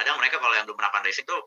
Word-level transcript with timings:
kadang 0.00 0.16
mereka 0.16 0.40
kalau 0.40 0.56
yang 0.56 0.64
belum 0.64 0.80
pernah 0.80 0.96
fundraising 0.96 1.28
tuh 1.28 1.44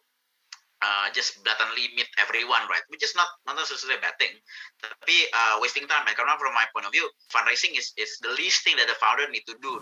uh, 0.86 1.10
just 1.10 1.42
blatantly 1.42 1.90
meet 1.98 2.06
everyone, 2.22 2.62
right? 2.70 2.86
Which 2.94 3.02
is 3.02 3.18
not 3.18 3.26
not 3.50 3.58
necessarily 3.58 3.98
a 3.98 4.02
bad 4.06 4.14
thing. 4.22 4.38
Tapi 4.78 5.34
uh, 5.34 5.58
wasting 5.58 5.90
time, 5.90 6.06
right? 6.06 6.14
Karena 6.14 6.38
from 6.38 6.54
my 6.54 6.70
point 6.70 6.86
of 6.86 6.94
view, 6.94 7.10
fundraising 7.34 7.74
is 7.74 7.90
is 7.98 8.14
the 8.22 8.30
least 8.38 8.62
thing 8.62 8.78
that 8.78 8.86
the 8.86 8.94
founder 9.02 9.26
need 9.34 9.42
to 9.50 9.58
do. 9.58 9.82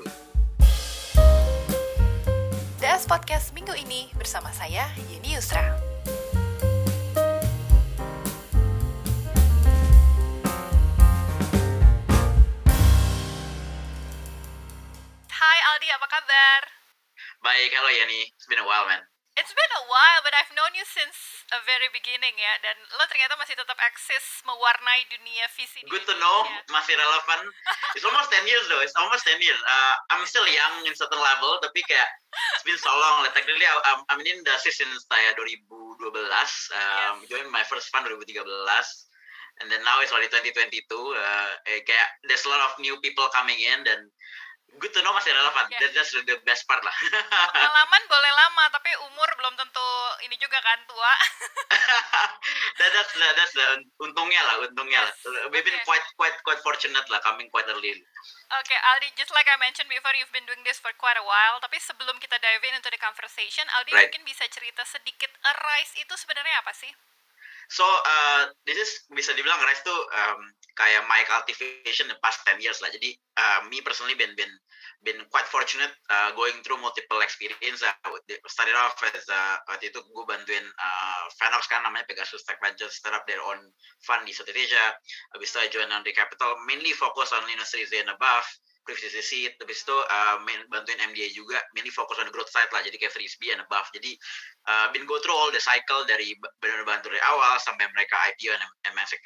DS 2.80 3.06
Podcast 3.12 3.52
minggu 3.52 3.76
ini 3.76 4.08
bersama 4.16 4.56
saya 4.56 4.88
Yeni 5.12 5.36
Yusra. 5.36 5.76
Hai 15.28 15.60
Aldi, 15.76 15.88
apa 15.92 16.08
kabar? 16.08 16.81
Baik, 17.42 17.74
halo 17.74 17.90
Yani. 17.90 18.30
It's 18.38 18.46
been 18.46 18.62
a 18.62 18.68
while, 18.70 18.86
man. 18.86 19.02
It's 19.34 19.50
been 19.50 19.74
a 19.74 19.86
while, 19.90 20.22
but 20.22 20.30
I've 20.38 20.54
known 20.54 20.78
you 20.78 20.86
since 20.86 21.42
a 21.50 21.58
very 21.66 21.90
beginning 21.90 22.38
ya. 22.38 22.54
Dan 22.62 22.78
lo 22.94 23.02
ternyata 23.10 23.34
masih 23.34 23.58
tetap 23.58 23.74
eksis 23.82 24.46
mewarnai 24.46 25.10
dunia 25.10 25.50
visi. 25.58 25.82
Good 25.90 26.06
to 26.06 26.14
know, 26.22 26.46
Indonesia. 26.46 26.70
masih 26.70 26.94
relevan. 26.94 27.40
It's 27.98 28.06
almost 28.06 28.30
10 28.30 28.46
years 28.46 28.70
though. 28.70 28.86
It's 28.86 28.94
almost 28.94 29.26
10 29.26 29.42
years. 29.42 29.58
Uh, 29.66 29.94
I'm 30.14 30.22
still 30.30 30.46
young 30.46 30.86
in 30.86 30.94
certain 30.94 31.18
level, 31.18 31.58
tapi 31.66 31.82
kayak 31.90 32.06
it's 32.54 32.66
been 32.68 32.78
so 32.78 32.94
long. 32.94 33.26
Like, 33.26 33.34
technically, 33.34 33.66
I'm, 33.66 34.06
I'm 34.14 34.22
in 34.22 34.30
industry 34.30 34.70
since 34.70 35.10
saya 35.10 35.34
2012. 35.34 35.98
Um, 35.98 37.26
Join 37.26 37.50
my 37.50 37.66
first 37.66 37.90
fund 37.90 38.06
2013. 38.06 38.38
And 39.66 39.70
then 39.74 39.82
now 39.82 39.98
it's 40.06 40.14
already 40.14 40.30
2022. 40.30 40.86
Uh, 40.86 41.50
eh, 41.74 41.82
kayak 41.90 42.08
there's 42.30 42.46
a 42.46 42.52
lot 42.54 42.62
of 42.70 42.78
new 42.78 43.02
people 43.02 43.26
coming 43.34 43.58
in 43.58 43.82
dan 43.82 44.10
good 44.80 44.94
to 44.96 45.02
know 45.04 45.12
masih 45.12 45.34
relevan. 45.36 45.68
Yeah. 45.68 45.80
That's 45.84 45.96
just 45.98 46.12
the 46.24 46.38
best 46.48 46.64
part 46.70 46.80
lah. 46.86 46.96
Pengalaman 47.52 48.04
boleh 48.08 48.32
lama, 48.32 48.64
tapi 48.72 48.92
umur 49.10 49.30
belum 49.36 49.54
tentu 49.60 49.88
ini 50.24 50.36
juga 50.40 50.62
kan 50.64 50.80
tua. 50.88 51.14
that, 52.80 52.90
that's 52.94 53.12
the, 53.12 53.28
that's 53.36 53.54
the 53.56 53.66
untungnya 54.00 54.42
lah, 54.48 54.56
untungnya 54.64 55.02
lah. 55.04 55.14
We've 55.52 55.66
been 55.66 55.74
Okay. 55.82 55.88
quite 55.88 56.06
quite 56.20 56.38
quite 56.46 56.62
fortunate 56.62 57.08
lah 57.10 57.20
coming 57.26 57.50
quite 57.50 57.66
early. 57.72 57.96
Oke, 58.60 58.76
Aldi, 58.76 59.16
just 59.16 59.32
like 59.32 59.48
I 59.48 59.56
mentioned 59.58 59.88
before, 59.88 60.12
you've 60.14 60.32
been 60.36 60.46
doing 60.46 60.62
this 60.68 60.78
for 60.78 60.92
quite 61.00 61.16
a 61.18 61.26
while. 61.26 61.58
Tapi 61.64 61.80
sebelum 61.80 62.20
kita 62.20 62.38
dive 62.38 62.62
in 62.68 62.76
into 62.76 62.92
the 62.92 63.00
conversation, 63.00 63.64
Aldi 63.80 63.92
Right. 63.96 64.12
mungkin 64.12 64.24
bisa 64.28 64.44
cerita 64.52 64.84
sedikit 64.84 65.32
Arise 65.56 65.96
itu 65.98 66.14
sebenarnya 66.20 66.60
apa 66.62 66.76
sih? 66.76 66.92
So 67.72 67.88
uh, 67.88 68.52
this 68.68 68.76
is 68.76 68.92
bisa 69.16 69.32
dibilang 69.32 69.64
Rise 69.64 69.80
tuh 69.88 69.96
um, 69.96 70.44
kayak 70.76 71.08
my 71.08 71.24
cultivation 71.24 72.12
the 72.12 72.20
past 72.20 72.44
10 72.44 72.60
years 72.60 72.84
lah. 72.84 72.92
Jadi 72.92 73.16
uh, 73.40 73.64
me 73.72 73.80
personally 73.80 74.20
been 74.20 74.36
been 74.36 74.52
been 75.08 75.24
quite 75.32 75.48
fortunate 75.48 75.90
uh, 76.12 76.36
going 76.36 76.60
through 76.68 76.84
multiple 76.84 77.24
experience. 77.24 77.80
Uh, 77.80 77.96
started 78.52 78.76
off 78.76 79.00
as 79.16 79.24
uh, 79.32 79.56
waktu 79.72 79.88
itu 79.88 80.04
gue 80.04 80.26
bantuin 80.28 80.68
uh, 80.68 81.24
Fanox 81.40 81.72
kan 81.72 81.80
namanya 81.88 82.04
Pegasus 82.12 82.44
Tech 82.44 82.60
Ventures 82.60 83.00
start 83.00 83.16
up 83.16 83.24
their 83.24 83.40
own 83.40 83.64
fund 84.04 84.28
di 84.28 84.36
Southeast 84.36 84.68
Asia. 84.68 84.86
Habis 85.32 85.56
itu 85.56 85.58
I 85.64 85.68
join 85.72 85.90
Andre 85.96 86.12
Capital 86.12 86.60
mainly 86.68 86.92
focus 86.92 87.32
on 87.32 87.48
A 87.48 87.56
and 87.56 88.12
above. 88.12 88.48
Previous 88.82 89.14
seed, 89.22 89.54
habis 89.62 89.86
itu 89.86 89.94
uh, 89.94 90.42
main, 90.42 90.58
bantuin 90.74 90.98
MDA 90.98 91.30
juga, 91.38 91.62
mainly 91.78 91.94
fokus 91.94 92.18
on 92.18 92.26
the 92.26 92.34
growth 92.34 92.50
side 92.50 92.70
lah, 92.74 92.82
jadi 92.82 92.98
kayak 92.98 93.14
B 93.38 93.54
and 93.54 93.62
above. 93.62 93.86
Jadi 93.94 94.18
uh, 94.66 94.90
been 94.90 95.06
go 95.06 95.22
through 95.22 95.38
all 95.38 95.54
the 95.54 95.62
cycle 95.62 96.02
dari 96.10 96.34
benar-benar 96.60 96.98
bantu 96.98 97.14
dari 97.14 97.22
awal 97.30 97.62
sampai 97.62 97.86
mereka 97.94 98.18
IPO 98.34 98.58
dan 98.58 98.70
M- 98.90 99.00
etc. 99.02 99.18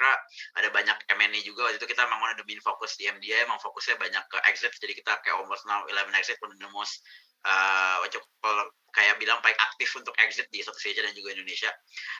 Ada 0.59 0.67
banyak 0.75 0.97
M&A 1.07 1.39
juga. 1.43 1.71
Waktu 1.71 1.79
itu 1.79 1.87
kita 1.87 2.03
memang 2.03 2.35
the 2.35 2.43
main 2.43 2.59
fokus 2.59 2.99
di 2.99 3.07
MDA, 3.07 3.47
emang 3.47 3.59
fokusnya 3.63 3.95
banyak 3.95 4.23
ke 4.27 4.37
exit. 4.51 4.75
Jadi 4.75 4.93
kita 4.99 5.15
kayak 5.23 5.39
almost 5.39 5.63
now 5.63 5.87
11 5.87 6.11
exit, 6.19 6.35
one 6.43 6.51
of 6.51 6.59
the 6.59 6.71
most 6.75 6.99
uh, 7.47 8.03
call, 8.43 8.59
kayak 8.95 9.15
bilang 9.19 9.39
paling 9.43 9.57
aktif 9.59 9.91
untuk 9.95 10.15
exit 10.23 10.47
di 10.49 10.63
Southeast 10.63 10.95
Asia 10.95 11.03
dan 11.03 11.13
juga 11.13 11.35
Indonesia. 11.35 11.71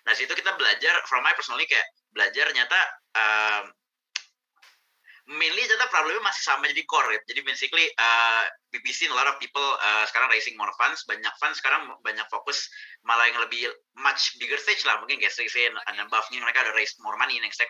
Nah 0.04 0.14
situ 0.14 0.32
kita 0.36 0.54
belajar, 0.60 0.94
from 1.08 1.24
my 1.24 1.34
personally 1.34 1.66
kayak 1.68 1.88
belajar 2.12 2.48
nyata 2.52 2.80
um, 3.16 3.64
mainly 5.26 5.66
ternyata 5.66 5.90
problemnya 5.90 6.22
masih 6.22 6.44
sama 6.46 6.70
jadi 6.70 6.86
core 6.86 7.18
gitu. 7.18 7.34
Jadi 7.34 7.42
basically 7.42 7.86
uh, 7.98 8.44
we've 8.70 8.94
seen 8.94 9.10
a 9.10 9.18
lot 9.18 9.26
of 9.26 9.42
people 9.42 9.64
uh, 9.82 10.06
sekarang 10.06 10.30
raising 10.30 10.54
more 10.54 10.70
funds, 10.78 11.02
banyak 11.10 11.34
funds 11.42 11.58
sekarang 11.58 11.90
banyak 12.06 12.26
fokus 12.30 12.70
malah 13.02 13.26
yang 13.26 13.42
lebih 13.42 13.66
much 13.98 14.38
bigger 14.38 14.58
stage 14.62 14.86
lah 14.86 15.02
mungkin 15.02 15.18
A 15.18 15.30
and 15.90 15.98
above-nya 16.06 16.40
mereka 16.46 16.62
ada 16.62 16.74
raise 16.78 16.94
more 17.02 17.18
money 17.18 17.42
and 17.42 17.46
etc. 17.50 17.66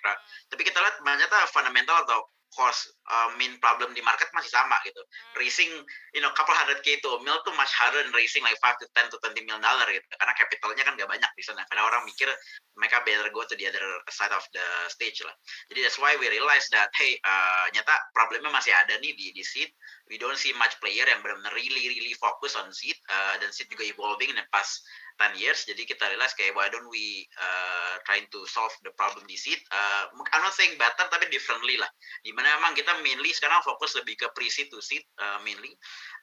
Tapi 0.51 0.67
kita 0.67 0.77
lihat 0.83 0.99
ternyata 0.99 1.37
fundamental 1.51 2.03
atau 2.03 2.19
cost 2.53 2.93
uh, 3.09 3.29
main 3.39 3.57
problem 3.57 3.91
di 3.95 4.01
market 4.05 4.29
masih 4.35 4.51
sama 4.53 4.77
gitu. 4.85 5.01
Raising 5.39 5.71
you 6.13 6.21
know 6.21 6.31
couple 6.37 6.53
hundred 6.53 6.79
k 6.85 6.97
to 7.01 7.09
a 7.15 7.19
mil 7.23 7.37
tuh 7.43 7.53
much 7.57 7.71
harder 7.73 8.01
than 8.01 8.13
raising 8.13 8.45
like 8.45 8.57
5 8.61 8.77
to 8.81 8.85
10 8.93 9.11
to 9.13 9.17
20 9.21 9.45
million 9.45 9.61
dollar 9.61 9.87
gitu. 9.89 10.05
Karena 10.15 10.33
capitalnya 10.37 10.83
kan 10.85 10.93
gak 10.99 11.09
banyak 11.09 11.31
di 11.35 11.43
sana. 11.43 11.61
Karena 11.67 11.83
orang 11.87 12.05
mikir 12.05 12.29
mereka 12.75 13.01
better 13.07 13.27
go 13.31 13.43
to 13.47 13.55
the 13.55 13.65
other 13.65 13.83
side 14.11 14.33
of 14.35 14.43
the 14.51 14.65
stage 14.91 15.19
lah. 15.23 15.35
Jadi 15.71 15.79
that's 15.85 15.99
why 15.99 16.13
we 16.19 16.27
realize 16.29 16.67
that 16.71 16.91
hey 16.95 17.17
uh, 17.23 17.65
nyata 17.71 17.93
problemnya 18.13 18.51
masih 18.51 18.71
ada 18.75 18.99
nih 18.99 19.15
di 19.15 19.31
di 19.35 19.43
seed. 19.43 19.71
We 20.05 20.21
don't 20.21 20.37
see 20.37 20.53
much 20.61 20.77
player 20.77 21.07
yang 21.09 21.25
benar-benar 21.25 21.55
really 21.57 21.89
really 21.89 22.13
fokus 22.21 22.53
on 22.53 22.69
seed 22.69 22.95
uh, 23.09 23.41
dan 23.41 23.49
seed 23.49 23.71
juga 23.73 23.89
evolving 23.89 24.29
in 24.29 24.37
the 24.37 24.47
past 24.53 24.85
10 25.17 25.39
years. 25.39 25.63
Jadi 25.63 25.87
kita 25.87 26.07
realize 26.11 26.35
kayak 26.35 26.55
why 26.55 26.67
don't 26.67 26.87
we 26.91 27.23
uh, 27.39 27.95
trying 28.03 28.27
to 28.31 28.43
solve 28.47 28.71
the 28.83 28.91
problem 28.99 29.23
di 29.25 29.39
seed. 29.39 29.57
Uh, 29.71 30.11
I'm 30.35 30.43
not 30.43 30.55
saying 30.55 30.75
better 30.75 31.07
tapi 31.07 31.31
differently 31.31 31.79
lah. 31.79 31.87
Di 32.21 32.35
mana 32.35 32.55
emang 32.59 32.75
kita 32.75 32.99
mainly 33.01 33.31
sekarang 33.31 33.63
fokus 33.63 33.95
lebih 33.95 34.19
ke 34.19 34.27
pre-seed 34.35 34.67
to 34.71 34.79
seed 34.83 35.03
uh, 35.19 35.39
mainly. 35.43 35.71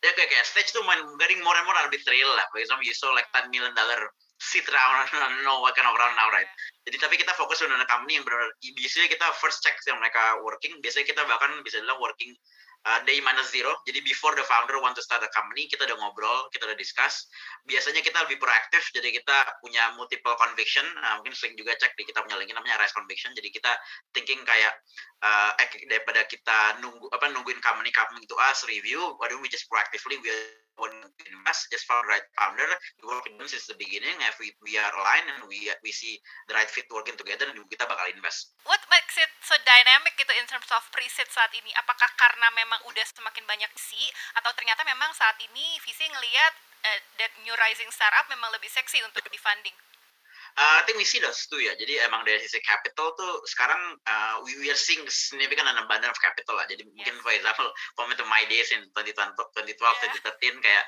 Ya 0.04 0.12
kayak, 0.16 0.28
kayak 0.28 0.46
stage 0.46 0.70
tuh 0.74 0.84
main 0.84 1.00
getting 1.16 1.40
more 1.40 1.56
and 1.56 1.64
more 1.64 1.78
arbitrary 1.78 2.20
lah. 2.24 2.46
For 2.52 2.60
example, 2.60 2.84
you 2.84 2.96
saw 2.96 3.12
like 3.16 3.28
10 3.32 3.48
million 3.48 3.72
dollar 3.72 4.12
seed 4.42 4.66
round, 4.66 5.06
know 5.46 5.62
what 5.62 5.78
kind 5.78 5.86
of 5.86 5.94
round 5.94 6.18
now, 6.18 6.26
right? 6.34 6.50
Jadi 6.82 6.98
tapi 6.98 7.14
kita 7.14 7.30
fokus 7.38 7.62
dengan 7.62 7.78
company 7.86 8.18
yang 8.18 8.26
benar 8.26 8.50
biasanya 8.58 9.06
kita 9.06 9.26
first 9.38 9.62
check 9.62 9.78
yang 9.86 10.02
mereka 10.02 10.42
working, 10.42 10.82
biasanya 10.82 11.06
kita 11.06 11.22
bahkan 11.30 11.62
bisa 11.62 11.78
bilang 11.78 12.02
working 12.02 12.34
uh, 12.86 13.00
day 13.06 13.18
minus 13.22 13.50
zero. 13.54 13.70
Jadi 13.86 14.02
before 14.02 14.34
the 14.34 14.44
founder 14.46 14.78
want 14.82 14.98
to 14.98 15.04
start 15.04 15.22
a 15.22 15.30
company, 15.30 15.70
kita 15.70 15.86
udah 15.86 15.98
ngobrol, 15.98 16.50
kita 16.50 16.66
udah 16.66 16.78
discuss. 16.78 17.30
Biasanya 17.66 18.02
kita 18.02 18.22
lebih 18.26 18.42
proaktif, 18.42 18.82
jadi 18.94 19.14
kita 19.14 19.36
punya 19.62 19.94
multiple 19.94 20.34
conviction. 20.38 20.84
Nah, 20.98 21.20
mungkin 21.20 21.34
sering 21.34 21.54
juga 21.54 21.74
cek 21.78 21.94
di 21.94 22.06
kita 22.06 22.22
punya 22.22 22.38
link 22.38 22.50
namanya 22.50 22.82
rise 22.82 22.94
conviction. 22.94 23.30
Jadi 23.34 23.48
kita 23.54 23.72
thinking 24.14 24.42
kayak 24.42 24.74
uh, 25.22 25.52
eh, 25.58 25.68
daripada 25.86 26.26
kita 26.26 26.82
nunggu 26.82 27.06
apa 27.14 27.30
nungguin 27.30 27.62
company 27.62 27.94
coming 27.94 28.26
to 28.26 28.36
us 28.50 28.66
review, 28.66 29.14
don't 29.18 29.40
we 29.42 29.48
just 29.48 29.66
proactively 29.70 30.18
we 30.20 30.30
to 30.90 31.24
invest 31.30 31.70
just 31.70 31.86
for 31.86 31.98
the 32.00 32.08
right 32.08 32.26
founder. 32.34 32.66
We 32.98 33.10
work 33.10 33.22
with 33.26 33.36
them 33.38 33.46
since 33.46 33.68
the 33.70 33.78
beginning. 33.78 34.14
If 34.26 34.40
we, 34.42 34.54
we 34.64 34.74
are 34.80 34.90
aligned 34.90 35.28
and 35.36 35.46
we 35.46 35.70
we 35.84 35.92
see 35.94 36.18
the 36.48 36.54
right 36.56 36.66
fit 36.66 36.88
working 36.90 37.14
together, 37.14 37.46
dan 37.46 37.58
kita 37.68 37.84
bakal 37.86 38.06
invest. 38.10 38.54
What 38.66 38.82
makes 38.88 39.14
it 39.20 39.30
so 39.44 39.54
dynamic 39.62 40.16
gitu 40.18 40.32
in 40.34 40.46
terms 40.48 40.68
of 40.72 40.82
pre-seed 40.90 41.28
saat 41.30 41.52
ini? 41.54 41.70
Apakah 41.78 42.08
karena 42.18 42.48
memang 42.56 42.82
udah 42.88 43.04
semakin 43.06 43.44
banyak 43.44 43.70
visi 43.76 44.10
atau 44.38 44.50
ternyata 44.56 44.82
memang 44.88 45.12
saat 45.14 45.36
ini 45.38 45.78
visi 45.84 46.08
ngelihat 46.08 46.52
eh, 46.82 47.00
that 47.20 47.32
new 47.42 47.54
rising 47.58 47.90
startup 47.92 48.26
memang 48.32 48.50
lebih 48.54 48.70
seksi 48.70 49.02
untuk 49.04 49.26
di 49.28 49.38
funding? 49.38 49.74
Uh, 50.52 50.74
I 50.78 50.82
think 50.84 51.00
we 51.00 51.08
see 51.08 51.16
those 51.16 51.48
too 51.48 51.56
ya. 51.56 51.72
Jadi 51.80 51.96
emang 52.04 52.28
dari 52.28 52.36
sisi 52.44 52.60
capital 52.60 53.16
tuh 53.16 53.40
sekarang 53.48 53.96
uh, 54.04 54.34
we, 54.44 54.52
we 54.60 54.68
are 54.68 54.76
seeing 54.76 55.00
significant 55.08 55.64
an 55.64 55.80
abundance 55.80 56.12
of 56.12 56.20
capital 56.20 56.60
lah. 56.60 56.68
Jadi 56.68 56.84
mungkin 56.84 57.16
for 57.24 57.32
example, 57.32 57.68
comment 57.96 58.20
to 58.20 58.26
my 58.28 58.44
days 58.52 58.68
in 58.72 58.84
2012, 58.92 59.32
2012 59.32 59.80
2013 59.80 60.64
kayak 60.64 60.84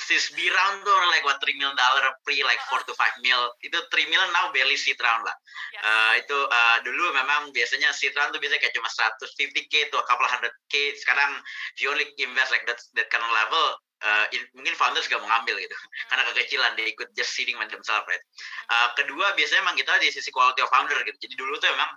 sis 0.00 0.32
B 0.32 0.48
round 0.48 0.80
tuh 0.82 0.96
like 1.12 1.24
what 1.28 1.36
3 1.44 1.52
million 1.60 1.76
dollar 1.76 2.08
pre 2.24 2.40
like 2.40 2.58
4 2.72 2.80
to 2.88 2.96
5 2.96 3.24
mil. 3.24 3.52
Itu 3.60 3.76
3 3.76 4.08
million 4.08 4.30
now 4.32 4.48
barely 4.50 4.80
seed 4.80 4.96
round 5.04 5.28
lah. 5.28 5.36
Yes. 5.76 5.82
Uh, 5.84 6.12
itu 6.16 6.38
uh, 6.48 6.76
dulu 6.80 7.12
memang 7.12 7.52
biasanya 7.52 7.92
seed 7.92 8.16
round 8.16 8.32
tuh 8.32 8.40
biasanya 8.40 8.64
kayak 8.64 8.74
cuma 8.74 8.88
150k 8.88 9.92
to 9.92 9.96
a 10.00 10.06
couple 10.08 10.24
hundred 10.24 10.56
k. 10.72 10.96
Sekarang 10.96 11.36
if 11.76 11.84
you 11.84 11.92
only 11.92 12.08
invest 12.16 12.48
like 12.48 12.64
that 12.64 12.80
that 12.96 13.12
kind 13.12 13.20
of 13.20 13.32
level, 13.36 13.64
uh, 14.02 14.26
in- 14.34 14.50
mungkin 14.52 14.74
founders 14.74 15.06
gak 15.06 15.22
mau 15.22 15.30
ngambil 15.30 15.62
gitu. 15.62 15.76
Karena 16.10 16.22
kekecilan 16.30 16.72
dia 16.74 16.86
ikut 16.90 17.08
just 17.14 17.32
seeding 17.32 17.56
themselves 17.70 18.04
right? 18.10 18.22
Uh, 18.68 18.88
kedua 18.98 19.32
biasanya 19.38 19.64
emang 19.64 19.76
kita 19.78 19.90
di 20.02 20.10
sisi 20.10 20.28
quality 20.34 20.60
of 20.60 20.70
founder 20.70 20.98
gitu. 21.06 21.16
Jadi 21.22 21.34
dulu 21.38 21.54
tuh 21.62 21.70
emang 21.70 21.90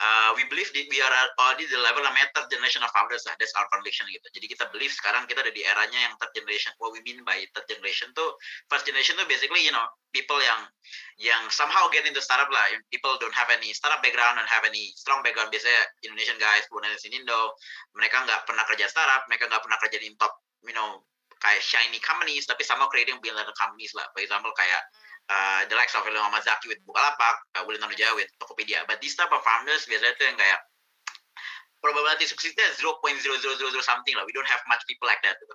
uh, 0.00 0.30
we 0.34 0.48
believe 0.48 0.68
that 0.72 0.86
we 0.88 0.98
are 0.98 1.14
already 1.38 1.68
the 1.68 1.78
level 1.78 2.02
namanya 2.02 2.32
third 2.32 2.48
generation 2.48 2.80
of 2.80 2.90
founders 2.90 3.22
lah. 3.28 3.36
That's 3.36 3.52
our 3.54 3.68
conviction 3.70 4.08
gitu. 4.08 4.26
Jadi 4.32 4.46
kita 4.50 4.68
believe 4.72 4.92
sekarang 4.92 5.28
kita 5.28 5.44
ada 5.44 5.52
di 5.52 5.62
eranya 5.62 6.10
yang 6.10 6.14
third 6.18 6.32
generation. 6.32 6.72
What 6.80 6.96
we 6.96 7.04
mean 7.04 7.22
by 7.22 7.44
third 7.52 7.68
generation 7.68 8.10
tuh 8.16 8.34
first 8.72 8.88
generation 8.88 9.14
tuh 9.20 9.28
basically 9.28 9.62
you 9.62 9.72
know 9.74 9.84
people 10.10 10.40
yang 10.40 10.66
yang 11.20 11.42
somehow 11.52 11.86
get 11.92 12.08
into 12.08 12.20
startup 12.24 12.48
lah. 12.48 12.64
People 12.88 13.14
don't 13.20 13.36
have 13.36 13.48
any 13.52 13.70
startup 13.76 14.00
background 14.00 14.40
and 14.40 14.48
have 14.48 14.64
any 14.64 14.92
strong 14.96 15.20
background 15.20 15.52
biasanya 15.52 15.82
Indonesian 16.02 16.40
guys 16.40 16.64
bukan 16.72 16.88
in 16.88 17.22
Indo 17.22 17.56
mereka 17.92 18.24
nggak 18.24 18.48
pernah 18.48 18.64
kerja 18.68 18.88
startup 18.88 19.28
mereka 19.28 19.48
nggak 19.48 19.62
pernah 19.62 19.78
kerja 19.80 19.98
di 20.00 20.08
top 20.16 20.32
you 20.64 20.74
know 20.74 21.02
kayak 21.42 21.58
shiny 21.58 21.98
companies 21.98 22.46
tapi 22.46 22.62
sama 22.62 22.86
creating 22.86 23.18
billion 23.18 23.42
companies 23.58 23.90
lah 23.98 24.06
for 24.14 24.22
example 24.22 24.54
kayak 24.54 24.78
uh, 25.28 25.66
the 25.66 25.76
likes 25.76 25.94
of 25.94 26.06
Elon 26.06 26.32
Mazaki 26.32 26.66
with 26.66 26.80
Bukalapak, 26.82 27.36
uh, 27.54 27.62
William 27.66 27.86
Tanuja 27.86 28.10
with 28.18 28.26
Tokopedia. 28.42 28.82
But 28.88 28.98
these 28.98 29.14
type 29.14 29.30
of 29.30 29.44
founders 29.44 29.86
biasanya 29.86 30.14
tuh 30.18 30.26
yang 30.26 30.38
kayak 30.38 30.58
probability 31.82 32.24
suksesnya 32.24 32.64
0.0000 32.78 33.18
something 33.82 34.14
lah 34.14 34.24
we 34.24 34.32
don't 34.32 34.46
have 34.46 34.62
much 34.70 34.80
people 34.86 35.04
like 35.10 35.18
that 35.26 35.34
gitu. 35.42 35.54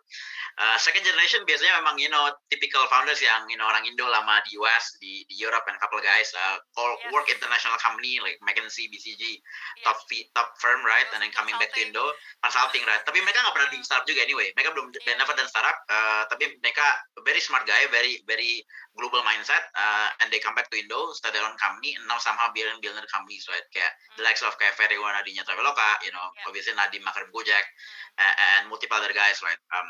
Uh, 0.59 0.75
second 0.75 1.01
generation 1.07 1.41
biasanya 1.47 1.79
memang 1.79 1.95
you 1.97 2.12
know 2.12 2.27
typical 2.51 2.83
founders 2.91 3.24
yang 3.24 3.47
you 3.47 3.56
know 3.56 3.65
orang 3.65 3.88
Indo 3.88 4.03
lama 4.06 4.44
di 4.44 4.59
US 4.59 5.00
di, 5.00 5.24
di 5.31 5.35
Europe 5.39 5.63
and 5.71 5.79
couple 5.79 5.97
guys 6.03 6.29
uh, 6.35 6.59
all 6.75 6.94
yes. 7.00 7.15
work 7.15 7.25
international 7.31 7.79
company 7.79 8.19
like 8.19 8.35
McKinsey 8.44 8.91
BCG 8.91 9.39
yes. 9.39 9.85
top 9.88 9.97
top 10.35 10.53
firm 10.59 10.83
right 10.83 11.07
and 11.15 11.24
then 11.24 11.31
coming 11.31 11.56
back 11.57 11.71
to 11.71 11.79
Indo 11.79 12.03
consulting 12.44 12.83
right 12.83 13.01
tapi 13.07 13.24
mereka 13.24 13.39
nggak 13.45 13.56
pernah 13.56 13.69
di 13.71 13.79
startup 13.85 14.03
juga 14.09 14.27
anyway 14.27 14.51
mereka 14.57 14.75
belum 14.75 14.91
yeah. 15.06 15.15
never 15.15 15.33
done 15.38 15.47
startup 15.47 15.77
uh, 15.88 16.27
tapi 16.27 16.59
mereka 16.59 16.85
very 17.24 17.39
smart 17.39 17.63
guy 17.63 17.88
very 17.94 18.19
very 18.27 18.65
global 18.97 19.21
mindset 19.21 19.62
uh, 19.77 20.09
and 20.19 20.33
they 20.33 20.41
come 20.41 20.57
back 20.57 20.68
to 20.74 20.75
Indo 20.75 21.13
start 21.13 21.38
their 21.38 21.45
own 21.45 21.53
company 21.62 21.94
and 21.94 22.03
now 22.09 22.18
somehow 22.18 22.50
building 22.51 22.81
building 22.81 23.06
companies 23.13 23.45
right 23.45 23.63
kayak 23.69 23.94
mm. 23.94 24.18
the 24.18 24.24
likes 24.25 24.41
of 24.41 24.57
kayak 24.57 24.74
Ferry 24.74 24.97
Wanadinya 24.97 25.45
Traveloka 25.45 26.01
you 26.01 26.09
know 26.09 26.16
yeah. 26.19 26.47
obviously 26.49 26.73
Nadim 26.73 27.03
Makarim 27.05 27.29
Gojek 27.29 27.65
mm. 27.65 28.21
and, 28.21 28.35
and 28.35 28.63
multiple 28.67 28.97
other 28.97 29.13
guys 29.13 29.39
right 29.45 29.59
um, 29.73 29.87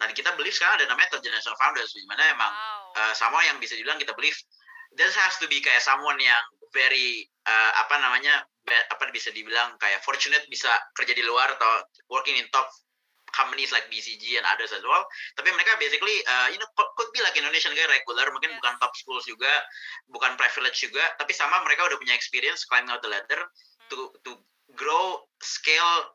nah 0.00 0.08
kita 0.12 0.32
believe 0.36 0.52
sekarang 0.52 0.80
ada 0.82 0.86
namanya 0.92 1.16
third 1.16 1.24
generation 1.24 1.56
founders 1.56 1.92
di 1.92 2.06
mana 2.06 2.22
emang 2.32 2.52
wow. 2.52 3.00
uh, 3.00 3.14
sama 3.16 3.40
yang 3.48 3.56
bisa 3.58 3.74
dibilang 3.76 3.96
kita 3.96 4.12
believe 4.14 4.36
there 4.96 5.08
has 5.08 5.34
to 5.40 5.48
be 5.48 5.60
kayak 5.64 5.80
someone 5.80 6.20
yang 6.20 6.40
very 6.72 7.28
uh, 7.48 7.70
apa 7.80 8.00
namanya 8.00 8.44
apa 8.64 9.10
bisa 9.10 9.34
dibilang 9.34 9.74
kayak 9.82 10.00
fortunate 10.06 10.44
bisa 10.48 10.70
kerja 10.94 11.12
di 11.12 11.24
luar 11.26 11.50
atau 11.58 11.82
working 12.08 12.38
in 12.38 12.46
top 12.54 12.68
companies 13.32 13.72
like 13.72 13.88
BCG 13.88 14.36
and 14.36 14.46
others 14.46 14.70
as 14.76 14.84
well. 14.84 15.02
Tapi 15.40 15.48
mereka 15.50 15.74
basically, 15.80 16.20
uh, 16.28 16.52
you 16.52 16.60
know, 16.60 16.68
could 16.76 17.10
be 17.16 17.24
like 17.24 17.34
Indonesian 17.34 17.72
guy 17.72 17.88
regular, 17.88 18.28
mungkin 18.30 18.52
bukan 18.60 18.76
top 18.78 18.92
schools 18.94 19.24
juga, 19.24 19.50
bukan 20.12 20.36
privilege 20.36 20.84
juga, 20.84 21.02
tapi 21.16 21.32
sama 21.32 21.64
mereka 21.64 21.88
udah 21.88 21.98
punya 21.98 22.12
experience 22.12 22.68
climbing 22.68 22.92
out 22.92 23.00
the 23.00 23.10
ladder 23.10 23.40
to 23.88 24.12
to 24.22 24.36
grow, 24.74 25.22
scale 25.42 26.12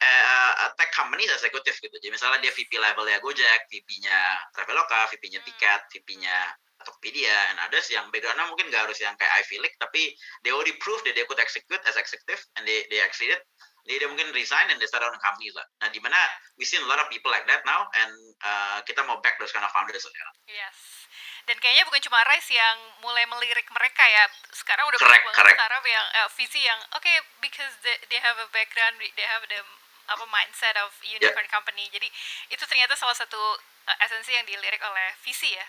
uh, 0.00 0.70
tech 0.76 0.90
companies 0.92 1.30
executive 1.32 1.76
gitu. 1.80 1.96
Jadi 2.00 2.12
misalnya 2.12 2.38
dia 2.44 2.52
VP 2.52 2.76
level 2.76 3.06
ya 3.08 3.18
Gojek, 3.22 3.60
VP-nya 3.70 4.18
Traveloka, 4.52 5.08
VP-nya 5.14 5.40
hmm. 5.40 5.48
Tiket, 5.48 5.80
VP-nya 5.92 6.36
Tokopedia 6.84 7.32
and 7.48 7.56
others 7.64 7.88
yang 7.88 8.04
backgroundnya 8.12 8.44
mungkin 8.44 8.68
gak 8.68 8.84
harus 8.84 9.00
yang 9.00 9.16
kayak 9.16 9.32
Ivy 9.40 9.56
League, 9.56 9.78
tapi 9.80 10.12
they 10.44 10.52
already 10.52 10.76
proved 10.76 11.08
that 11.08 11.16
they 11.16 11.24
could 11.24 11.40
execute 11.40 11.80
as 11.88 11.96
executive 11.96 12.44
and 12.60 12.68
they 12.68 12.84
they 12.92 13.00
exceeded 13.00 13.40
jadi 13.84 14.00
dia 14.00 14.08
mungkin 14.08 14.32
resign 14.32 14.72
and 14.72 14.80
they 14.80 14.88
start 14.88 15.04
own 15.04 15.12
company 15.20 15.52
lah. 15.52 15.64
Nah, 15.84 15.92
di 15.92 16.00
mana 16.00 16.16
we 16.56 16.64
see 16.64 16.80
a 16.80 16.88
lot 16.88 16.96
of 16.96 17.06
people 17.12 17.28
like 17.28 17.44
that 17.44 17.60
now 17.68 17.84
and 17.92 18.12
uh, 18.40 18.80
kita 18.88 19.04
mau 19.04 19.20
back 19.20 19.36
those 19.36 19.52
kind 19.52 19.60
of 19.60 19.68
founders 19.76 20.00
sekarang. 20.00 20.34
Yes. 20.48 21.03
Dan 21.44 21.56
kayaknya 21.60 21.84
bukan 21.84 22.00
cuma 22.08 22.24
Rice 22.24 22.50
yang 22.56 22.76
mulai 23.04 23.28
melirik 23.28 23.68
mereka 23.68 24.04
ya. 24.04 24.24
Sekarang 24.52 24.88
udah 24.88 24.96
banyak 24.96 25.22
banget 25.28 25.56
startup 25.60 25.84
yang 25.84 26.06
uh, 26.24 26.28
visi 26.40 26.60
yang 26.64 26.80
oke 26.96 27.04
okay, 27.04 27.20
because 27.44 27.72
they, 27.84 27.96
they 28.08 28.20
have 28.20 28.36
a 28.40 28.48
background, 28.52 28.96
they 29.00 29.26
have 29.28 29.44
the 29.48 29.60
apa 30.04 30.24
mindset 30.28 30.76
of 30.80 30.92
unicorn 31.04 31.44
yeah. 31.44 31.52
company. 31.52 31.84
Jadi 31.92 32.08
itu 32.52 32.64
ternyata 32.64 32.96
salah 32.96 33.16
satu 33.16 33.40
uh, 33.88 33.96
esensi 34.04 34.32
yang 34.32 34.44
dilirik 34.48 34.80
oleh 34.80 35.16
visi 35.20 35.52
ya 35.52 35.66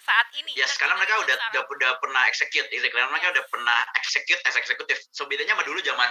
saat 0.00 0.26
ini. 0.38 0.54
Ya, 0.56 0.64
sekarang 0.64 0.96
mereka 0.96 1.18
udah, 1.20 1.36
udah 1.36 1.62
udah 1.66 1.90
pernah 2.00 2.22
execute, 2.30 2.66
execute. 2.72 2.98
mereka 3.10 3.34
udah 3.36 3.44
pernah 3.50 3.78
execute 3.98 4.40
as 4.46 4.56
eksekutif. 4.56 4.98
So 5.12 5.26
bedanya 5.26 5.58
sama 5.58 5.66
dulu 5.66 5.78
zaman 5.82 6.08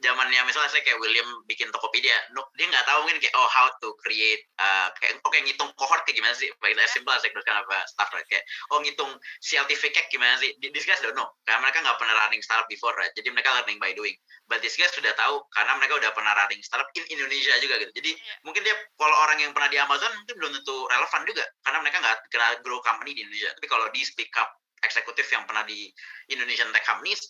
zamannya 0.00 0.40
misalnya 0.48 0.72
saya 0.72 0.82
kayak 0.82 0.96
William 0.96 1.28
bikin 1.44 1.68
Tokopedia, 1.68 2.16
no, 2.32 2.48
dia 2.56 2.66
nggak 2.66 2.88
tahu 2.88 3.04
mungkin 3.04 3.20
kayak 3.20 3.36
oh 3.36 3.48
how 3.52 3.68
to 3.84 3.92
create 4.00 4.40
uh, 4.56 4.88
kayak 4.96 5.20
oke 5.20 5.28
okay, 5.28 5.44
ngitung 5.44 5.68
cohort 5.76 6.00
kayak 6.08 6.16
gimana 6.16 6.32
sih, 6.32 6.48
yeah. 6.48 6.88
simple 6.88 7.12
sih 7.20 7.28
terus 7.28 7.44
kind 7.44 7.60
of 7.60 7.68
stuff 7.84 8.08
right 8.16 8.24
kayak 8.32 8.42
oh 8.72 8.80
ngitung 8.80 9.12
CLTV 9.44 9.92
CAC 9.92 10.08
gimana 10.08 10.40
sih, 10.40 10.56
these 10.60 10.88
guys 10.88 10.98
don't 11.04 11.12
know 11.12 11.28
karena 11.44 11.60
mereka 11.60 11.84
nggak 11.84 11.98
pernah 12.00 12.14
running 12.24 12.40
startup 12.40 12.64
before 12.72 12.96
right, 12.96 13.12
jadi 13.12 13.28
mereka 13.28 13.52
learning 13.52 13.76
by 13.76 13.92
doing. 13.92 14.16
But 14.48 14.64
these 14.64 14.74
guys 14.74 14.90
sudah 14.96 15.14
tahu 15.14 15.46
karena 15.52 15.78
mereka 15.78 16.00
udah 16.00 16.10
pernah 16.16 16.32
running 16.34 16.64
startup 16.64 16.88
in 16.96 17.04
Indonesia 17.12 17.54
juga 17.60 17.78
gitu. 17.84 17.92
Jadi 17.92 18.10
yeah. 18.16 18.40
mungkin 18.42 18.64
dia 18.64 18.74
kalau 18.96 19.14
orang 19.28 19.38
yang 19.44 19.52
pernah 19.52 19.68
di 19.68 19.78
Amazon 19.78 20.10
mungkin 20.16 20.36
belum 20.40 20.50
tentu 20.58 20.76
relevan 20.88 21.22
juga 21.28 21.44
karena 21.62 21.78
mereka 21.84 21.96
nggak 22.00 22.16
kena 22.32 22.48
grow 22.64 22.80
company 22.80 23.12
di 23.12 23.20
Indonesia. 23.22 23.52
Tapi 23.52 23.66
kalau 23.68 23.86
di 23.92 24.00
speak 24.02 24.32
up 24.40 24.50
eksekutif 24.80 25.28
yang 25.28 25.44
pernah 25.44 25.62
di 25.68 25.92
Indonesian 26.32 26.72
tech 26.72 26.88
companies, 26.88 27.20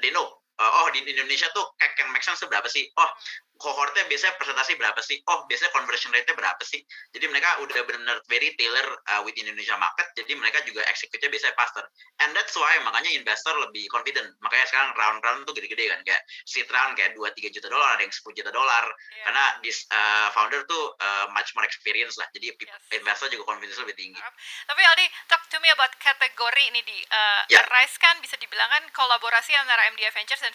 they 0.00 0.08
know 0.12 0.40
uh, 0.60 0.72
oh 0.82 0.88
di 0.92 1.04
Indonesia 1.04 1.48
tuh 1.52 1.64
kayak 1.76 1.96
yang 2.00 2.10
make 2.12 2.24
sense 2.24 2.40
berapa 2.44 2.66
sih? 2.68 2.88
Oh 2.96 3.10
kohortnya 3.56 4.04
biasanya 4.06 4.36
presentasi 4.36 4.76
berapa 4.76 5.00
sih? 5.00 5.20
Oh 5.28 5.44
biasanya 5.48 5.72
conversion 5.72 6.12
rate-nya 6.12 6.36
berapa 6.36 6.62
sih? 6.62 6.80
Jadi 7.12 7.26
mereka 7.28 7.60
udah 7.64 7.80
benar 7.88 8.16
very 8.28 8.52
tailor 8.56 8.86
uh, 9.12 9.20
with 9.24 9.36
Indonesia 9.36 9.76
market. 9.80 10.06
Jadi 10.16 10.32
mereka 10.36 10.62
juga 10.64 10.84
execute-nya 10.88 11.32
biasanya 11.32 11.54
faster. 11.56 11.84
And 12.24 12.32
that's 12.36 12.54
why 12.54 12.76
makanya 12.84 13.12
investor 13.16 13.56
lebih 13.58 13.88
confident. 13.88 14.28
Makanya 14.44 14.66
sekarang 14.68 14.90
round-round 14.94 15.48
tuh 15.48 15.54
gede-gede 15.56 15.88
kan 15.90 16.00
kayak 16.04 16.22
seed 16.44 16.68
round 16.70 16.94
kayak 16.94 17.16
2 17.16 17.24
3 17.32 17.54
juta 17.56 17.68
dolar, 17.72 17.96
ada 17.96 18.02
yang 18.04 18.12
10 18.12 18.38
juta 18.38 18.50
dolar. 18.52 18.84
Yeah. 18.86 19.24
Karena 19.28 19.44
this 19.64 19.88
uh, 19.90 20.28
founder 20.36 20.62
tuh 20.68 20.94
uh, 21.00 21.26
much 21.32 21.52
more 21.56 21.64
experience 21.64 22.20
lah. 22.20 22.28
Jadi 22.36 22.52
yes. 22.52 22.96
investor 22.96 23.32
juga 23.32 23.48
confidence 23.48 23.80
lebih 23.80 23.96
tinggi. 23.96 24.20
Tapi 24.68 24.82
Aldi, 24.84 25.06
talk 25.32 25.42
to 25.48 25.58
me 25.64 25.72
about 25.72 25.92
kategori 25.96 26.64
ini 26.68 26.80
di 26.84 26.98
uh, 27.08 27.42
yeah. 27.48 27.64
Rise 27.72 27.96
kan 27.96 28.20
bisa 28.20 28.36
dibilang 28.36 28.68
kan 28.68 28.84
kolaborasi 28.92 29.56
antara 29.56 29.88
MDF 29.90 30.14
Ventures 30.14 30.44
dan 30.44 30.54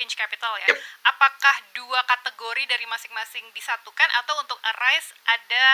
pinch 0.00 0.16
capital 0.16 0.56
ya. 0.64 0.72
Yep. 0.72 0.80
Apakah 1.12 1.56
dua 1.76 2.00
kategori 2.08 2.64
dari 2.64 2.88
masing-masing 2.88 3.44
disatukan 3.52 4.08
atau 4.24 4.40
untuk 4.40 4.56
Arise 4.64 5.12
ada 5.28 5.64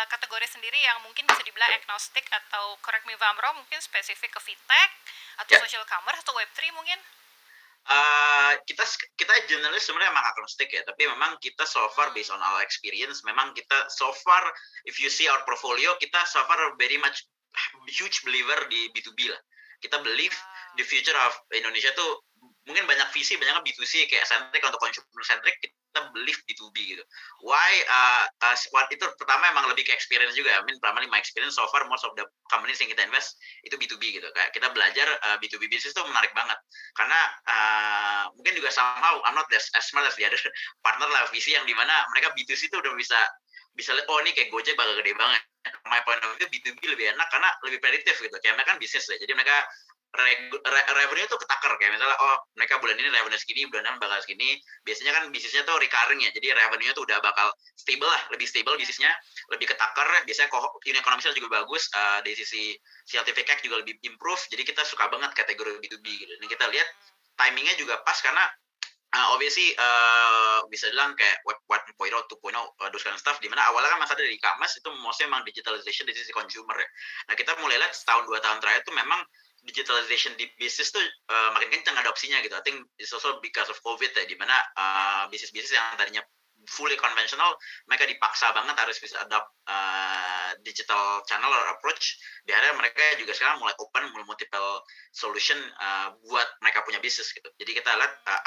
uh, 0.00 0.06
kategori 0.08 0.48
sendiri 0.48 0.80
yang 0.80 1.04
mungkin 1.04 1.28
bisa 1.28 1.44
dibilang 1.44 1.68
agnostik 1.76 2.24
atau 2.32 2.80
correct 2.80 3.04
me 3.04 3.12
if 3.12 3.20
I'm 3.20 3.36
wrong 3.44 3.60
mungkin 3.60 3.76
spesifik 3.84 4.32
ke 4.32 4.40
fintech 4.40 4.90
atau 5.44 5.52
yep. 5.52 5.60
social 5.68 5.84
commerce 5.84 6.24
atau 6.24 6.32
web3 6.32 6.72
mungkin? 6.72 6.96
Uh, 7.84 8.56
kita 8.64 8.80
kita 9.20 9.32
generally 9.44 9.76
sebenarnya 9.76 10.08
memang 10.08 10.24
agnostik 10.32 10.72
ya, 10.72 10.80
tapi 10.88 11.04
memang 11.04 11.36
kita 11.44 11.68
so 11.68 11.84
far 11.92 12.16
based 12.16 12.32
on 12.32 12.40
our 12.40 12.64
experience, 12.64 13.20
memang 13.28 13.52
kita 13.52 13.76
so 13.92 14.08
far 14.24 14.40
if 14.88 14.96
you 14.96 15.12
see 15.12 15.28
our 15.28 15.44
portfolio, 15.44 15.92
kita 16.00 16.16
so 16.24 16.40
far 16.48 16.56
very 16.80 16.96
much 16.96 17.28
huge 17.92 18.24
believer 18.24 18.56
di 18.72 18.88
B2B 18.96 19.28
lah. 19.28 19.36
Kita 19.84 20.00
believe 20.00 20.32
wow. 20.32 20.80
the 20.80 20.84
future 20.88 21.18
of 21.28 21.36
Indonesia 21.52 21.92
tuh 21.92 22.24
mungkin 22.64 22.88
banyak 22.88 23.08
visi 23.12 23.36
banyaknya 23.36 23.60
B2C 23.60 24.08
kayak 24.08 24.24
centric 24.24 24.64
untuk 24.64 24.80
consumer 24.80 25.24
centric 25.24 25.60
kita 25.60 26.00
believe 26.10 26.40
B2B 26.48 26.76
gitu. 26.96 27.04
Why 27.44 27.70
uh, 27.86 28.24
uh, 28.42 28.56
what 28.74 28.90
itu 28.90 29.04
pertama 29.20 29.46
emang 29.52 29.70
lebih 29.70 29.86
ke 29.86 29.92
experience 29.94 30.34
juga 30.34 30.58
I 30.58 30.64
mean 30.66 30.80
primarily 30.80 31.06
my 31.06 31.20
experience 31.20 31.54
so 31.54 31.68
far 31.70 31.86
most 31.86 32.02
of 32.02 32.16
the 32.18 32.24
companies 32.50 32.80
yang 32.80 32.90
kita 32.90 33.04
invest 33.04 33.36
itu 33.62 33.76
B2B 33.76 34.18
gitu. 34.18 34.26
Kayak 34.34 34.50
kita 34.56 34.72
belajar 34.72 35.06
uh, 35.28 35.36
B2B 35.38 35.68
business 35.70 35.94
itu 35.94 36.02
menarik 36.08 36.32
banget. 36.32 36.56
Karena 36.96 37.20
uh, 37.46 38.24
mungkin 38.34 38.58
juga 38.58 38.72
somehow 38.72 39.20
I'm 39.28 39.36
not 39.36 39.46
as, 39.54 39.68
as 39.76 39.86
smart 39.86 40.08
as 40.08 40.16
the 40.16 40.24
other 40.26 40.40
partner 40.84 41.06
lah 41.12 41.28
visi 41.30 41.54
yang 41.54 41.68
di 41.68 41.76
mana 41.76 42.02
mereka 42.10 42.32
B2C 42.34 42.72
itu 42.72 42.76
udah 42.80 42.96
bisa 42.96 43.18
bisa 43.74 43.90
lihat 43.92 44.06
oh 44.06 44.18
ini 44.22 44.30
kayak 44.32 44.48
Gojek 44.54 44.74
bakal 44.78 44.94
gede 45.02 45.12
banget. 45.18 45.42
My 45.90 46.00
point 46.06 46.20
of 46.22 46.36
view 46.38 46.48
B2B 46.48 46.80
lebih 46.86 47.12
enak 47.14 47.28
karena 47.28 47.50
lebih 47.66 47.78
prediktif 47.82 48.16
gitu. 48.22 48.34
Kayak 48.40 48.60
mereka 48.60 48.76
kan 48.76 48.78
bisnis 48.78 49.04
deh. 49.10 49.18
Jadi 49.18 49.32
mereka 49.34 49.66
re 50.14 50.32
revenue 50.94 51.26
tuh 51.26 51.40
ketakar. 51.42 51.74
Kayak 51.80 51.98
misalnya 51.98 52.14
oh 52.22 52.36
mereka 52.54 52.78
bulan 52.78 52.94
ini 52.94 53.10
revenue 53.10 53.40
segini 53.40 53.66
bulan 53.66 53.82
depan 53.88 53.98
bakal 53.98 54.18
segini. 54.22 54.60
Biasanya 54.86 55.12
kan 55.16 55.22
bisnisnya 55.34 55.62
tuh 55.66 55.74
recurring 55.80 56.20
ya. 56.22 56.30
Jadi 56.30 56.46
revenue 56.54 56.92
tuh 56.94 57.02
udah 57.02 57.18
bakal 57.18 57.50
stable 57.74 58.06
lah. 58.06 58.22
Lebih 58.30 58.46
stable 58.46 58.76
bisnisnya. 58.78 59.10
Lebih 59.50 59.66
ketakar. 59.74 60.06
Biasanya 60.22 60.48
unit 60.84 61.00
ekonomisnya 61.02 61.34
juga 61.34 61.48
bagus. 61.64 61.90
Uh, 61.90 62.22
dari 62.22 62.36
sisi 62.38 62.78
CAC 63.10 63.66
juga 63.66 63.82
lebih 63.82 63.98
improve. 64.06 64.42
Jadi 64.52 64.62
kita 64.62 64.86
suka 64.86 65.10
banget 65.10 65.34
kategori 65.34 65.82
B2B 65.82 66.06
gitu. 66.06 66.32
Ini 66.38 66.46
kita 66.46 66.70
lihat 66.70 66.88
timingnya 67.34 67.74
juga 67.74 67.98
pas 68.06 68.14
karena 68.22 68.46
uh, 69.14 69.26
obviously 69.30 69.70
uh, 69.78 70.66
bisa 70.66 70.90
bilang 70.90 71.14
kayak 71.14 71.38
web 71.46 71.58
1.0, 71.70 71.94
2.0, 71.94 72.34
uh, 72.34 72.88
those 72.90 73.06
kind 73.06 73.14
of 73.14 73.22
stuff. 73.22 73.38
Di 73.38 73.46
mana 73.46 73.62
awalnya 73.70 73.94
kan 73.94 74.02
masa 74.02 74.18
dari 74.18 74.34
e-commerce 74.34 74.82
itu 74.82 74.90
mostly 75.00 75.30
memang 75.30 75.46
digitalization 75.46 76.04
dari 76.10 76.18
sisi 76.18 76.34
consumer 76.34 76.74
ya. 76.74 76.88
Nah 77.30 77.34
kita 77.38 77.54
mulai 77.62 77.78
lihat 77.78 77.94
setahun 77.94 78.26
dua 78.26 78.42
tahun 78.42 78.58
terakhir 78.58 78.82
itu 78.82 78.92
memang 78.92 79.20
digitalization 79.64 80.36
di 80.36 80.44
bisnis 80.60 80.92
tuh 80.92 81.00
uh, 81.00 81.50
makin 81.56 81.72
kencang 81.72 81.96
adopsinya 81.96 82.42
gitu. 82.44 82.52
I 82.52 82.62
think 82.66 82.84
it's 83.00 83.14
also 83.14 83.40
because 83.40 83.70
of 83.70 83.78
COVID 83.80 84.12
ya, 84.12 84.26
di 84.28 84.36
mana 84.36 84.52
uh, 84.76 85.24
bisnis-bisnis 85.32 85.72
yang 85.72 85.96
tadinya 85.96 86.20
fully 86.64 86.96
conventional, 86.96 87.56
mereka 87.84 88.08
dipaksa 88.08 88.48
banget 88.56 88.72
harus 88.76 88.96
bisa 88.96 89.20
adopt 89.20 89.52
uh, 89.68 90.56
digital 90.64 91.20
channel 91.28 91.52
or 91.52 91.76
approach. 91.76 92.16
Di 92.44 92.56
mereka 92.76 93.20
juga 93.20 93.36
sekarang 93.36 93.60
mulai 93.60 93.76
open, 93.80 94.08
mulai 94.12 94.24
multiple 94.24 94.80
solution 95.12 95.56
uh, 95.80 96.12
buat 96.24 96.48
mereka 96.64 96.84
punya 96.84 97.00
bisnis 97.04 97.32
gitu. 97.32 97.48
Jadi 97.60 97.72
kita 97.76 97.90
lihat 97.96 98.12
uh, 98.24 98.42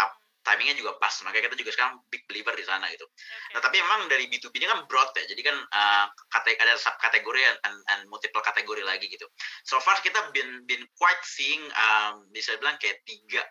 timingnya 0.47 0.79
juga 0.79 0.95
pas. 0.95 1.11
Makanya 1.27 1.51
kita 1.51 1.57
juga 1.59 1.71
sekarang 1.75 1.99
big 2.07 2.23
believer 2.31 2.55
di 2.55 2.63
sana 2.63 2.87
gitu. 2.87 3.03
Okay. 3.03 3.59
nah 3.59 3.61
tapi 3.61 3.75
memang 3.83 4.07
dari 4.07 4.31
B2B 4.31 4.55
ini 4.55 4.67
kan 4.71 4.87
broad 4.87 5.11
ya. 5.19 5.27
Jadi 5.27 5.41
kan 5.43 5.57
uh, 5.59 6.05
kate 6.31 6.55
ada 6.55 6.79
sub 6.79 6.95
kategori 7.03 7.41
and, 7.67 7.77
and 7.91 8.01
multiple 8.07 8.39
kategori 8.39 8.87
lagi 8.87 9.11
gitu. 9.11 9.27
So 9.67 9.83
far 9.83 9.99
kita 9.99 10.31
been 10.31 10.63
been 10.63 10.87
quite 10.95 11.19
seeing 11.27 11.61
um, 11.75 12.23
bisa 12.31 12.55
bilang 12.63 12.79
kayak 12.79 13.03
tiga 13.03 13.43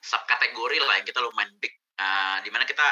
sub 0.00 0.24
kategori 0.24 0.80
lah 0.80 0.96
yang 0.96 1.06
kita 1.06 1.20
lumayan 1.20 1.52
big. 1.60 1.76
Uh, 1.98 2.38
di 2.46 2.50
mana 2.54 2.62
kita 2.62 2.86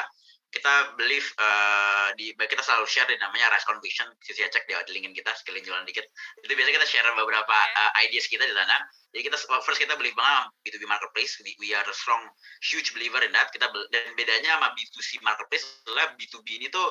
kita 0.47 0.95
believe 0.95 1.27
uh, 1.37 2.15
di 2.15 2.31
kita 2.31 2.63
selalu 2.63 2.87
share 2.87 3.07
di 3.11 3.19
namanya 3.19 3.51
Rise 3.51 3.67
Conviction. 3.67 4.07
Sisi 4.23 4.47
cek 4.47 4.63
di, 4.63 4.73
di 4.87 4.91
linkin 4.95 5.11
kita 5.11 5.35
sekalian 5.35 5.63
jualan 5.67 5.83
dikit. 5.83 6.07
Itu 6.39 6.51
biasanya 6.55 6.75
kita 6.79 6.87
share 6.87 7.09
beberapa 7.13 7.55
uh, 7.55 7.91
ideas 7.99 8.31
kita 8.31 8.47
di 8.47 8.55
sana. 8.55 8.79
Jadi 9.11 9.21
kita 9.27 9.37
first 9.59 9.79
kita 9.79 9.99
believe 9.99 10.15
banget 10.15 10.47
B2B 10.63 10.87
marketplace. 10.87 11.35
We, 11.43 11.51
we 11.59 11.75
are 11.75 11.83
a 11.83 11.95
strong 11.95 12.23
huge 12.63 12.95
believer 12.95 13.19
in 13.27 13.35
that. 13.35 13.51
Kita 13.51 13.67
dan 13.91 14.03
bedanya 14.15 14.55
sama 14.55 14.71
B2C 14.71 15.19
marketplace 15.19 15.67
adalah 15.83 16.15
B2B 16.15 16.47
ini 16.63 16.67
tuh 16.71 16.87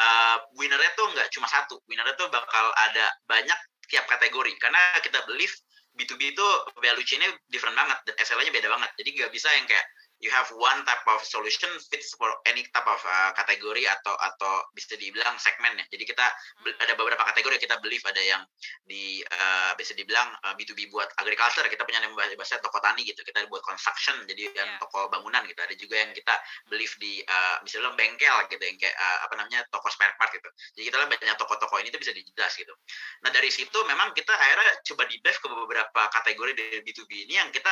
uh, 0.00 0.36
winnernya 0.56 0.90
tuh 0.96 1.06
nggak 1.12 1.28
cuma 1.28 1.44
satu. 1.46 1.84
Winnernya 1.84 2.16
tuh 2.16 2.32
bakal 2.32 2.66
ada 2.88 3.04
banyak 3.28 3.58
tiap 3.92 4.08
kategori. 4.08 4.56
Karena 4.56 4.80
kita 5.04 5.20
believe 5.28 5.52
B2B 5.94 6.34
itu 6.34 6.46
value 6.82 7.06
chain-nya 7.06 7.30
different 7.52 7.78
banget 7.78 8.00
dan 8.08 8.14
SLA-nya 8.18 8.50
beda 8.50 8.68
banget. 8.72 8.90
Jadi 8.98 9.08
nggak 9.20 9.30
bisa 9.30 9.46
yang 9.54 9.66
kayak 9.68 9.86
you 10.24 10.32
have 10.32 10.48
one 10.56 10.80
type 10.88 11.04
of 11.12 11.20
solution 11.20 11.68
fits 11.92 12.16
for 12.16 12.32
any 12.48 12.64
type 12.72 12.88
of 12.88 12.96
uh, 13.04 13.30
kategori 13.36 13.84
atau 14.00 14.16
atau 14.16 14.64
bisa 14.72 14.96
dibilang 14.96 15.36
segmen 15.36 15.76
ya. 15.76 15.84
Jadi 15.92 16.08
kita 16.08 16.24
hmm. 16.64 16.80
ada 16.80 16.96
beberapa 16.96 17.20
kategori 17.28 17.60
kita 17.60 17.76
believe 17.84 18.00
ada 18.08 18.24
yang 18.24 18.40
di 18.88 19.20
uh, 19.20 19.76
bisa 19.76 19.92
dibilang 19.92 20.32
uh, 20.48 20.56
B2B 20.56 20.88
buat 20.88 21.12
agriculture, 21.20 21.68
kita 21.68 21.84
punya 21.84 22.00
yang 22.00 22.16
bahasa 22.16 22.56
toko 22.64 22.80
tani 22.80 23.04
gitu. 23.04 23.20
Kita 23.20 23.44
buat 23.52 23.60
construction 23.68 24.24
jadi 24.24 24.48
yang 24.56 24.70
yeah. 24.72 24.80
toko 24.80 25.12
bangunan 25.12 25.44
gitu. 25.44 25.60
Ada 25.60 25.76
juga 25.76 26.00
yang 26.00 26.16
kita 26.16 26.34
believe 26.72 26.96
di 26.96 27.20
uh, 27.28 27.60
bisa 27.60 27.84
dibilang 27.84 28.00
bengkel 28.00 28.36
gitu 28.48 28.64
yang 28.64 28.80
kayak 28.80 28.96
uh, 28.96 29.18
apa 29.28 29.34
namanya 29.36 29.60
toko 29.68 29.92
spare 29.92 30.16
part 30.16 30.32
gitu. 30.32 30.48
Jadi 30.80 30.82
kita 30.88 30.96
banyak 31.04 31.36
toko-toko 31.36 31.76
ini 31.84 31.92
tuh 31.92 32.00
bisa 32.00 32.16
dijelas 32.16 32.56
gitu. 32.56 32.72
Nah 33.20 33.28
dari 33.28 33.52
situ 33.52 33.76
memang 33.84 34.16
kita 34.16 34.32
akhirnya 34.32 34.80
coba 34.88 35.04
di 35.04 35.20
ke 35.20 35.48
beberapa 35.50 36.02
kategori 36.14 36.52
dari 36.56 36.78
B2B 36.80 37.28
ini 37.28 37.36
yang 37.36 37.50
kita 37.50 37.68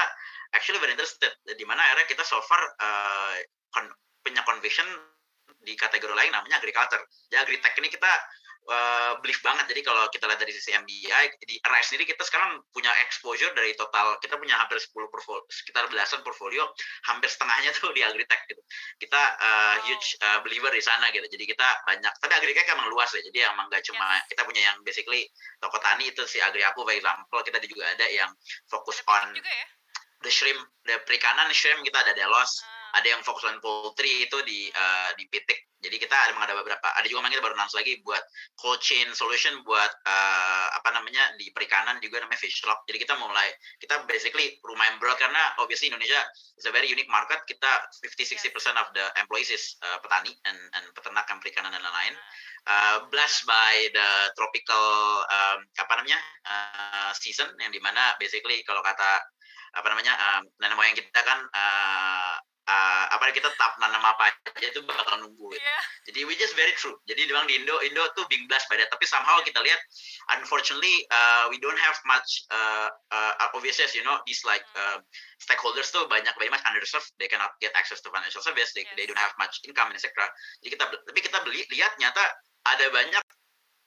actually 0.53 0.83
very 0.83 0.93
interested 0.93 1.33
di 1.47 1.65
mana 1.65 1.81
akhirnya 1.81 2.07
kita 2.11 2.23
so 2.27 2.42
far 2.45 2.63
uh, 2.79 3.35
punya 4.23 4.43
conviction 4.47 4.87
di 5.63 5.75
kategori 5.79 6.15
lain 6.15 6.31
namanya 6.35 6.59
agriculture. 6.59 7.03
Ya 7.31 7.43
agritech 7.43 7.75
ini 7.79 7.91
kita 7.91 8.11
uh, 8.71 9.19
belief 9.23 9.43
banget. 9.43 9.71
Jadi 9.71 9.81
kalau 9.83 10.07
kita 10.11 10.27
lihat 10.27 10.41
dari 10.43 10.53
sisi 10.55 10.75
MBI 10.75 11.39
di 11.47 11.57
Arise 11.67 11.95
sendiri 11.95 12.07
kita 12.11 12.23
sekarang 12.27 12.63
punya 12.75 12.91
exposure 13.03 13.51
dari 13.55 13.75
total 13.79 14.19
kita 14.19 14.39
punya 14.39 14.59
hampir 14.59 14.79
10 14.79 14.91
portfolio 15.11 15.43
sekitar 15.51 15.87
belasan 15.91 16.23
portfolio, 16.27 16.67
hampir 17.07 17.31
setengahnya 17.31 17.71
tuh 17.79 17.91
di 17.95 18.03
agritech 18.03 18.43
gitu. 18.51 18.63
Kita 18.99 19.23
uh, 19.39 19.77
huge 19.87 20.19
uh, 20.23 20.39
believer 20.43 20.71
di 20.75 20.83
sana 20.83 21.11
gitu. 21.15 21.27
Jadi 21.27 21.45
kita 21.47 21.69
banyak 21.87 22.13
tapi 22.19 22.33
agritech 22.35 22.67
emang 22.75 22.91
luas 22.91 23.11
ya. 23.15 23.23
Jadi 23.23 23.39
emang 23.47 23.71
nggak 23.71 23.83
cuma 23.87 24.19
yes. 24.19 24.27
kita 24.31 24.43
punya 24.47 24.63
yang 24.67 24.77
basically 24.83 25.31
toko 25.63 25.79
tani 25.79 26.11
itu 26.11 26.23
si 26.27 26.43
agri 26.43 26.63
aku 26.67 26.83
for 26.83 26.95
example 26.95 27.41
kita 27.43 27.59
juga 27.67 27.87
ada 27.87 28.07
yang 28.11 28.31
fokus 28.67 29.03
on 29.07 29.35
juga 29.35 29.51
ya? 29.51 29.67
The 30.23 30.33
shrimp, 30.33 30.63
the 30.87 30.97
perikanan 31.05 31.51
shrimp 31.53 31.83
kita 31.83 31.99
ada 32.03 32.15
Delos, 32.15 32.51
hmm. 32.63 32.99
ada 33.03 33.07
yang 33.13 33.21
fokus 33.27 33.45
on 33.47 33.59
poultry 33.59 34.27
itu 34.27 34.39
di 34.47 34.71
uh, 34.73 35.11
di 35.19 35.27
Pitik. 35.29 35.73
Jadi 35.83 35.99
kita 35.99 36.15
ada 36.15 36.39
ada 36.39 36.55
beberapa, 36.55 36.95
ada 36.95 37.03
juga 37.11 37.27
kita 37.27 37.43
baru 37.43 37.59
announce 37.59 37.75
lagi 37.75 37.99
buat 38.07 38.23
cold 38.55 38.79
chain 38.79 39.11
solution 39.19 39.67
buat 39.67 39.91
uh, 40.07 40.67
apa 40.79 40.95
namanya 40.95 41.35
di 41.35 41.51
perikanan 41.51 41.99
juga 41.99 42.23
namanya 42.23 42.39
fish 42.39 42.63
lock. 42.63 42.87
Jadi 42.87 43.03
kita 43.03 43.19
mulai 43.19 43.51
kita 43.83 44.07
basically 44.07 44.63
lumayan 44.63 45.03
broad 45.03 45.19
karena 45.19 45.59
obviously 45.59 45.91
Indonesia 45.91 46.23
is 46.55 46.71
a 46.71 46.73
very 46.73 46.87
unique 46.87 47.11
market. 47.11 47.43
Kita 47.51 47.91
50-60% 47.99 48.79
of 48.79 48.95
the 48.95 49.11
employees 49.19 49.51
is 49.51 49.75
uh, 49.83 49.99
petani 50.07 50.31
and, 50.47 50.59
and 50.79 50.87
peternak 50.95 51.27
dan 51.27 51.43
perikanan 51.43 51.75
dan 51.75 51.83
lain-lain. 51.83 52.15
Uh, 52.63 53.03
blessed 53.11 53.43
by 53.43 53.91
the 53.91 54.09
tropical 54.39 54.87
um, 55.27 55.67
apa 55.83 55.93
namanya 55.99 56.23
uh, 56.47 57.11
season 57.11 57.51
yang 57.59 57.75
di 57.75 57.83
mana 57.83 58.15
basically 58.23 58.63
kalau 58.63 58.87
kata 58.87 59.19
apa 59.73 59.87
namanya 59.89 60.13
uh, 60.15 60.41
nenek 60.61 60.77
moyang 60.77 60.97
kita 60.97 61.21
kan 61.25 61.39
uh, 61.49 62.35
uh, 62.69 63.05
apa 63.13 63.33
kita 63.33 63.49
tetap 63.49 63.73
nanam 63.81 64.05
apa 64.05 64.33
aja 64.57 64.69
itu 64.69 64.85
bakal 64.85 65.25
nunggu. 65.25 65.57
Yeah. 65.57 65.83
jadi 66.11 66.29
we 66.29 66.37
just 66.37 66.53
very 66.55 66.73
true. 66.77 66.95
Jadi 67.09 67.27
memang 67.31 67.49
di 67.49 67.57
Indo 67.57 67.81
Indo 67.81 68.05
tuh 68.13 68.29
being 68.29 68.45
blessed 68.47 68.69
by 68.69 68.77
that. 68.77 68.93
Tapi 68.93 69.09
somehow 69.09 69.41
kita 69.43 69.59
lihat 69.65 69.81
unfortunately 70.37 71.09
uh, 71.09 71.49
we 71.49 71.57
don't 71.59 71.79
have 71.81 71.97
much 72.05 72.45
uh, 72.53 72.93
uh, 73.13 73.33
obviously 73.57 73.89
you 73.97 74.05
know 74.05 74.21
these 74.29 74.45
like 74.45 74.65
uh, 74.77 75.01
stakeholders 75.41 75.89
tuh 75.89 76.05
banyak 76.07 76.33
very 76.37 76.53
much 76.53 76.63
underserved. 76.69 77.09
They 77.17 77.33
cannot 77.33 77.57
get 77.59 77.73
access 77.73 78.05
to 78.05 78.13
financial 78.13 78.45
service. 78.45 78.71
They, 78.77 78.85
yes. 78.85 78.95
they 78.95 79.07
don't 79.09 79.21
have 79.21 79.33
much 79.41 79.59
income 79.65 79.93
etc 79.95 80.27
jadi 80.63 80.69
kita 80.75 80.85
tapi 80.91 81.21
kita 81.23 81.39
beli 81.47 81.63
lihat 81.71 81.95
nyata 82.03 82.25
ada 82.67 82.87
banyak 82.91 83.25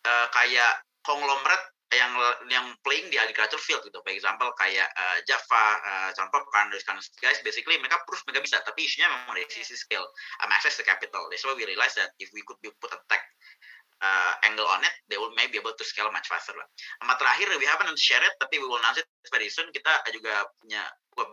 uh, 0.07 0.27
kayak 0.31 0.73
konglomerat 1.03 1.61
yang 1.93 2.11
yang 2.49 2.65
playing 2.81 3.07
di 3.13 3.17
agriculture 3.21 3.61
field 3.61 3.85
gitu. 3.85 4.01
For 4.01 4.13
example 4.13 4.49
kayak 4.57 4.89
uh, 4.89 5.17
Java, 5.29 5.65
uh, 5.85 6.09
contoh 6.17 6.41
kan 6.49 6.73
those 6.73 6.81
kind 6.81 6.97
of 6.97 7.05
guys 7.21 7.37
basically 7.45 7.77
mereka 7.77 8.01
proof 8.09 8.25
mereka 8.25 8.41
bisa 8.41 8.57
tapi 8.65 8.89
isunya 8.89 9.05
memang 9.05 9.37
dari 9.37 9.45
sisi 9.53 9.77
skill, 9.77 10.05
um, 10.41 10.49
access 10.49 10.75
to 10.81 10.83
capital. 10.83 11.29
That's 11.29 11.45
why 11.45 11.53
we 11.53 11.69
realize 11.69 11.93
that 12.01 12.13
if 12.17 12.33
we 12.33 12.41
could 12.41 12.57
be 12.65 12.73
put 12.81 12.89
a 12.89 12.99
tech 13.05 13.21
uh, 14.01 14.33
angle 14.43 14.65
on 14.65 14.81
it, 14.81 14.95
they 15.07 15.21
will 15.21 15.31
maybe 15.37 15.61
able 15.61 15.77
to 15.77 15.85
scale 15.85 16.09
much 16.09 16.25
faster 16.25 16.57
lah. 16.57 16.65
Sama 17.05 17.15
terakhir, 17.21 17.53
we 17.61 17.67
haven't 17.69 17.93
share 18.01 18.23
it, 18.23 18.33
tapi 18.41 18.57
we 18.57 18.65
will 18.65 18.81
announce 18.81 18.99
it 18.99 19.07
very 19.29 19.47
soon. 19.47 19.69
Kita 19.69 20.09
juga 20.09 20.49
punya 20.57 20.89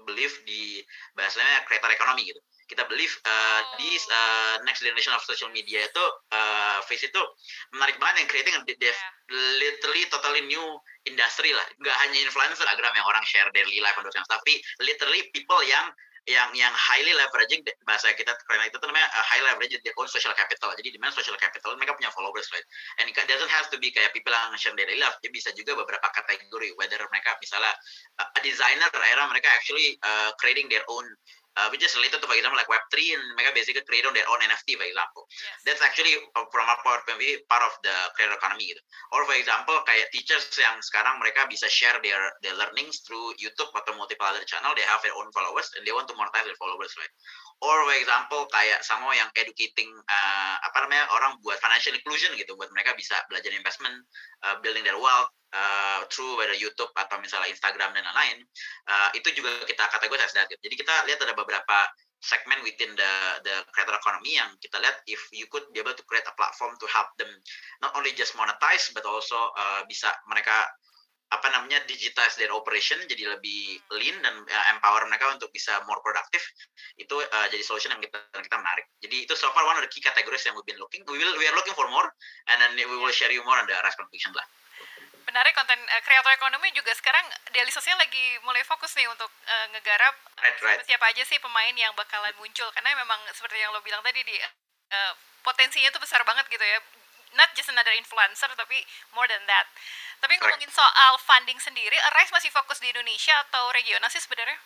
belief 0.07 0.45
di 0.47 0.79
bahasanya 1.17 1.67
creator 1.67 1.91
economy 1.91 2.29
gitu 2.31 2.39
kita 2.73 2.89
believe 2.89 3.13
uh, 3.29 3.61
di 3.77 3.93
uh, 3.93 4.57
next 4.65 4.81
generation 4.81 5.13
of 5.13 5.21
social 5.29 5.53
media 5.53 5.85
itu 5.85 6.05
uh, 6.33 6.81
face 6.89 7.05
itu 7.05 7.23
menarik 7.77 8.01
banget 8.01 8.25
yang 8.25 8.29
creating 8.33 8.55
a 8.57 8.63
yeah. 8.65 8.97
literally 9.61 10.09
totally 10.09 10.41
new 10.49 10.65
industry 11.05 11.53
lah 11.53 11.67
nggak 11.85 11.97
hanya 12.09 12.25
influencer 12.25 12.65
Instagram 12.65 12.93
yang 12.97 13.05
orang 13.05 13.25
share 13.29 13.49
daily 13.53 13.85
life 13.85 13.99
and 14.01 14.09
those 14.09 14.17
tapi 14.25 14.57
literally 14.81 15.29
people 15.37 15.61
yang 15.69 15.93
yang 16.31 16.55
yang 16.55 16.71
highly 16.71 17.11
leveraging 17.19 17.67
bahasa 17.83 18.15
kita 18.15 18.31
karena 18.47 18.71
itu 18.71 18.79
namanya 18.79 19.11
uh, 19.11 19.25
high 19.27 19.43
leverage 19.43 19.75
their 19.83 19.97
own 19.99 20.07
social 20.07 20.31
capital. 20.39 20.71
Jadi 20.79 20.95
di 20.95 20.99
mana 21.03 21.11
social 21.11 21.35
capital 21.35 21.75
mereka 21.75 21.99
punya 21.99 22.15
followers 22.15 22.47
right. 22.55 22.63
And 23.03 23.11
it 23.11 23.19
doesn't 23.27 23.51
have 23.51 23.67
to 23.75 23.77
be 23.83 23.91
kayak 23.91 24.15
people 24.15 24.31
yang 24.31 24.55
share 24.55 24.77
daily 24.79 25.03
life. 25.03 25.19
Ya 25.27 25.35
bisa 25.35 25.51
juga 25.59 25.75
beberapa 25.83 26.07
kategori 26.15 26.79
whether 26.79 27.03
mereka 27.11 27.35
misalnya 27.43 27.75
uh, 28.23 28.39
a 28.39 28.41
designer 28.47 28.87
era 29.03 29.27
mereka 29.27 29.51
actually 29.51 29.99
uh, 30.07 30.31
creating 30.39 30.71
their 30.71 30.87
own 30.87 31.03
uh, 31.57 31.69
which 31.69 31.85
is 31.85 31.93
related 31.97 32.21
to, 32.21 32.27
for 32.27 32.37
example, 32.37 32.57
like 32.57 32.71
Web3, 32.71 32.97
and 33.13 33.23
mereka 33.37 33.53
basically 33.53 33.85
create 33.85 34.07
on 34.09 34.17
their 34.17 34.25
own 34.29 34.41
NFT, 34.41 34.77
for 34.81 34.87
example. 34.87 35.29
Yes. 35.29 35.57
That's 35.69 35.83
actually 35.85 36.17
uh, 36.33 36.49
from 36.49 36.65
our 36.65 36.81
point 36.81 37.05
of 37.05 37.19
view 37.21 37.37
part 37.49 37.65
of 37.65 37.75
the 37.85 37.95
creator 38.17 38.37
economy. 38.37 38.73
Gitu. 38.73 38.83
Or 39.13 39.29
for 39.29 39.37
example, 39.37 39.77
kayak 39.85 40.09
teachers 40.15 40.49
yang 40.57 40.81
sekarang 40.81 41.21
mereka 41.21 41.45
bisa 41.49 41.69
share 41.69 41.97
their 42.01 42.21
their 42.41 42.57
learnings 42.57 43.05
through 43.05 43.37
YouTube 43.37 43.69
atau 43.77 43.93
multiple 43.97 44.25
other 44.25 44.45
channel, 44.49 44.73
they 44.73 44.87
have 44.87 45.05
their 45.05 45.15
own 45.17 45.29
followers 45.37 45.69
and 45.77 45.85
they 45.85 45.93
want 45.93 46.09
to 46.09 46.17
monetize 46.17 46.49
their 46.49 46.59
followers, 46.59 46.93
right? 46.97 47.13
Or 47.61 47.85
for 47.85 47.95
example, 47.95 48.49
kayak 48.51 48.81
sama 48.83 49.13
yang 49.15 49.29
educating 49.37 49.91
uh, 50.09 50.57
apa 50.59 50.89
namanya 50.89 51.07
orang 51.15 51.39
buat 51.45 51.61
financial 51.61 51.95
inclusion 51.95 52.33
gitu, 52.35 52.57
buat 52.57 52.73
mereka 52.73 52.97
bisa 52.97 53.21
belajar 53.29 53.53
investment, 53.53 54.03
uh, 54.43 54.59
building 54.65 54.83
their 54.83 54.99
wealth, 54.99 55.31
uh, 55.53 56.01
through 56.09 56.41
whether 56.41 56.57
YouTube 56.57 56.91
atau 56.97 57.21
misalnya 57.21 57.53
Instagram 57.53 57.93
dan 57.93 58.05
lain-lain, 58.05 58.45
uh, 58.89 59.09
itu 59.15 59.29
juga 59.37 59.63
kita 59.69 59.85
kategori 59.89 60.21
as 60.25 60.33
that. 60.35 60.49
Jadi 60.49 60.75
kita 60.75 60.95
lihat 61.07 61.21
ada 61.23 61.37
beberapa 61.37 61.89
segmen 62.23 62.63
within 62.63 62.95
the 62.95 63.13
the 63.43 63.55
creator 63.75 63.99
economy 63.99 64.39
yang 64.39 64.55
kita 64.63 64.79
lihat 64.79 65.03
if 65.11 65.19
you 65.35 65.51
could 65.51 65.67
be 65.75 65.83
able 65.83 65.93
to 65.93 66.07
create 66.07 66.25
a 66.31 66.35
platform 66.39 66.71
to 66.79 66.87
help 66.87 67.11
them 67.19 67.29
not 67.83 67.91
only 67.99 68.15
just 68.15 68.39
monetize 68.39 68.95
but 68.95 69.03
also 69.03 69.51
uh, 69.59 69.83
bisa 69.91 70.07
mereka 70.31 70.71
apa 71.33 71.49
namanya 71.49 71.81
digitize 71.89 72.37
their 72.37 72.53
operation 72.53 73.01
jadi 73.09 73.35
lebih 73.35 73.81
lean 73.99 74.15
dan 74.21 74.45
uh, 74.45 74.65
empower 74.77 75.03
mereka 75.09 75.33
untuk 75.35 75.49
bisa 75.51 75.81
more 75.89 75.99
productive 76.05 76.45
itu 77.01 77.17
uh, 77.19 77.47
jadi 77.49 77.65
solution 77.65 77.91
yang 77.91 78.05
kita 78.05 78.21
kita 78.37 78.57
menarik 78.61 78.87
jadi 79.03 79.27
itu 79.27 79.35
so 79.35 79.51
far 79.51 79.67
one 79.67 79.75
of 79.81 79.83
the 79.83 79.91
key 79.91 80.05
categories 80.05 80.45
yang 80.47 80.55
we've 80.55 80.69
been 80.69 80.79
looking 80.79 81.03
we 81.09 81.19
will 81.19 81.35
we 81.41 81.49
are 81.49 81.57
looking 81.57 81.75
for 81.75 81.89
more 81.89 82.07
and 82.53 82.61
then 82.61 82.77
we 82.77 82.97
will 83.01 83.11
share 83.11 83.33
you 83.33 83.43
more 83.49 83.59
on 83.59 83.67
the 83.67 83.75
conviction 83.97 84.31
lah 84.37 84.47
menarik 85.33 85.57
konten 85.57 85.81
kreator 86.05 86.29
uh, 86.29 86.37
ekonomi 86.37 86.69
juga 86.77 86.93
sekarang 86.93 87.25
daily 87.57 87.73
sosial 87.73 87.97
lagi 87.97 88.37
mulai 88.45 88.61
fokus 88.69 88.93
nih 88.93 89.09
untuk 89.09 89.33
uh, 89.49 89.67
ngegarap 89.73 90.13
right, 90.45 90.61
right. 90.61 90.85
siapa 90.85 91.09
aja 91.09 91.25
sih 91.25 91.41
pemain 91.41 91.73
yang 91.73 91.89
bakalan 91.97 92.37
muncul. 92.37 92.69
Karena 92.77 92.93
memang 92.93 93.17
seperti 93.33 93.57
yang 93.57 93.73
lo 93.73 93.81
bilang 93.81 94.05
tadi 94.05 94.21
di 94.21 94.37
uh, 94.37 95.13
potensinya 95.41 95.89
tuh 95.89 96.05
besar 96.05 96.21
banget 96.29 96.45
gitu 96.53 96.61
ya. 96.61 96.79
Not 97.33 97.49
just 97.57 97.73
another 97.73 97.97
influencer 97.97 98.53
tapi 98.53 98.85
more 99.17 99.25
than 99.25 99.41
that. 99.49 99.65
Tapi 100.21 100.37
ngomongin 100.37 100.69
soal 100.69 101.17
funding 101.25 101.57
sendiri 101.57 101.97
Arise 102.13 102.31
masih 102.37 102.53
fokus 102.53 102.77
di 102.85 102.93
Indonesia 102.93 103.33
atau 103.49 103.73
regional 103.73 104.13
sih 104.13 104.21
sebenarnya? 104.21 104.61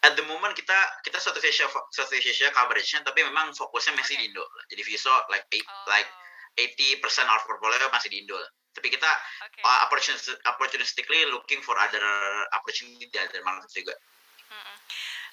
At 0.00 0.16
the 0.16 0.24
moment 0.24 0.56
kita 0.56 1.04
kita 1.04 1.20
South 1.20 1.36
Asia 1.36 1.68
South 1.68 2.08
Asia 2.08 2.48
coverage-nya 2.56 3.04
tapi 3.04 3.20
memang 3.20 3.52
fokusnya 3.52 4.00
masih 4.00 4.16
okay. 4.16 4.24
di 4.24 4.26
Indo. 4.32 4.44
Jadi 4.72 4.82
Viso 4.88 5.12
like 5.28 5.44
eight, 5.52 5.68
oh. 5.68 5.84
like 5.92 6.08
80% 6.56 7.04
of 7.28 7.44
portfolio 7.44 7.92
masih 7.92 8.08
di 8.08 8.24
Indo 8.24 8.40
tapi 8.76 8.92
kita 8.92 9.08
okay. 9.40 9.64
uh, 9.64 9.88
opportunistic, 9.88 10.36
opportunistically 10.44 11.24
looking 11.32 11.64
for 11.64 11.72
other 11.80 12.04
opportunity 12.52 13.08
di 13.08 13.16
other 13.16 13.40
market 13.40 13.72
juga. 13.72 13.96
Hmm. 14.52 14.76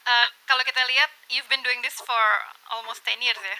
Uh, 0.03 0.27
kalau 0.47 0.63
kita 0.63 0.79
lihat, 0.87 1.11
you've 1.27 1.47
been 1.51 1.63
doing 1.63 1.83
this 1.83 1.99
for 1.99 2.23
almost 2.71 3.03
10 3.03 3.19
years 3.19 3.39
ya. 3.39 3.59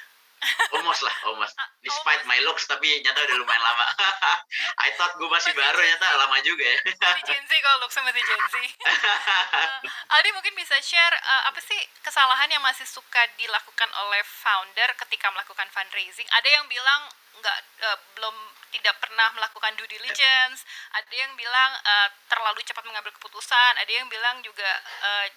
almost 0.75 1.01
lah 1.03 1.15
almost. 1.29 1.53
Despite 1.83 2.23
my 2.27 2.39
looks 2.43 2.67
tapi 2.67 3.01
nyata 3.03 3.19
udah 3.23 3.38
lumayan 3.39 3.63
lama. 3.63 3.85
I 4.85 4.89
thought 4.95 5.15
gue 5.15 5.29
masih, 5.29 5.51
baru 5.55 5.79
nyata 5.79 6.07
lama 6.19 6.38
juga 6.43 6.63
ya. 6.63 6.79
Masih 7.00 7.23
Gen 7.27 7.43
Z 7.47 7.51
kalau 7.63 7.77
looks 7.83 7.97
masih 8.00 8.23
Gen 8.23 8.43
Z. 8.51 8.55
Uh, 8.55 10.13
Aldi 10.17 10.29
mungkin 10.35 10.53
bisa 10.55 10.77
share 10.83 11.15
uh, 11.23 11.51
apa 11.51 11.59
sih 11.63 11.79
kesalahan 12.03 12.50
yang 12.51 12.63
masih 12.63 12.88
suka 12.88 13.21
dilakukan 13.39 13.89
oleh 14.05 14.21
founder 14.23 14.89
ketika 15.05 15.31
melakukan 15.31 15.67
fundraising? 15.71 16.27
Ada 16.35 16.50
yang 16.50 16.65
bilang 16.67 17.09
nggak 17.33 17.59
uh, 17.83 17.97
belum 18.15 18.35
tidak 18.73 18.95
pernah 18.97 19.29
melakukan 19.38 19.73
due 19.77 19.89
diligence. 19.89 20.65
Ada 20.97 21.13
yang 21.13 21.31
bilang 21.38 21.71
uh, 21.83 22.09
terlalu 22.29 22.62
cepat 22.65 22.83
mengambil 22.88 23.13
keputusan. 23.15 23.73
Ada 23.77 23.91
yang 23.91 24.07
bilang 24.09 24.41
juga 24.41 24.69
uh, 25.05 25.27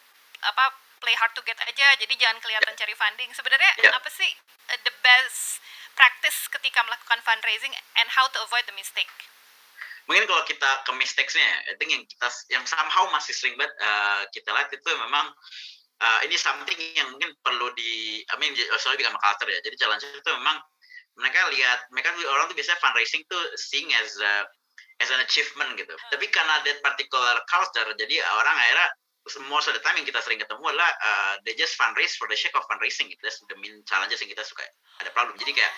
apa 0.46 0.85
play 1.00 1.14
hard 1.16 1.32
to 1.36 1.42
get 1.44 1.58
aja 1.64 1.86
jadi 2.00 2.14
jangan 2.16 2.38
kelihatan 2.40 2.72
yeah. 2.72 2.80
cari 2.80 2.94
funding 2.96 3.30
sebenarnya 3.32 3.70
yeah. 3.80 3.92
apa 3.94 4.08
sih 4.10 4.30
uh, 4.72 4.78
the 4.84 4.94
best 5.04 5.60
practice 5.96 6.48
ketika 6.52 6.84
melakukan 6.84 7.20
fundraising 7.24 7.72
and 8.00 8.08
how 8.12 8.28
to 8.28 8.38
avoid 8.44 8.64
the 8.68 8.76
mistake 8.76 9.10
mungkin 10.06 10.24
kalau 10.30 10.42
kita 10.46 10.70
ke 10.86 10.92
mistakesnya 10.94 11.50
I 11.66 11.74
think 11.78 11.90
yang 11.90 12.04
kita 12.06 12.28
yang 12.54 12.64
somehow 12.64 13.10
masih 13.10 13.34
sering 13.34 13.58
banget 13.58 13.74
uh, 13.82 14.22
kita 14.30 14.54
lihat 14.54 14.70
itu 14.70 14.90
memang 15.02 15.34
uh, 15.98 16.20
ini 16.22 16.36
something 16.38 16.78
yang 16.94 17.10
mungkin 17.10 17.34
perlu 17.42 17.72
di 17.74 18.22
I 18.22 18.34
mean 18.38 18.54
soalnya 18.78 19.02
become 19.02 19.18
culture 19.18 19.50
ya 19.50 19.58
jadi 19.66 19.74
challenge 19.74 20.06
itu 20.06 20.30
memang 20.30 20.62
mereka 21.16 21.40
lihat 21.50 21.88
mereka 21.90 22.12
orang 22.28 22.46
tuh 22.46 22.56
biasanya 22.56 22.78
fundraising 22.78 23.24
tuh 23.26 23.40
seeing 23.56 23.88
as 23.96 24.20
a, 24.20 24.44
as 25.00 25.08
an 25.10 25.20
achievement 25.24 25.74
gitu 25.80 25.90
hmm. 25.90 26.10
tapi 26.12 26.28
karena 26.28 26.60
that 26.62 26.78
particular 26.84 27.36
culture 27.48 27.88
jadi 27.96 28.14
orang 28.36 28.56
akhirnya 28.56 28.88
most 29.50 29.66
of 29.66 29.74
the 29.74 29.82
time 29.82 29.98
yang 29.98 30.06
kita 30.06 30.22
sering 30.22 30.38
ketemu 30.38 30.62
adalah 30.62 30.90
uh, 31.02 31.34
they 31.42 31.58
just 31.58 31.74
fundraise 31.74 32.14
for 32.14 32.30
the 32.30 32.38
sake 32.38 32.54
of 32.54 32.62
fundraising 32.70 33.10
gitu. 33.10 33.18
That's 33.26 33.42
the 33.50 33.58
main 33.58 33.82
challenges 33.82 34.22
yang 34.22 34.30
kita 34.30 34.46
suka 34.46 34.62
ada 35.02 35.10
problem. 35.10 35.34
Jadi 35.34 35.50
kayak 35.50 35.72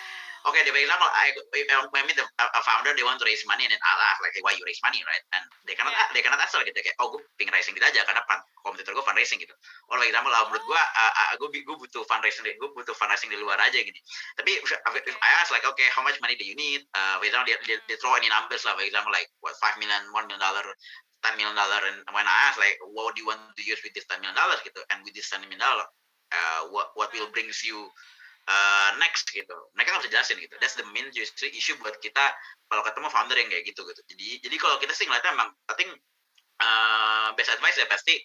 okay, 0.47 0.61
for 0.63 0.79
example, 0.79 1.09
I, 1.11 1.35
I 1.35 2.01
meet 2.07 2.19
a, 2.19 2.61
founder, 2.63 2.95
they 2.95 3.03
want 3.03 3.19
to 3.19 3.27
raise 3.27 3.43
money, 3.43 3.67
and 3.67 3.73
then 3.75 3.81
I'll 3.81 4.03
ask 4.07 4.19
like, 4.23 4.37
why 4.39 4.55
you 4.55 4.63
raise 4.63 4.79
money, 4.79 5.03
right? 5.03 5.23
And 5.35 5.43
they 5.67 5.75
cannot, 5.75 5.91
yeah. 5.91 6.07
they 6.15 6.23
cannot 6.23 6.39
answer 6.39 6.63
gitu 6.63 6.75
kayak, 6.79 6.95
oh 7.03 7.11
gue 7.11 7.21
pengen 7.35 7.55
raising 7.55 7.75
gitu 7.75 7.83
aja 7.83 8.01
karena 8.07 8.21
kompetitor 8.63 8.95
gue 8.95 9.05
fundraising 9.05 9.39
gitu. 9.41 9.51
Or 9.91 9.99
for 9.99 10.07
example, 10.07 10.31
uh, 10.31 10.45
menurut 10.47 10.63
gue, 10.63 10.79
uh, 10.79 11.13
uh, 11.13 11.31
gue 11.35 11.49
gue 11.63 11.77
butuh 11.77 12.03
fundraising, 12.07 12.47
gue 12.47 12.69
butuh 12.71 12.95
fundraising 12.95 13.31
di 13.31 13.39
luar 13.39 13.59
aja 13.59 13.79
gini. 13.79 13.99
Tapi 14.39 14.59
if, 14.63 14.71
if 15.07 15.15
I 15.19 15.29
ask 15.43 15.51
like, 15.51 15.65
okay, 15.67 15.87
how 15.91 16.05
much 16.05 16.19
money 16.23 16.39
do 16.39 16.45
you 16.47 16.55
need? 16.55 16.87
Uh, 16.95 17.19
for 17.19 17.25
example, 17.27 17.47
they, 17.49 17.57
they, 17.67 17.77
they 17.91 17.97
throw 17.99 18.15
any 18.15 18.31
numbers 18.31 18.63
lah, 18.63 18.75
for 18.79 18.85
example, 18.85 19.11
like 19.11 19.27
what 19.43 19.55
five 19.59 19.75
million, 19.81 20.01
one 20.15 20.27
million 20.29 20.39
dollar 20.39 20.63
ten 21.19 21.35
million 21.35 21.51
dollar 21.51 21.83
and 21.83 21.99
when 22.15 22.23
I 22.23 22.35
ask 22.47 22.55
like 22.55 22.79
what 22.95 23.11
do 23.11 23.19
you 23.19 23.27
want 23.27 23.43
to 23.43 23.63
use 23.63 23.83
with 23.83 23.91
this 23.91 24.07
ten 24.07 24.23
million 24.23 24.39
dollars 24.39 24.63
gitu 24.63 24.79
and 24.87 25.03
with 25.03 25.11
this 25.11 25.27
ten 25.27 25.43
million 25.43 25.59
dollar 25.59 25.83
uh, 26.31 26.71
what 26.71 26.95
what 26.95 27.11
will 27.11 27.27
brings 27.35 27.59
you 27.59 27.91
uh, 28.49 28.89
next 28.97 29.29
gitu. 29.29 29.53
Mereka 29.77 29.93
nggak 29.93 30.03
bisa 30.03 30.13
jelasin 30.13 30.37
gitu. 30.41 30.55
That's 30.57 30.75
the 30.75 30.85
main 30.91 31.13
justru 31.13 31.47
issue 31.53 31.77
buat 31.79 31.95
kita 32.01 32.33
kalau 32.67 32.81
ketemu 32.81 33.07
founder 33.13 33.37
yang 33.37 33.49
kayak 33.53 33.65
gitu 33.69 33.81
gitu. 33.85 34.01
Jadi 34.09 34.27
jadi 34.41 34.55
kalau 34.57 34.81
kita 34.81 34.91
sih 34.97 35.05
ngeliatnya 35.05 35.37
emang 35.37 35.49
I 35.69 35.73
think 35.77 35.93
uh, 36.59 37.31
best 37.37 37.53
advice 37.53 37.77
ya 37.77 37.85
pasti 37.85 38.17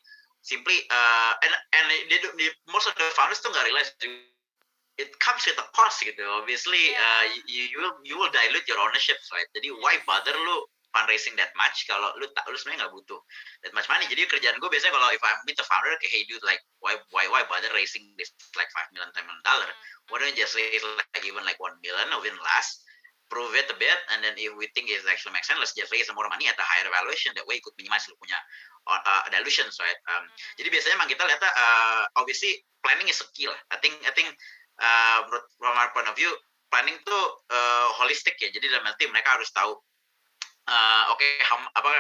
simply 0.45 0.77
uh, 0.89 1.33
and 1.45 1.53
and 1.77 1.85
they, 2.09 2.19
they, 2.21 2.49
most 2.73 2.89
of 2.89 2.97
the 2.97 3.07
founders 3.13 3.41
tuh 3.45 3.53
nggak 3.53 3.65
realize 3.69 3.93
it 4.97 5.11
comes 5.21 5.45
with 5.45 5.59
a 5.61 5.67
cost 5.77 6.01
gitu. 6.01 6.25
Obviously 6.25 6.97
uh, 6.97 7.25
you, 7.49 7.69
you 7.69 7.79
will 7.79 7.95
you 8.03 8.17
will 8.17 8.33
dilute 8.33 8.65
your 8.67 8.81
ownership 8.81 9.21
right? 9.33 9.49
Jadi 9.53 9.73
why 9.81 10.01
bother 10.09 10.35
lu 10.35 10.65
fundraising 10.95 11.35
that 11.35 11.51
much 11.59 11.85
kalau 11.91 12.15
lu 12.23 12.31
tak 12.33 12.47
lu 12.47 12.55
sebenarnya 12.55 12.87
nggak 12.87 12.95
butuh 12.95 13.21
that 13.67 13.75
much 13.75 13.91
money. 13.91 14.07
Jadi 14.07 14.31
kerjaan 14.31 14.57
gue 14.63 14.71
biasanya 14.71 14.95
kalau 14.95 15.11
if 15.11 15.23
I 15.27 15.35
meet 15.43 15.59
the 15.59 15.67
founder 15.67 15.99
kayak 15.99 16.15
hey 16.15 16.23
dude 16.31 16.47
like 16.47 16.63
why 16.79 16.95
why 17.11 17.27
why 17.27 17.43
bother 17.51 17.69
raising 17.75 18.15
this 18.15 18.31
like 18.55 18.71
five 18.71 18.87
million 18.95 19.11
ten 19.11 19.27
million 19.27 19.43
dollar? 19.43 19.67
Mm-hmm. 19.67 20.09
why 20.13 20.17
don't 20.23 20.33
you 20.37 20.45
just 20.47 20.55
raise 20.55 20.85
like 20.85 21.25
even 21.27 21.43
like 21.43 21.59
one 21.59 21.75
million 21.83 22.09
or 22.15 22.23
even 22.23 22.39
less 22.45 22.85
prove 23.33 23.57
it 23.57 23.67
a 23.73 23.77
bit 23.81 23.99
and 24.13 24.21
then 24.21 24.37
if 24.37 24.53
we 24.55 24.69
think 24.77 24.87
it 24.93 25.01
actually 25.09 25.33
makes 25.33 25.49
sense 25.49 25.57
let's 25.57 25.73
just 25.73 25.89
raise 25.91 26.07
more 26.13 26.29
money 26.29 26.47
at 26.47 26.55
a 26.61 26.67
higher 26.67 26.87
valuation. 26.87 27.35
That 27.35 27.49
way 27.49 27.59
ikut 27.59 27.75
minimize 27.75 28.07
lu 28.07 28.15
punya 28.21 28.39
uh, 28.87 29.03
uh, 29.03 29.25
dilutions 29.35 29.75
right? 29.83 29.99
Um, 30.15 30.23
mm-hmm. 30.23 30.55
jadi 30.63 30.69
biasanya 30.71 30.95
emang 31.01 31.11
kita 31.11 31.23
lihat 31.27 31.41
uh, 31.43 32.03
obviously 32.21 32.63
planning 32.85 33.09
is 33.11 33.19
a 33.19 33.27
key 33.33 33.49
lah. 33.49 33.59
I 33.73 33.81
think 33.81 33.97
I 34.05 34.13
think 34.13 34.31
uh, 34.79 35.27
from 35.59 35.75
our 35.75 35.91
point 35.97 36.07
of 36.07 36.15
view 36.15 36.31
planning 36.69 36.99
tuh 37.07 37.25
uh, 37.55 37.89
holistic 38.03 38.35
ya. 38.43 38.51
Jadi 38.51 38.67
dalam 38.67 38.85
arti 38.91 39.07
mereka 39.07 39.39
harus 39.39 39.49
tahu 39.55 39.79
uh, 40.69 41.03
oke 41.13 41.21
okay, 41.21 41.41
apa 41.75 41.93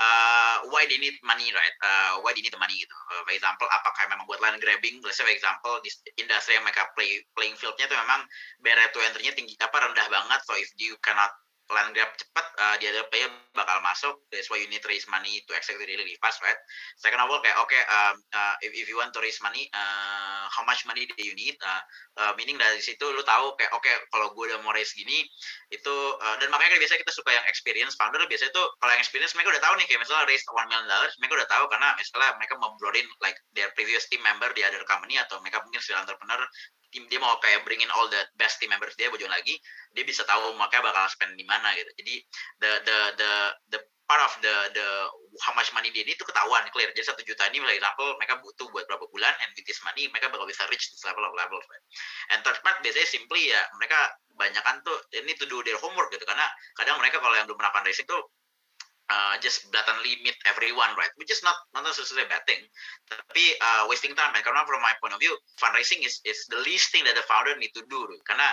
uh, 0.00 0.56
why 0.70 0.86
they 0.88 0.98
need 0.98 1.14
money 1.22 1.50
right? 1.54 1.76
Uh, 1.82 2.20
why 2.22 2.34
they 2.34 2.42
need 2.42 2.54
the 2.54 2.60
money 2.60 2.74
gitu. 2.78 2.94
For 3.24 3.34
example 3.34 3.68
apakah 3.70 4.10
memang 4.10 4.26
buat 4.26 4.40
land 4.42 4.58
grabbing? 4.58 5.02
Let's 5.04 5.20
say 5.20 5.26
for 5.26 5.34
example 5.34 5.78
di 5.84 5.90
industri 6.18 6.58
yang 6.58 6.64
mereka 6.66 6.90
play 6.98 7.22
playing 7.38 7.54
fieldnya 7.58 7.86
itu 7.86 7.96
memang 7.96 8.26
barrier 8.62 8.90
to 8.90 9.00
entry-nya 9.02 9.32
tinggi 9.36 9.54
apa 9.60 9.76
rendah 9.78 10.06
banget. 10.10 10.40
So 10.46 10.58
if 10.58 10.70
you 10.80 10.98
cannot 11.04 11.30
land 11.72 11.96
grab 11.96 12.12
cepat 12.12 12.46
uh, 12.60 12.74
di 12.76 12.84
other 12.92 13.08
player 13.08 13.30
bakal 13.56 13.80
masuk 13.80 14.20
that's 14.28 14.52
why 14.52 14.60
you 14.60 14.68
need 14.68 14.84
to 14.84 14.90
raise 14.90 15.08
money 15.08 15.40
to 15.48 15.56
execute 15.56 15.80
really, 15.80 16.18
fast 16.20 16.44
right? 16.44 16.58
Second 17.00 17.24
of 17.24 17.32
all 17.32 17.40
kayak 17.40 17.56
oke 17.56 17.72
okay, 17.72 17.80
um, 17.88 18.20
uh, 18.36 18.54
if, 18.60 18.76
if 18.76 18.84
you 18.84 19.00
want 19.00 19.14
to 19.16 19.20
raise 19.24 19.40
money 19.40 19.70
uh, 19.72 20.44
how 20.52 20.60
much 20.68 20.84
money 20.84 21.08
do 21.08 21.16
you 21.24 21.32
need? 21.32 21.56
Uh, 21.64 21.82
uh, 22.20 22.32
meaning 22.36 22.60
dari 22.60 22.84
situ 22.84 23.00
lu 23.00 23.24
tahu 23.24 23.56
kayak 23.56 23.72
oke 23.72 23.80
okay, 23.80 23.96
kalau 24.12 24.28
gue 24.36 24.44
udah 24.52 24.60
mau 24.60 24.76
raise 24.76 24.92
gini 24.92 25.24
itu 25.72 25.94
uh, 26.20 26.36
dan 26.36 26.52
makanya 26.52 26.76
biasanya 26.76 27.00
kita 27.00 27.14
suka 27.16 27.30
yang 27.32 27.46
experience 27.48 27.96
founder 27.96 28.20
biasanya 28.28 28.52
itu 28.52 28.64
kalau 28.82 28.90
yang 28.92 29.02
experience 29.02 29.32
mereka 29.32 29.56
udah 29.56 29.62
tahu 29.64 29.74
nih 29.80 29.86
kayak 29.88 30.00
misalnya 30.04 30.28
raise 30.28 30.44
one 30.52 30.68
million 30.68 30.84
dollars 30.84 31.14
mereka 31.16 31.32
udah 31.40 31.48
tahu 31.48 31.64
karena 31.72 31.88
misalnya 31.96 32.30
mereka 32.36 32.54
mau 32.60 32.70
broaden 32.76 33.06
like 33.24 33.38
their 33.56 33.72
previous 33.72 34.04
team 34.12 34.20
member 34.20 34.52
di 34.52 34.60
other 34.60 34.84
company 34.84 35.16
atau 35.16 35.40
mereka 35.40 35.64
mungkin 35.64 35.80
serial 35.80 36.04
entrepreneur 36.04 36.42
tim 36.94 37.10
dia 37.10 37.18
mau 37.18 37.34
kayak 37.42 37.66
bring 37.66 37.82
in 37.82 37.90
all 37.90 38.06
the 38.06 38.22
best 38.38 38.62
team 38.62 38.70
members 38.70 38.94
dia 38.94 39.10
bojong 39.10 39.28
lagi 39.28 39.58
dia 39.90 40.06
bisa 40.06 40.22
tahu 40.22 40.54
makanya 40.54 40.94
bakal 40.94 41.10
spend 41.10 41.34
di 41.34 41.42
mana 41.42 41.74
gitu. 41.74 41.90
Jadi 41.98 42.14
the 42.62 42.70
the 42.86 42.98
the 43.18 43.30
the 43.74 43.78
part 44.06 44.22
of 44.22 44.32
the 44.44 44.54
the 44.76 44.86
how 45.42 45.50
much 45.58 45.74
money 45.74 45.90
dia 45.90 46.06
ini 46.06 46.14
itu 46.14 46.22
ketahuan 46.22 46.62
clear. 46.70 46.86
Jadi 46.94 47.02
satu 47.02 47.26
juta 47.26 47.50
ini 47.50 47.58
misalnya 47.58 47.82
example 47.82 48.14
mereka 48.22 48.38
butuh 48.38 48.66
buat 48.70 48.86
berapa 48.86 49.10
bulan 49.10 49.34
and 49.42 49.50
with 49.58 49.66
this 49.66 49.82
money 49.82 50.06
mereka 50.14 50.30
bakal 50.30 50.46
bisa 50.46 50.62
reach 50.70 50.92
this 50.94 51.02
level 51.02 51.26
of 51.26 51.34
level 51.34 51.58
right? 51.58 51.84
and 52.30 52.38
third 52.46 52.56
part 52.62 52.78
biasanya 52.84 53.08
simply 53.10 53.50
ya 53.50 53.58
mereka 53.80 53.98
banyak 54.38 54.62
kan 54.62 54.78
tuh 54.86 54.94
ini 55.18 55.34
to 55.34 55.50
do 55.50 55.58
their 55.66 55.80
homework 55.82 56.14
gitu. 56.14 56.22
Karena 56.22 56.46
kadang 56.78 57.02
mereka 57.02 57.18
kalau 57.18 57.34
yang 57.34 57.50
belum 57.50 57.58
pernah 57.58 57.74
fundraising 57.74 58.06
tuh 58.06 58.22
uh, 59.10 59.34
just 59.40 59.68
blatantly 59.68 60.16
meet 60.24 60.36
everyone, 60.48 60.92
right? 60.96 61.12
Which 61.16 61.30
is 61.30 61.40
not 61.44 61.56
not 61.76 61.84
necessarily 61.84 62.24
a 62.24 62.30
bad 62.30 62.44
thing. 62.48 62.62
Tapi 63.08 63.44
uh, 63.60 63.82
wasting 63.88 64.16
time, 64.16 64.32
karena 64.36 64.64
from 64.64 64.80
my 64.80 64.94
point 65.00 65.12
of 65.12 65.20
view, 65.20 65.34
fundraising 65.60 66.04
is 66.04 66.20
is 66.24 66.44
the 66.48 66.60
least 66.64 66.92
thing 66.92 67.04
that 67.04 67.16
the 67.16 67.26
founder 67.28 67.56
need 67.60 67.72
to 67.76 67.84
do. 67.90 68.00
Karena 68.24 68.46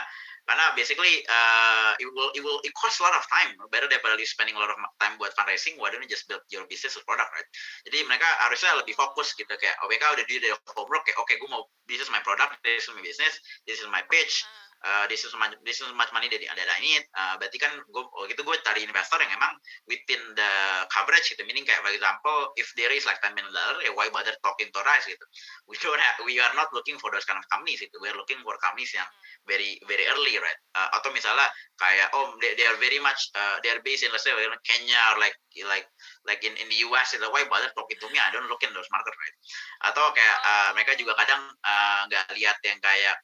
karena 0.49 0.73
basically 0.73 1.21
uh, 1.29 1.93
it 2.01 2.09
will 2.11 2.33
it 2.33 2.41
will 2.41 2.59
it 2.65 2.73
cost 2.75 2.99
a 2.99 3.03
lot 3.05 3.15
of 3.15 3.23
time. 3.29 3.55
Better 3.69 3.87
daripada 3.87 4.17
you 4.17 4.27
spending 4.27 4.57
a 4.57 4.61
lot 4.61 4.73
of 4.73 4.77
time 4.99 5.15
buat 5.21 5.31
fundraising, 5.37 5.79
why 5.79 5.93
don't 5.93 6.03
you 6.03 6.11
just 6.11 6.27
build 6.27 6.43
your 6.51 6.65
business 6.67 6.97
or 6.97 7.03
product, 7.05 7.29
right? 7.31 7.49
Jadi 7.87 8.03
mereka 8.09 8.27
harusnya 8.49 8.75
lebih 8.75 8.97
fokus 8.97 9.31
gitu 9.37 9.51
kayak 9.53 9.77
OBK 9.85 10.03
udah 10.17 10.25
di 10.27 10.41
homework 10.75 11.05
kayak 11.07 11.17
oke 11.21 11.29
okay, 11.29 11.37
gue 11.37 11.49
mau 11.49 11.63
is 11.91 12.09
my 12.09 12.23
product, 12.23 12.55
this 12.65 12.87
is 12.87 12.91
my 12.95 13.03
business, 13.03 13.33
this 13.69 13.77
is 13.77 13.87
my 13.91 14.01
pitch. 14.09 14.41
Hmm 14.41 14.70
uh, 14.81 15.05
this 15.05 15.21
is 15.21 15.33
much 15.37 15.53
this 15.61 15.79
is 15.81 15.89
much 15.93 16.09
money 16.13 16.25
dari 16.25 16.49
ada 16.49 16.61
ini 16.81 16.97
uh, 17.13 17.37
berarti 17.37 17.57
kan 17.61 17.71
gue 17.77 18.03
oh 18.03 18.25
gitu 18.25 18.41
gue 18.41 18.55
cari 18.65 18.81
investor 18.81 19.21
yang 19.21 19.31
emang 19.37 19.53
within 19.85 20.21
the 20.33 20.51
coverage 20.89 21.29
gitu. 21.29 21.41
Meaning 21.45 21.65
kayak 21.65 21.85
for 21.85 21.93
example 21.93 22.53
if 22.57 22.67
there 22.77 22.89
is 22.89 23.05
like 23.05 23.21
10 23.21 23.37
million 23.37 23.53
dollar 23.53 23.77
ya 23.85 23.93
why 23.93 24.09
bother 24.09 24.33
talking 24.41 24.69
to 24.73 24.79
us 24.81 25.03
gitu? 25.05 25.25
We 25.69 25.77
don't 25.77 26.01
have, 26.01 26.17
we 26.25 26.37
are 26.41 26.53
not 26.57 26.73
looking 26.73 26.97
for 26.97 27.13
those 27.13 27.25
kind 27.25 27.37
of 27.37 27.45
companies 27.53 27.81
gitu. 27.81 27.93
We 28.01 28.09
are 28.09 28.17
looking 28.17 28.41
for 28.41 28.57
companies 28.59 28.91
yang 28.93 29.07
very 29.45 29.77
very 29.85 30.05
early 30.09 30.37
right? 30.41 30.59
Uh, 30.73 30.89
atau 30.97 31.13
misalnya 31.13 31.45
kayak 31.77 32.09
oh 32.17 32.33
they, 32.41 32.57
they 32.57 32.65
are 32.65 32.77
very 32.81 32.97
much 33.01 33.29
uh, 33.37 33.61
they 33.61 33.69
are 33.69 33.81
based 33.85 34.01
in 34.05 34.09
let's 34.13 34.25
say 34.25 34.33
Kenya 34.65 34.99
or 35.13 35.21
like 35.21 35.37
like 35.69 35.85
like 36.25 36.41
in 36.41 36.53
in 36.57 36.67
the 36.69 36.79
US 36.89 37.13
itu 37.13 37.25
why 37.29 37.45
bother 37.45 37.69
talking 37.77 37.97
to 38.01 38.07
me? 38.09 38.17
I 38.17 38.33
don't 38.33 38.49
look 38.49 38.61
in 38.65 38.73
those 38.73 38.89
market 38.89 39.13
right? 39.13 39.35
Atau 39.93 40.05
kayak 40.13 40.37
uh, 40.41 40.69
mereka 40.73 40.97
juga 40.97 41.13
kadang 41.17 41.41
nggak 42.09 42.25
uh, 42.29 42.35
lihat 42.37 42.57
yang 42.65 42.79
kayak 42.81 43.15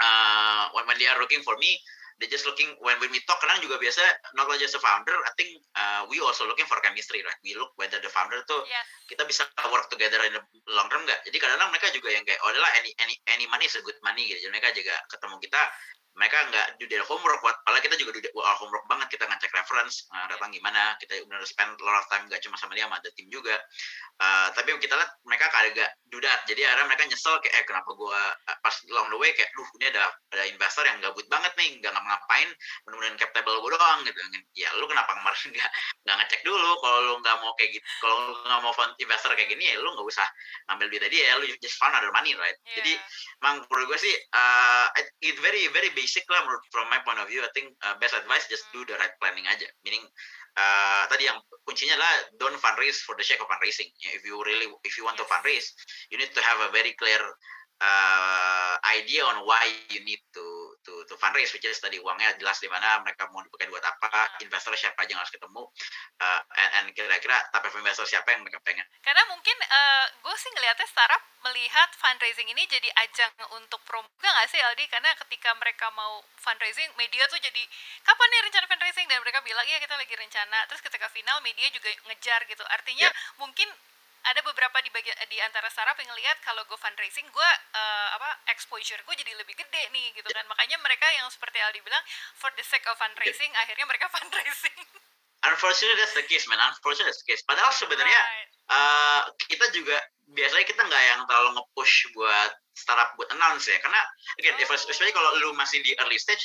uh, 0.00 0.64
when, 0.74 0.86
when 0.86 0.98
they 0.98 1.08
are 1.10 1.18
looking 1.18 1.42
for 1.42 1.54
me 1.58 1.78
they 2.18 2.26
just 2.26 2.44
looking 2.46 2.66
when 2.82 2.98
when 2.98 3.10
we 3.14 3.22
talk 3.30 3.38
kadang 3.38 3.62
juga 3.62 3.78
biasa 3.78 4.02
not 4.34 4.50
just 4.58 4.74
a 4.74 4.82
founder 4.82 5.14
I 5.14 5.32
think 5.38 5.62
uh, 5.78 6.02
we 6.10 6.18
also 6.18 6.50
looking 6.50 6.66
for 6.66 6.82
chemistry 6.82 7.22
right? 7.22 7.38
We 7.46 7.54
look 7.54 7.78
whether 7.78 8.02
the 8.02 8.10
founder 8.10 8.42
tuh 8.50 8.58
yes. 8.66 8.86
kita 9.06 9.22
bisa 9.22 9.46
work 9.70 9.86
together 9.86 10.18
in 10.26 10.34
the 10.34 10.42
long 10.74 10.90
term 10.90 11.06
nggak? 11.06 11.22
Jadi 11.30 11.36
kadang-kadang 11.38 11.70
mereka 11.70 11.88
juga 11.94 12.08
yang 12.10 12.26
kayak 12.26 12.42
oh 12.42 12.50
adalah 12.50 12.70
any 12.82 12.90
any 12.98 13.14
any 13.30 13.46
money 13.46 13.70
is 13.70 13.78
a 13.78 13.82
good 13.86 13.96
money 14.02 14.26
gitu. 14.26 14.42
Jadi 14.42 14.50
mereka 14.50 14.74
juga 14.74 14.94
ketemu 15.06 15.36
kita 15.46 15.60
mereka 16.18 16.38
nggak 16.50 16.66
do 16.82 16.84
their 16.90 17.06
homework 17.06 17.38
buat 17.38 17.54
padahal 17.62 17.78
kita 17.78 17.94
juga 17.94 18.18
do 18.18 18.42
our 18.42 18.58
homework 18.58 18.82
banget 18.90 19.14
kita 19.14 19.24
ngecek 19.30 19.54
reference 19.54 20.10
uh, 20.10 20.26
datang 20.26 20.50
gimana 20.50 20.98
kita 20.98 21.22
benar 21.22 21.46
spend 21.46 21.78
a 21.78 21.84
lot 21.86 22.02
of 22.02 22.06
time 22.10 22.26
nggak 22.26 22.42
cuma 22.42 22.58
sama 22.58 22.74
dia 22.74 22.90
sama 22.90 22.98
ada 22.98 23.10
tim 23.14 23.30
juga. 23.30 23.54
Uh, 24.18 24.50
tapi 24.50 24.74
kita 24.82 24.98
lihat 24.98 25.14
mereka 25.22 25.46
agak 25.54 25.94
dudat 26.10 26.42
jadi 26.50 26.66
akhirnya 26.66 26.90
mereka 26.90 27.06
nyesel 27.06 27.38
kayak 27.38 27.54
eh 27.54 27.64
kenapa 27.70 27.94
gue 27.94 28.18
uh, 28.34 28.58
pas 28.58 28.74
long 28.90 29.06
the 29.14 29.18
way 29.22 29.30
kayak 29.38 29.46
duh 29.54 29.68
ini 29.78 29.94
ada 29.94 30.10
ada 30.34 30.44
investor 30.50 30.82
yang 30.90 30.98
gabut 30.98 31.22
banget 31.30 31.54
nih 31.54 31.78
nggak 31.78 31.94
ngapain 31.94 32.50
benar-benar 32.82 33.14
cap 33.14 33.30
table 33.30 33.62
gue 33.62 33.70
doang 33.78 34.00
gitu. 34.02 34.18
Ya 34.58 34.74
lu 34.74 34.90
kenapa 34.90 35.14
kemarin 35.22 35.48
nggak 35.54 35.70
nggak 36.02 36.16
ngecek 36.18 36.40
dulu 36.42 36.70
kalau 36.82 36.98
lu 37.06 37.14
nggak 37.22 37.36
mau 37.46 37.54
kayak 37.54 37.78
gitu 37.78 37.86
kalau 38.02 38.14
lu 38.26 38.32
nggak 38.42 38.60
mau 38.66 38.74
fund 38.74 38.90
investor 38.98 39.30
kayak 39.38 39.54
gini 39.54 39.70
ya 39.70 39.78
lu 39.78 39.86
nggak 39.94 40.02
usah 40.10 40.26
ngambil 40.66 40.86
duit 40.90 41.02
tadi 41.06 41.16
ya 41.22 41.38
lu 41.38 41.46
just 41.62 41.78
fund 41.78 41.94
other 41.94 42.10
money 42.10 42.34
right? 42.34 42.58
Yeah. 42.66 42.82
jadi 42.82 42.92
emang 43.46 43.54
menurut 43.70 43.94
gue 43.94 43.98
sih 44.02 44.14
uh, 44.34 44.90
it 45.22 45.38
very 45.38 45.70
very 45.70 45.94
basic 45.94 46.07
lah 46.28 46.44
from 46.72 46.88
my 46.88 47.00
point 47.04 47.20
of 47.20 47.28
view. 47.28 47.44
I 47.44 47.50
think 47.52 47.74
uh, 47.84 47.96
best 48.00 48.16
advice 48.16 48.48
just 48.48 48.64
do 48.72 48.84
the 48.84 48.96
right 48.96 49.12
planning 49.20 49.44
aja. 49.48 49.68
Meaning 49.84 50.04
uh, 50.56 51.04
tadi 51.08 51.28
yang 51.28 51.38
kuncinya 51.68 51.96
adalah 51.96 52.14
don't 52.40 52.58
fundraise 52.60 53.00
for 53.04 53.14
the 53.16 53.24
sake 53.24 53.40
of 53.40 53.48
fundraising. 53.48 53.88
If 54.16 54.24
you 54.24 54.40
really 54.44 54.68
if 54.84 54.96
you 54.96 55.04
want 55.04 55.20
to 55.20 55.26
fundraise, 55.28 55.68
you 56.08 56.16
need 56.16 56.32
to 56.32 56.42
have 56.42 56.58
a 56.64 56.70
very 56.72 56.96
clear 56.96 57.20
uh, 57.80 58.74
idea 58.98 59.22
on 59.24 59.44
why 59.46 59.62
you 59.90 60.02
need 60.04 60.20
to 60.34 60.44
to 60.88 61.04
to 61.04 61.14
fundraise 61.20 61.52
which 61.52 61.68
is 61.68 61.76
tadi 61.76 62.00
uangnya 62.00 62.32
jelas 62.40 62.56
di 62.64 62.68
mana 62.72 63.04
mereka 63.04 63.28
mau 63.28 63.44
dipakai 63.44 63.68
buat 63.68 63.84
apa 63.84 64.40
investor 64.40 64.72
siapa 64.72 65.04
aja 65.04 65.12
yang 65.12 65.20
harus 65.20 65.32
ketemu 65.36 65.62
uh, 66.24 66.40
and, 66.56 66.70
and 66.80 66.86
kira-kira 66.96 67.36
type 67.52 67.68
of 67.68 67.76
investor 67.76 68.08
siapa 68.08 68.32
yang 68.32 68.40
mereka 68.40 68.56
pengen. 68.64 68.88
Karena 69.04 69.20
mungkin 69.28 69.56
uh, 69.68 70.06
gue 70.24 70.36
sih 70.40 70.48
ngelihatnya 70.56 70.88
startup 70.88 71.20
melihat 71.44 71.88
fundraising 72.00 72.48
ini 72.48 72.64
jadi 72.64 72.88
ajang 73.04 73.32
untuk 73.60 73.84
promo 73.84 74.08
juga 74.16 74.32
nggak 74.32 74.48
sih 74.48 74.60
Aldi? 74.64 74.84
Karena 74.88 75.12
ketika 75.26 75.52
mereka 75.60 75.92
mau 75.92 76.24
fundraising 76.40 76.88
media 76.96 77.28
tuh 77.28 77.38
jadi 77.38 77.62
kapan 78.02 78.28
nih 78.32 78.40
rencana 78.48 78.66
fundraising? 78.66 79.06
Dan 79.06 79.20
mereka 79.20 79.44
bilang 79.44 79.66
iya 79.68 79.76
kita 79.78 79.94
lagi 79.94 80.14
rencana. 80.16 80.64
Terus 80.72 80.80
ketika 80.80 81.06
final 81.12 81.38
media 81.44 81.68
juga 81.68 81.92
ngejar 82.08 82.40
gitu. 82.48 82.64
Artinya 82.72 83.06
yeah. 83.12 83.36
mungkin 83.36 83.68
ada 84.26 84.40
beberapa 84.44 84.76
di 84.84 84.90
bagian 84.92 85.16
di 85.30 85.38
antara 85.40 85.70
startup 85.72 85.96
yang 85.96 86.10
ngelihat 86.12 86.36
kalau 86.44 86.60
gue 86.66 86.76
fundraising 86.76 87.24
gue 87.30 87.50
uh, 87.74 87.97
apa 88.18 88.30
exposure 88.50 88.98
gue 88.98 89.14
jadi 89.14 89.32
lebih 89.38 89.54
gede 89.54 89.82
nih 89.94 90.10
gitu 90.18 90.26
kan 90.26 90.42
makanya 90.50 90.74
mereka 90.82 91.06
yang 91.14 91.30
seperti 91.30 91.62
Aldi 91.62 91.80
bilang 91.86 92.02
for 92.34 92.50
the 92.58 92.66
sake 92.66 92.82
of 92.90 92.98
fundraising 92.98 93.54
yeah. 93.54 93.62
akhirnya 93.62 93.86
mereka 93.86 94.10
fundraising 94.18 94.82
unfortunately 95.46 95.94
that's 96.02 96.18
the 96.18 96.26
case 96.26 96.50
man 96.50 96.58
unfortunately 96.66 97.14
that's 97.14 97.22
the 97.22 97.30
case 97.30 97.46
padahal 97.46 97.70
sebenarnya 97.70 98.18
right. 98.18 98.50
uh, 98.74 99.22
kita 99.46 99.70
juga 99.70 100.02
biasanya 100.34 100.66
kita 100.66 100.82
nggak 100.82 101.02
yang 101.14 101.20
terlalu 101.30 101.62
nge-push 101.62 102.10
buat 102.18 102.50
startup 102.74 103.14
buat 103.14 103.30
announce 103.38 103.70
ya 103.70 103.78
karena 103.78 104.02
again 104.42 104.58
oh. 104.58 104.74
especially 104.74 105.14
kalau 105.14 105.30
lu 105.38 105.54
masih 105.54 105.78
di 105.86 105.94
early 106.02 106.18
stage 106.18 106.42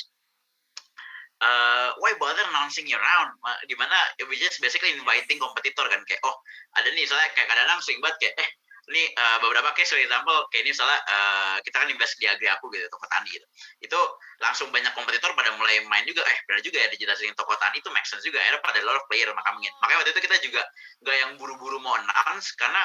uh, 1.42 1.90
why 1.98 2.14
bother 2.16 2.44
announcing 2.48 2.86
your 2.86 3.00
round? 3.00 3.34
Di 3.66 3.74
mana 3.76 3.94
we 4.30 4.38
just 4.38 4.60
basically 4.62 4.94
inviting 4.94 5.36
kompetitor 5.36 5.86
kan 5.90 6.00
kayak 6.06 6.22
oh 6.24 6.36
ada 6.78 6.88
nih 6.92 7.04
misalnya 7.04 7.28
kayak 7.34 7.48
kadang-kadang 7.50 7.80
sering 7.82 8.00
banget 8.00 8.16
kayak 8.22 8.34
eh 8.46 8.48
ini 8.92 9.02
uh, 9.16 9.38
beberapa 9.40 9.72
case 9.72 9.96
for 9.96 10.00
example 10.00 10.44
kayak 10.52 10.68
ini 10.68 10.76
misalnya 10.76 11.00
uh, 11.08 11.56
kita 11.64 11.76
kan 11.80 11.88
invest 11.88 12.20
di 12.20 12.28
agri 12.28 12.48
aku 12.52 12.68
gitu 12.72 12.84
toko 12.92 13.08
tani 13.08 13.28
gitu. 13.32 13.46
Itu 13.80 14.00
langsung 14.44 14.68
banyak 14.68 14.92
kompetitor 14.92 15.32
pada 15.32 15.56
mulai 15.56 15.80
main 15.88 16.04
juga. 16.04 16.20
Eh 16.28 16.36
benar 16.44 16.60
juga 16.60 16.84
ya 16.84 16.88
dijelasin 16.92 17.32
toko 17.32 17.56
tani 17.56 17.80
itu 17.80 17.88
make 17.92 18.04
sense 18.04 18.24
juga. 18.24 18.40
Akhirnya 18.44 18.60
pada 18.60 18.78
lot 18.84 19.00
of 19.00 19.04
player 19.08 19.28
makamnya 19.32 19.72
makanya 19.80 19.98
waktu 20.04 20.12
itu 20.12 20.22
kita 20.28 20.36
juga 20.44 20.62
gak 21.04 21.16
yang 21.16 21.30
buru-buru 21.40 21.80
mau 21.80 21.96
announce 21.96 22.52
karena 22.60 22.82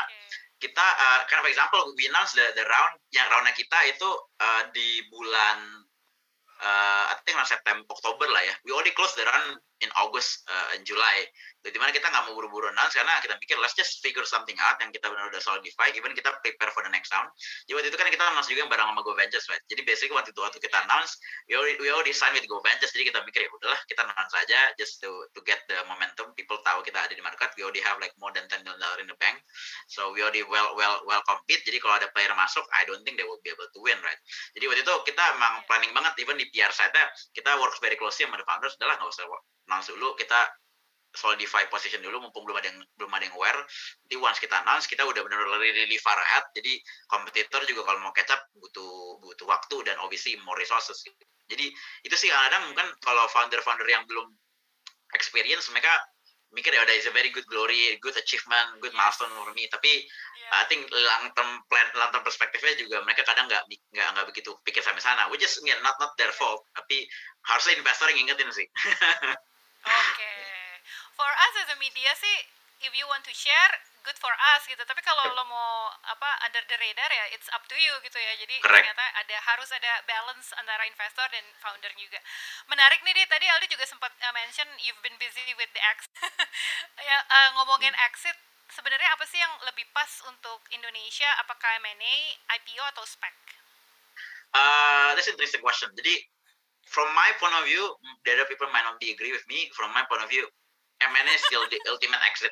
kita 0.59 0.83
uh, 0.83 1.19
karena 1.27 1.41
for 1.43 1.51
example 1.51 1.81
we 1.95 2.07
announce 2.11 2.35
the, 2.35 2.43
the 2.55 2.63
round 2.67 2.93
yang 3.15 3.27
roundnya 3.31 3.55
kita 3.55 3.79
itu 3.87 4.09
uh, 4.43 4.63
di 4.75 5.03
bulan 5.07 5.87
uh, 6.63 7.03
I 7.11 7.15
think 7.23 7.39
around 7.39 7.47
September 7.47 7.87
Oktober 7.87 8.27
lah 8.27 8.43
ya. 8.43 8.55
We 8.67 8.75
already 8.75 8.91
close 8.95 9.15
the 9.15 9.23
run 9.23 9.59
in 9.79 9.89
August 9.95 10.43
uh, 10.51 10.75
and 10.75 10.83
July 10.83 11.27
jadi 11.59 11.75
mana 11.75 11.91
kita 11.91 12.07
nggak 12.07 12.23
mau 12.31 12.33
buru-buru 12.39 12.71
announce 12.71 12.95
karena 12.95 13.19
kita 13.19 13.35
pikir 13.35 13.59
let's 13.59 13.75
just 13.75 13.99
figure 13.99 14.23
something 14.23 14.55
out 14.63 14.79
yang 14.79 14.95
kita 14.95 15.11
benar 15.11 15.27
udah 15.27 15.43
solidify 15.43 15.91
even 15.91 16.15
kita 16.15 16.31
prepare 16.39 16.71
for 16.71 16.79
the 16.87 16.91
next 16.91 17.11
round 17.11 17.27
jadi 17.67 17.75
waktu 17.75 17.87
itu 17.91 17.97
kan 17.99 18.07
kita 18.07 18.23
announce 18.31 18.47
juga 18.47 18.59
yang 18.63 18.71
bareng 18.71 18.87
sama 18.87 19.01
Go 19.03 19.11
Ventures 19.11 19.45
right 19.51 19.63
jadi 19.67 19.81
basically 19.83 20.15
waktu 20.15 20.31
itu 20.31 20.39
waktu 20.39 20.59
kita 20.63 20.77
announce 20.87 21.19
we 21.51 21.59
already, 21.59 21.75
we 21.83 21.91
already 21.91 22.15
sign 22.15 22.31
with 22.31 22.47
Go 22.47 22.63
Ventures 22.63 22.95
jadi 22.95 23.11
kita 23.11 23.19
mikir 23.27 23.43
ya 23.43 23.49
udahlah 23.51 23.79
kita 23.91 24.01
announce 24.07 24.31
saja 24.31 24.59
just 24.79 25.03
to 25.03 25.11
to 25.35 25.43
get 25.43 25.59
the 25.67 25.75
momentum 25.91 26.31
people 26.39 26.55
tahu 26.63 26.79
kita 26.79 26.95
ada 26.95 27.11
di 27.11 27.19
market 27.19 27.51
we 27.59 27.67
already 27.67 27.83
have 27.83 27.99
like 27.99 28.15
more 28.23 28.31
than 28.31 28.47
10 28.47 28.63
million 28.63 28.79
dollar 28.79 28.99
in 29.03 29.07
the 29.11 29.17
bank 29.19 29.35
so 29.91 30.15
we 30.15 30.23
already 30.23 30.47
well 30.47 30.71
well 30.79 31.03
well 31.03 31.19
compete 31.27 31.59
jadi 31.67 31.83
kalau 31.83 31.99
ada 31.99 32.07
player 32.15 32.31
masuk 32.39 32.63
I 32.71 32.87
don't 32.87 33.03
think 33.03 33.19
they 33.19 33.27
will 33.27 33.43
be 33.43 33.51
able 33.51 33.67
to 33.67 33.79
win 33.83 33.99
right 33.99 34.19
jadi 34.55 34.63
waktu 34.71 34.87
itu 34.87 34.95
kita 35.11 35.23
emang 35.35 35.59
planning 35.67 35.91
banget 35.91 36.15
even 36.23 36.39
di 36.39 36.47
PR 36.55 36.71
side 36.71 36.95
kita 37.35 37.59
works 37.59 37.83
very 37.83 37.99
closely 37.99 38.23
sama 38.23 38.39
the 38.39 38.47
founders 38.47 38.79
udahlah 38.79 38.95
nggak 38.95 39.11
usah 39.11 39.27
announce 39.67 39.91
dulu 39.91 40.15
kita 40.15 40.39
solidify 41.13 41.65
position 41.73 42.05
dulu 42.05 42.21
mumpung 42.21 42.45
belum 42.45 42.57
ada 42.61 42.69
yang 42.69 42.79
belum 42.97 43.11
ada 43.13 43.25
yang 43.25 43.35
aware 43.35 43.59
nanti 44.05 44.15
once 44.21 44.37
kita 44.37 44.61
announce 44.61 44.85
kita 44.85 45.01
udah 45.01 45.21
benar-benar 45.25 45.57
really 45.57 45.97
far 45.97 46.17
ahead. 46.17 46.45
Jadi 46.53 46.81
kompetitor 47.09 47.65
juga 47.65 47.85
kalau 47.89 47.99
mau 48.01 48.13
catch 48.13 48.29
up 48.29 48.41
butuh 48.57 49.17
butuh 49.21 49.45
waktu 49.49 49.75
dan 49.89 49.97
obviously 50.01 50.37
more 50.45 50.57
resources. 50.57 51.01
Jadi 51.49 51.65
itu 52.05 52.15
sih 52.15 52.29
kadang 52.29 52.69
mungkin 52.69 52.87
kalau 53.01 53.25
founder-founder 53.33 53.89
yang 53.89 54.05
belum 54.05 54.29
experience 55.17 55.65
mereka 55.73 55.89
mikir 56.49 56.73
ya 56.73 56.81
udah 56.81 56.95
is 56.97 57.05
a 57.05 57.13
very 57.13 57.29
good 57.29 57.45
glory 57.45 57.93
good 58.01 58.17
achievement 58.17 58.77
good 58.81 58.93
milestone 58.93 59.29
for 59.33 59.53
me. 59.53 59.65
Tapi 59.69 60.05
yeah. 60.45 60.61
I 60.61 60.65
think 60.69 60.89
long 60.89 61.33
term 61.33 61.61
plan 61.69 61.89
long 61.97 62.09
term 62.13 62.25
perspektifnya 62.25 62.77
juga 62.77 63.01
mereka 63.05 63.25
kadang 63.25 63.49
nggak 63.49 63.65
nggak 63.69 64.07
nggak 64.13 64.25
begitu 64.29 64.53
pikir 64.65 64.81
sampai 64.81 65.01
sana. 65.01 65.29
Which 65.33 65.45
is 65.45 65.57
yeah, 65.65 65.77
not 65.81 65.97
not 65.97 66.13
their 66.17 66.33
fault. 66.33 66.65
Tapi 66.73 67.05
harusnya 67.49 67.77
investor 67.77 68.09
yang 68.13 68.29
ingetin 68.29 68.49
sih. 68.53 68.65
Oke. 69.85 70.48
For 71.19 71.27
us 71.27 71.53
as 71.67 71.75
a 71.75 71.77
media 71.83 72.15
sih, 72.15 72.37
if 72.79 72.95
you 72.95 73.03
want 73.11 73.27
to 73.27 73.35
share, 73.35 73.73
good 74.07 74.15
for 74.15 74.31
us 74.55 74.63
gitu. 74.63 74.79
Tapi 74.87 75.03
kalau 75.03 75.27
lo 75.35 75.43
mau 75.43 75.91
apa 76.07 76.29
under 76.47 76.63
the 76.63 76.77
radar 76.79 77.11
ya, 77.11 77.25
it's 77.35 77.51
up 77.51 77.63
to 77.67 77.75
you 77.75 77.91
gitu 78.07 78.15
ya. 78.15 78.33
Jadi 78.39 78.55
Correct. 78.63 78.87
ternyata 78.87 79.05
ada 79.19 79.37
harus 79.51 79.69
ada 79.75 79.99
balance 80.07 80.55
antara 80.55 80.87
investor 80.87 81.27
dan 81.27 81.43
founder 81.59 81.91
juga. 81.99 82.23
Menarik 82.71 83.03
nih, 83.03 83.13
di 83.19 83.23
tadi 83.27 83.45
Aldi 83.51 83.67
juga 83.67 83.83
sempat 83.83 84.15
uh, 84.15 84.33
mention 84.33 84.67
you've 84.79 84.99
been 85.03 85.15
busy 85.19 85.43
with 85.59 85.69
the 85.75 85.83
exit. 85.91 86.11
ya, 87.09 87.17
uh, 87.27 87.49
ngomongin 87.59 87.91
hmm. 87.91 88.07
exit, 88.07 88.37
sebenarnya 88.71 89.11
apa 89.11 89.27
sih 89.27 89.39
yang 89.43 89.53
lebih 89.67 89.83
pas 89.91 90.09
untuk 90.31 90.63
Indonesia? 90.71 91.27
Apakah 91.43 91.83
M&A, 91.83 92.15
IPO 92.63 92.83
atau 92.95 93.03
SPAC? 93.03 93.35
Uh, 94.55 95.13
that's 95.13 95.29
interesting 95.29 95.61
question. 95.61 95.91
Jadi 95.93 96.15
from 96.89 97.11
my 97.13 97.29
point 97.37 97.53
of 97.53 97.67
view, 97.67 97.85
the 98.25 98.33
other 98.33 98.47
people 98.49 98.65
might 98.73 98.87
not 98.87 98.97
be 98.97 99.13
agree 99.13 99.35
with 99.35 99.45
me. 99.45 99.69
From 99.77 99.93
my 99.93 100.01
point 100.09 100.25
of 100.25 100.29
view, 100.31 100.49
MNA 100.99 101.31
is 101.35 101.43
still 101.47 101.63
the 101.67 101.79
ultimate 101.87 102.21
exit. 102.27 102.51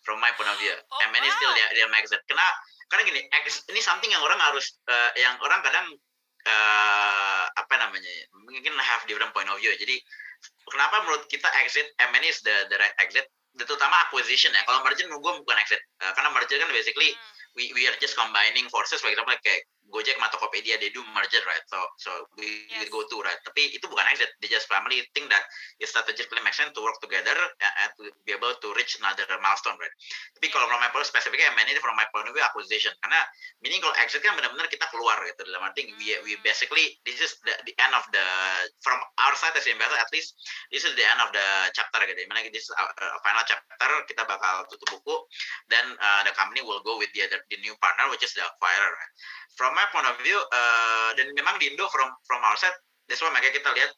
From 0.00 0.16
my 0.16 0.32
point 0.32 0.48
of 0.48 0.56
view, 0.56 0.72
oh, 0.72 1.08
MNA 1.12 1.28
wow. 1.28 1.36
still 1.36 1.52
the, 1.52 1.64
the 1.76 1.84
exit. 2.00 2.24
Karena 2.24 2.46
karena 2.88 3.02
gini, 3.04 3.20
exit, 3.36 3.68
ini 3.68 3.84
something 3.84 4.08
yang 4.08 4.24
orang 4.24 4.40
harus, 4.40 4.80
uh, 4.88 5.12
yang 5.12 5.36
orang 5.44 5.60
kadang 5.60 5.92
uh, 6.48 7.44
apa 7.52 7.74
namanya, 7.76 8.08
mungkin 8.32 8.72
have 8.80 9.04
different 9.04 9.36
point 9.36 9.52
of 9.52 9.60
view. 9.60 9.68
Jadi 9.76 10.00
kenapa 10.72 11.04
menurut 11.04 11.28
kita 11.28 11.46
exit 11.60 11.84
MNA 12.00 12.28
is 12.32 12.40
the 12.40 12.56
the 12.72 12.80
right 12.80 12.96
exit? 12.96 13.28
Terutama 13.60 14.08
acquisition 14.08 14.56
ya. 14.56 14.64
Kalau 14.64 14.80
merger 14.80 15.04
gue 15.04 15.20
bukan 15.20 15.58
exit, 15.60 15.84
uh, 16.00 16.16
karena 16.16 16.32
merger 16.32 16.56
kan 16.56 16.70
basically 16.72 17.12
hmm. 17.12 17.58
we 17.60 17.68
we 17.76 17.84
are 17.84 17.96
just 18.00 18.16
combining 18.16 18.72
forces. 18.72 19.04
For 19.04 19.12
example, 19.12 19.36
kayak 19.44 19.68
Gojek 19.90 20.16
sama 20.16 20.30
Tokopedia 20.30 20.78
they 20.78 20.94
do 20.94 21.02
merger 21.12 21.42
right? 21.44 21.64
So 21.66 21.78
so 21.98 22.10
we, 22.38 22.46
yes. 22.70 22.86
we 22.86 22.94
go 22.94 23.02
to 23.02 23.16
right? 23.26 23.36
Tapi 23.42 23.74
itu 23.74 23.84
bukan 23.90 24.06
exit 24.14 24.30
they 24.38 24.46
just 24.46 24.70
family 24.70 25.02
think 25.12 25.26
that 25.28 25.42
it 25.82 25.90
strategically 25.90 26.38
makes 26.46 26.56
sense 26.56 26.70
to 26.72 26.80
work 26.80 26.96
together 27.02 27.34
and 27.34 27.90
to 27.98 28.08
be 28.22 28.30
able 28.30 28.54
to 28.54 28.68
reach 28.78 28.96
another 29.02 29.26
milestone 29.42 29.74
right? 29.82 29.94
Tapi 30.38 30.46
kalau 30.54 30.70
from 30.70 30.78
my 30.78 30.90
point 30.94 31.06
spesifiknya 31.10 31.50
ini 31.58 31.82
from 31.82 31.98
my 31.98 32.06
point 32.14 32.30
of 32.30 32.32
view 32.32 32.42
acquisition. 32.46 32.94
Karena 33.02 33.20
meaning 33.60 33.82
kalau 33.82 33.94
exit 33.98 34.22
kan 34.22 34.38
benar-benar 34.38 34.70
kita 34.70 34.86
keluar 34.94 35.18
gitu. 35.26 35.42
Dalam 35.42 35.66
arti 35.66 35.90
we, 35.98 36.14
we 36.22 36.38
hmm. 36.38 36.42
basically 36.46 36.94
this 37.02 37.18
is 37.18 37.34
the, 37.42 37.54
the 37.66 37.74
end 37.82 37.92
of 37.92 38.06
the 38.14 38.26
from 38.86 38.96
our 39.26 39.34
side 39.34 39.54
as 39.58 39.66
investor 39.66 39.98
at 39.98 40.08
least 40.14 40.38
this 40.70 40.86
is 40.86 40.94
the 40.94 41.04
end 41.04 41.18
of 41.18 41.34
the 41.34 41.46
chapter 41.74 41.98
gitu. 42.06 42.14
Di 42.14 42.30
mana 42.30 42.46
this 42.54 42.70
is 42.70 42.72
our, 42.78 42.90
uh, 43.02 43.18
final 43.26 43.42
chapter 43.42 43.90
kita 44.06 44.22
bakal 44.22 44.64
tutup 44.70 45.00
buku 45.00 45.16
then 45.72 45.96
uh, 45.98 46.22
the 46.26 46.34
company 46.36 46.60
will 46.60 46.82
go 46.84 47.00
with 47.00 47.08
the 47.16 47.24
other 47.24 47.40
the 47.48 47.58
new 47.64 47.74
partner 47.80 48.06
which 48.12 48.22
is 48.22 48.34
the 48.36 48.44
acquirer 48.44 48.92
right? 48.92 49.12
from 49.58 49.74
my 49.80 49.88
point 49.88 50.04
of 50.04 50.20
view 50.20 50.36
uh, 50.36 51.10
dan 51.16 51.32
memang 51.32 51.56
di 51.56 51.72
Indo 51.72 51.88
from 51.88 52.12
from 52.28 52.44
our 52.44 52.60
side 52.60 52.76
that's 53.08 53.24
why 53.24 53.32
makanya 53.32 53.56
kita 53.56 53.72
lihat 53.72 53.90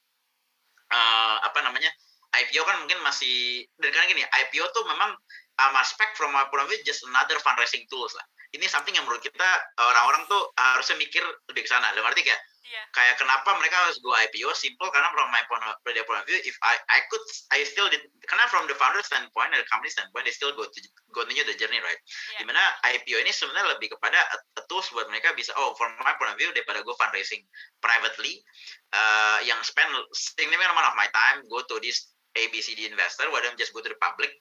uh, 0.94 1.42
apa 1.42 1.58
namanya 1.66 1.90
IPO 2.32 2.62
kan 2.62 2.78
mungkin 2.80 3.02
masih 3.02 3.66
dan 3.82 3.90
karena 3.90 4.06
gini 4.06 4.22
IPO 4.22 4.64
tuh 4.70 4.86
memang 4.86 5.10
um, 5.58 5.74
aspek 5.82 6.14
from 6.14 6.30
my 6.30 6.46
point 6.48 6.62
of 6.62 6.70
view 6.70 6.78
just 6.86 7.02
another 7.10 7.36
fundraising 7.42 7.82
tools 7.90 8.14
lah 8.14 8.24
ini 8.52 8.68
something 8.68 8.92
yang 8.92 9.08
menurut 9.08 9.24
kita 9.24 9.48
orang-orang 9.80 10.28
tuh 10.28 10.52
harusnya 10.60 11.00
mikir 11.00 11.24
lebih 11.48 11.64
ke 11.64 11.70
sana. 11.72 11.88
Dalam 11.96 12.04
arti 12.04 12.20
kayak 12.20 12.36
yeah. 12.66 12.86
kayak 12.94 13.14
kenapa 13.18 13.50
mereka 13.58 13.76
harus 13.86 13.98
go 14.02 14.14
IPO 14.14 14.54
simple 14.54 14.88
karena 14.90 15.08
from 15.10 15.28
my 15.34 15.42
point 15.50 15.62
of, 15.66 15.76
point 15.82 16.20
of 16.20 16.26
view 16.26 16.38
if 16.42 16.56
I 16.62 16.78
I 16.90 17.02
could 17.10 17.24
I 17.50 17.66
still 17.66 17.88
did 17.90 18.02
karena 18.26 18.46
from 18.48 18.70
the 18.70 18.76
founder 18.78 19.02
standpoint 19.02 19.54
the 19.54 19.66
company 19.68 19.90
standpoint 19.90 20.26
they 20.26 20.34
still 20.34 20.54
go 20.54 20.66
to 20.66 20.78
continue 21.10 21.44
the 21.46 21.56
journey 21.58 21.82
right. 21.82 22.00
Yeah. 22.36 22.42
Di 22.42 22.44
mana 22.46 22.62
IPO 22.94 23.16
ini 23.22 23.32
sebenarnya 23.34 23.76
lebih 23.78 23.94
kepada 23.98 24.18
a, 24.18 24.36
a 24.58 24.62
tools 24.70 24.88
buat 24.94 25.10
mereka 25.10 25.34
bisa 25.34 25.50
oh 25.58 25.74
from 25.74 25.94
my 26.02 26.14
point 26.16 26.32
of 26.32 26.38
view 26.38 26.50
daripada 26.54 26.80
go 26.86 26.94
fundraising 26.98 27.42
privately 27.82 28.42
uh, 28.94 29.38
yang 29.42 29.58
spend 29.66 29.90
significant 30.14 30.72
amount 30.72 30.88
of 30.92 30.96
my 30.98 31.08
time 31.10 31.42
go 31.50 31.60
to 31.66 31.76
this 31.82 32.12
ABCD 32.32 32.88
investor, 32.88 33.28
why 33.28 33.44
don't 33.44 33.60
just 33.60 33.76
go 33.76 33.84
to 33.84 33.92
the 33.92 33.98
public 34.00 34.32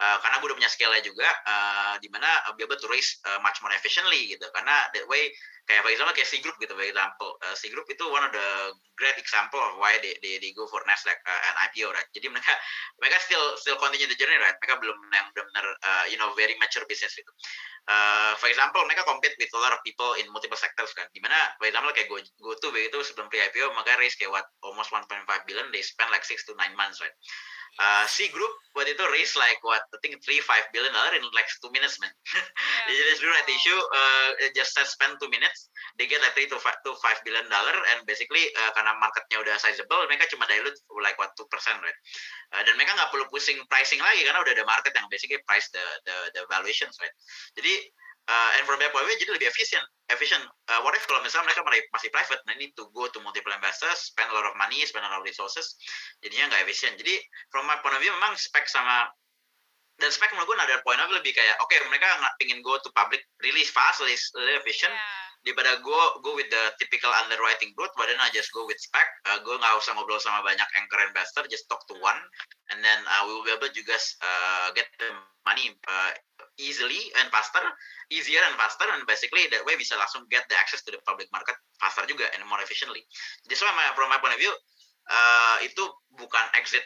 uh, 0.00 0.16
karena 0.24 0.40
gue 0.40 0.48
udah 0.48 0.58
punya 0.58 0.72
scale 0.72 0.96
juga 1.04 1.28
uh, 1.44 1.94
di 2.00 2.08
mana 2.08 2.26
uh, 2.48 2.52
be 2.56 2.64
able 2.64 2.80
to 2.80 2.88
raise 2.88 3.20
uh, 3.28 3.38
much 3.44 3.60
more 3.60 3.70
efficiently 3.76 4.32
gitu. 4.32 4.48
Karena 4.56 4.88
that 4.96 5.04
way 5.06 5.28
kayak 5.68 5.84
for 5.84 5.92
example 5.92 6.16
kayak 6.16 6.26
C 6.26 6.40
group 6.40 6.56
gitu 6.58 6.72
for 6.72 6.82
example. 6.82 7.36
Uh, 7.44 7.54
C 7.54 7.68
group 7.68 7.86
itu 7.86 8.02
one 8.08 8.24
of 8.24 8.32
the 8.32 8.48
great 8.96 9.14
example 9.20 9.60
of 9.60 9.76
why 9.76 9.94
they 10.00 10.16
they, 10.24 10.40
they 10.40 10.50
go 10.56 10.64
for 10.66 10.80
Nasdaq 10.88 11.20
uh, 11.20 11.40
and 11.52 11.54
IPO 11.70 11.92
right? 11.92 12.08
Jadi 12.16 12.26
mereka 12.32 12.50
mereka 13.00 13.20
still 13.22 13.44
still 13.60 13.76
continue 13.76 14.08
the 14.08 14.16
journey 14.16 14.40
right? 14.40 14.56
Mereka 14.56 14.80
belum 14.80 14.96
yang 15.12 15.28
benar-benar 15.36 15.66
uh, 15.84 16.04
you 16.08 16.16
know 16.16 16.32
very 16.34 16.56
mature 16.58 16.82
business 16.88 17.12
gitu. 17.12 17.30
Uh, 17.86 18.32
for 18.40 18.48
example 18.48 18.80
mereka 18.88 19.04
compete 19.04 19.36
with 19.36 19.52
a 19.52 19.60
lot 19.60 19.72
of 19.76 19.80
people 19.84 20.16
in 20.16 20.26
multiple 20.32 20.58
sectors 20.58 20.90
kan? 20.96 21.04
Di 21.12 21.20
mana 21.20 21.36
for 21.60 21.68
example 21.68 21.92
kayak 21.92 22.08
go 22.08 22.16
go 22.40 22.68
begitu 22.72 23.04
sebelum 23.04 23.28
pre 23.28 23.44
IPO 23.52 23.76
mereka 23.76 24.00
raise 24.00 24.16
kayak 24.16 24.32
what 24.32 24.48
almost 24.64 24.88
1.5 24.88 25.06
billion 25.44 25.68
they 25.70 25.84
spend 25.84 26.08
like 26.08 26.24
six 26.24 26.42
to 26.48 26.56
nine 26.56 26.72
months 26.72 26.98
right 27.04 27.14
uh, 27.78 28.04
C 28.10 28.26
group 28.32 28.50
waktu 28.74 28.94
itu 28.94 29.04
raise 29.10 29.34
like 29.34 29.58
what 29.66 29.82
I 29.90 29.98
think 30.02 30.18
three 30.22 30.38
five 30.42 30.62
billion 30.70 30.94
dollar 30.94 31.12
in 31.18 31.22
like 31.34 31.46
two 31.62 31.70
minutes 31.74 31.98
man. 32.02 32.10
Yeah. 32.80 32.96
they 32.96 33.12
just 33.12 33.20
do 33.20 33.28
right 33.28 33.44
issue 33.50 33.76
uh, 33.76 34.28
just 34.56 34.78
spend 34.78 35.20
two 35.20 35.28
minutes 35.28 35.68
they 36.00 36.08
get 36.08 36.22
like 36.24 36.32
three 36.32 36.48
to 36.48 36.56
five 36.62 36.78
to 36.86 36.96
five 37.02 37.20
billion 37.26 37.44
dollar 37.50 37.76
and 37.94 38.06
basically 38.08 38.40
uh, 38.56 38.70
karena 38.72 38.96
marketnya 38.96 39.42
udah 39.42 39.54
sizable 39.60 40.00
mereka 40.08 40.26
cuma 40.32 40.48
dilute 40.48 40.78
like 41.02 41.18
what 41.20 41.34
two 41.36 41.46
percent 41.52 41.76
right. 41.82 41.98
Uh, 42.56 42.62
dan 42.64 42.74
mereka 42.78 42.96
nggak 42.96 43.10
perlu 43.12 43.26
pusing 43.28 43.58
pricing 43.68 44.00
lagi 44.00 44.24
karena 44.24 44.40
udah 44.40 44.52
ada 44.54 44.64
market 44.64 44.92
yang 44.96 45.06
basically 45.12 45.38
price 45.44 45.68
the 45.74 45.84
the, 46.08 46.16
the 46.38 46.42
valuations 46.48 46.96
right. 47.02 47.14
Jadi 47.58 47.90
uh, 48.30 48.50
and 48.56 48.62
from 48.64 48.78
that 48.78 48.94
point 48.94 49.02
of 49.02 49.10
view 49.10 49.18
jadi 49.18 49.34
lebih 49.34 49.50
efisien. 49.50 49.82
Efficient 50.10 50.42
uh, 50.70 50.80
what 50.86 50.94
if 50.94 51.02
kalau 51.10 51.18
misalnya 51.22 51.50
mereka 51.50 51.66
masih 51.90 52.10
private 52.14 52.42
nah 52.46 52.54
need 52.54 52.70
to 52.78 52.86
go 52.94 53.10
to 53.10 53.18
multiple 53.22 53.50
investors 53.50 54.10
spend 54.10 54.30
a 54.30 54.34
lot 54.34 54.46
of 54.46 54.54
money 54.54 54.78
spend 54.86 55.02
a 55.02 55.10
lot 55.10 55.22
of 55.22 55.26
resources 55.26 55.74
jadinya 56.22 56.54
nggak 56.54 56.70
efisien. 56.70 56.94
Jadi 56.94 57.18
from 57.50 57.66
my 57.66 57.78
point 57.82 57.98
of 57.98 58.02
view 58.02 58.14
memang 58.14 58.38
spek 58.38 58.70
sama 58.70 59.10
dan 60.00 60.08
spek 60.08 60.32
menurut 60.32 60.48
gue 60.48 60.56
ada 60.56 60.80
point 60.80 60.96
of 61.02 61.10
view 61.12 61.18
lebih 61.20 61.36
kayak 61.36 61.60
oke 61.60 61.68
okay, 61.68 61.82
mereka 61.90 62.08
nggak 62.08 62.34
pingin 62.40 62.64
go 62.64 62.78
to 62.80 62.88
public 62.96 63.20
release 63.44 63.68
fast 63.68 64.00
release, 64.00 64.32
release 64.32 64.58
efficient 64.64 64.94
daripada 65.40 65.80
gue 65.80 66.02
go 66.20 66.36
with 66.36 66.48
the 66.52 66.64
typical 66.76 67.08
underwriting 67.24 67.72
route, 67.80 67.92
but 67.96 68.12
then 68.12 68.20
I 68.20 68.28
just 68.36 68.52
go 68.52 68.68
with 68.68 68.76
spec. 68.76 69.08
Uh, 69.24 69.40
gue 69.40 69.56
nggak 69.56 69.72
usah 69.80 69.96
ngobrol 69.96 70.20
sama 70.20 70.44
banyak 70.44 70.68
anchor 70.76 71.00
investor, 71.00 71.42
just 71.48 71.64
talk 71.72 71.80
to 71.88 71.96
one, 71.96 72.20
and 72.72 72.84
then 72.84 73.00
uh, 73.08 73.24
we 73.24 73.32
will 73.32 73.46
be 73.48 73.52
able 73.56 73.72
to 73.72 73.82
just 73.88 74.20
uh, 74.20 74.68
get 74.76 74.88
the 75.00 75.08
money 75.48 75.72
uh, 75.88 76.12
easily 76.60 77.08
and 77.16 77.32
faster, 77.32 77.64
easier 78.12 78.44
and 78.44 78.56
faster, 78.60 78.84
and 78.92 79.08
basically 79.08 79.48
that 79.48 79.64
way 79.64 79.80
bisa 79.80 79.96
langsung 79.96 80.28
get 80.28 80.44
the 80.52 80.56
access 80.60 80.84
to 80.84 80.92
the 80.92 81.00
public 81.08 81.26
market 81.32 81.56
faster 81.80 82.04
juga 82.04 82.28
and 82.36 82.44
more 82.44 82.60
efficiently. 82.60 83.00
Jadi 83.48 83.54
so 83.56 83.64
from 83.96 84.12
my 84.12 84.20
point 84.20 84.36
of 84.36 84.40
view, 84.40 84.52
uh, 85.08 85.56
itu 85.64 85.88
bukan 86.20 86.44
exit 86.60 86.84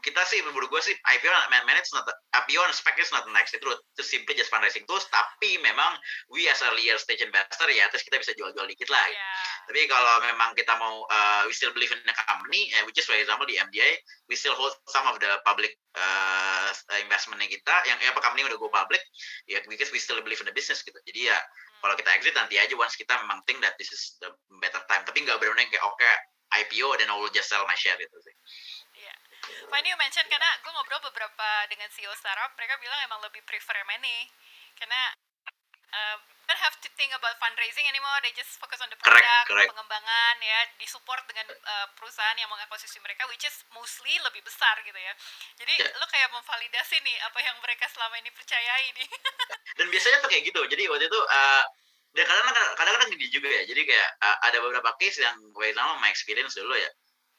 kita 0.00 0.22
sih 0.24 0.40
menurut 0.46 0.68
gue 0.72 0.82
sih 0.82 0.94
IPO 0.94 1.30
manage 1.50 1.90
not 1.92 2.08
IPO 2.32 2.60
and 2.64 2.76
spec 2.76 2.96
is 2.96 3.12
not 3.12 3.24
the 3.28 3.32
next. 3.32 3.56
Route 3.56 3.80
itu 3.96 4.02
simply 4.04 4.36
just 4.36 4.52
fundraising 4.52 4.84
tools 4.84 5.08
tapi 5.08 5.56
memang 5.64 5.96
we 6.28 6.44
as 6.48 6.60
a 6.60 6.68
earlier 6.68 6.96
stage 7.00 7.24
investor 7.24 7.68
ya 7.72 7.88
terus 7.88 8.04
kita 8.04 8.20
bisa 8.20 8.32
jual-jual 8.36 8.68
dikit 8.68 8.88
lah. 8.92 9.04
Yeah. 9.08 9.44
tapi 9.66 9.80
kalau 9.90 10.14
memang 10.22 10.54
kita 10.54 10.78
mau 10.78 11.02
uh, 11.08 11.42
we 11.48 11.54
still 11.56 11.74
believe 11.74 11.90
in 11.90 11.98
the 12.04 12.14
company 12.14 12.70
uh, 12.78 12.86
which 12.86 13.00
is 13.00 13.08
for 13.08 13.18
example 13.18 13.48
di 13.48 13.58
MDA 13.58 13.98
we 14.30 14.38
still 14.38 14.54
hold 14.54 14.70
some 14.86 15.02
of 15.10 15.18
the 15.18 15.30
public 15.42 15.74
uh, 15.98 16.70
investmentnya 17.02 17.50
kita 17.50 17.74
yang 17.90 17.98
ya, 17.98 18.14
apa 18.14 18.20
company 18.22 18.46
udah 18.46 18.60
go 18.60 18.70
public 18.70 19.02
ya 19.50 19.58
because 19.66 19.90
we 19.90 19.98
still 19.98 20.20
believe 20.22 20.38
in 20.38 20.46
the 20.46 20.54
business 20.54 20.84
gitu. 20.84 20.96
Jadi 21.08 21.32
ya 21.32 21.38
hmm. 21.38 21.82
kalau 21.82 21.94
kita 21.98 22.10
exit 22.14 22.34
nanti 22.36 22.60
aja 22.60 22.74
once 22.78 22.94
kita 22.94 23.16
memang 23.26 23.42
think 23.48 23.58
that 23.64 23.74
this 23.80 23.90
is 23.90 24.20
the 24.22 24.30
better 24.62 24.80
time. 24.86 25.02
Tapi 25.02 25.24
nggak 25.24 25.40
benar-benar 25.40 25.66
kayak 25.72 25.84
oke 25.84 25.96
okay, 25.98 26.14
IPO 26.62 26.88
dan 27.02 27.10
I 27.10 27.16
will 27.18 27.32
just 27.34 27.50
sell 27.50 27.66
my 27.66 27.74
share 27.74 27.98
gitu 27.98 28.16
sih 28.22 28.34
Fanny 29.70 29.88
you 29.90 29.98
mention 29.98 30.24
karena 30.30 30.50
gue 30.62 30.72
ngobrol 30.72 31.02
beberapa 31.10 31.48
dengan 31.70 31.88
CEO 31.92 32.12
startup, 32.18 32.54
mereka 32.54 32.78
bilang 32.78 32.98
emang 33.06 33.20
lebih 33.22 33.42
prefer 33.46 33.76
M&A 33.86 34.30
karena 34.76 35.00
uh, 35.92 36.16
don't 36.46 36.62
have 36.62 36.78
to 36.78 36.88
think 36.94 37.10
about 37.16 37.34
fundraising 37.42 37.82
anymore, 37.90 38.18
they 38.22 38.30
just 38.38 38.54
focus 38.62 38.78
on 38.78 38.86
the 38.92 38.98
product, 38.98 39.18
correct, 39.18 39.50
correct. 39.50 39.70
pengembangan 39.74 40.34
ya, 40.38 40.60
disupport 40.78 41.22
dengan 41.26 41.46
uh, 41.50 41.86
perusahaan 41.98 42.38
yang 42.38 42.46
mengakuisisi 42.46 43.02
mereka, 43.02 43.26
which 43.26 43.42
is 43.42 43.66
mostly 43.74 44.14
lebih 44.22 44.42
besar 44.46 44.78
gitu 44.86 44.96
ya. 44.96 45.12
Jadi 45.58 45.74
yeah. 45.82 45.98
lo 45.98 46.06
kayak 46.06 46.30
memvalidasi 46.30 47.02
nih 47.02 47.16
apa 47.26 47.38
yang 47.42 47.56
mereka 47.58 47.90
selama 47.90 48.14
ini 48.22 48.30
percayai 48.30 48.86
nih. 48.94 49.08
Dan 49.78 49.86
biasanya 49.90 50.22
tuh 50.22 50.30
kayak 50.30 50.44
gitu. 50.46 50.60
Jadi 50.70 50.82
waktu 50.86 51.06
itu 51.10 51.20
uh, 51.20 51.64
dan 52.16 52.24
kadang-kadang 52.24 52.66
kadang-kadang 52.80 53.08
gini 53.12 53.28
juga 53.28 53.48
ya. 53.50 53.62
Jadi 53.68 53.82
kayak 53.84 54.08
uh, 54.24 54.36
ada 54.48 54.58
beberapa 54.62 54.88
case 54.96 55.20
yang 55.20 55.36
gue 55.52 55.66
sama 55.76 56.00
my 56.00 56.08
experience 56.08 56.56
dulu 56.56 56.72
ya 56.72 56.88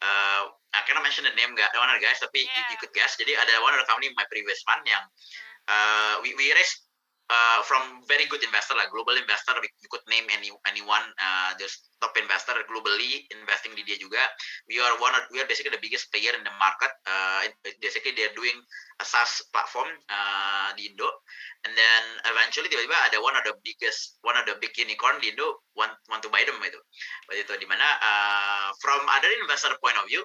uh, 0.01 0.41
I 0.75 0.81
cannot 0.85 1.03
mention 1.03 1.25
the 1.25 1.33
name 1.33 1.57
gak 1.57 1.73
one 1.77 1.89
of 1.89 1.97
the 1.97 2.03
guys 2.03 2.19
tapi 2.21 2.45
yeah. 2.45 2.53
you, 2.53 2.61
you 2.75 2.77
could 2.77 2.93
guess 2.93 3.17
jadi 3.17 3.33
ada 3.37 3.63
one 3.63 3.73
of 3.73 3.79
the 3.81 3.87
company 3.89 4.11
my 4.13 4.27
previous 4.29 4.61
fund 4.63 4.83
yang 4.85 5.03
uh, 5.67 6.21
we 6.21 6.33
we 6.37 6.53
raise 6.53 6.86
uh, 7.29 7.59
from 7.63 8.03
very 8.07 8.25
good 8.31 8.43
investor 8.43 8.75
like 8.75 8.91
global 8.91 9.15
investor 9.15 9.53
you 9.59 9.89
could 9.91 10.03
name 10.07 10.27
any 10.31 10.51
anyone 10.67 11.03
uh, 11.19 11.51
there's 11.59 11.87
top 11.99 12.13
investor 12.17 12.53
globally 12.69 13.25
investing 13.33 13.73
di 13.73 13.81
dia 13.81 13.97
juga. 13.97 14.21
We 14.69 14.77
are 14.77 14.95
one 15.01 15.13
of, 15.17 15.25
we 15.33 15.41
are 15.41 15.49
basically 15.49 15.73
the 15.73 15.81
biggest 15.81 16.13
player 16.13 16.33
in 16.37 16.45
the 16.45 16.53
market 16.61 16.93
uh, 17.09 17.49
basically 17.81 18.13
they're 18.13 18.33
doing 18.37 18.53
a 19.01 19.05
SaaS 19.05 19.45
platform 19.49 19.89
uh, 20.09 20.73
di 20.77 20.93
Indo. 20.93 21.09
And 21.65 21.73
then 21.73 22.03
eventually 22.29 22.69
tiba-tiba 22.69 22.97
ada 23.09 23.17
one 23.19 23.33
of 23.33 23.43
the 23.43 23.57
biggest 23.65 24.21
one 24.21 24.37
of 24.37 24.45
the 24.45 24.55
big 24.61 24.77
unicorn 24.77 25.17
di 25.21 25.33
Indo 25.33 25.65
want 25.73 25.93
want 26.09 26.21
to 26.21 26.29
buy 26.29 26.45
them 26.45 26.61
itu 26.61 26.79
itu 27.33 27.53
di 27.57 27.65
mana 27.65 27.85
uh, 28.01 28.69
from 28.81 29.01
other 29.09 29.29
investor 29.41 29.73
point 29.81 29.97
of 29.97 30.05
view 30.05 30.21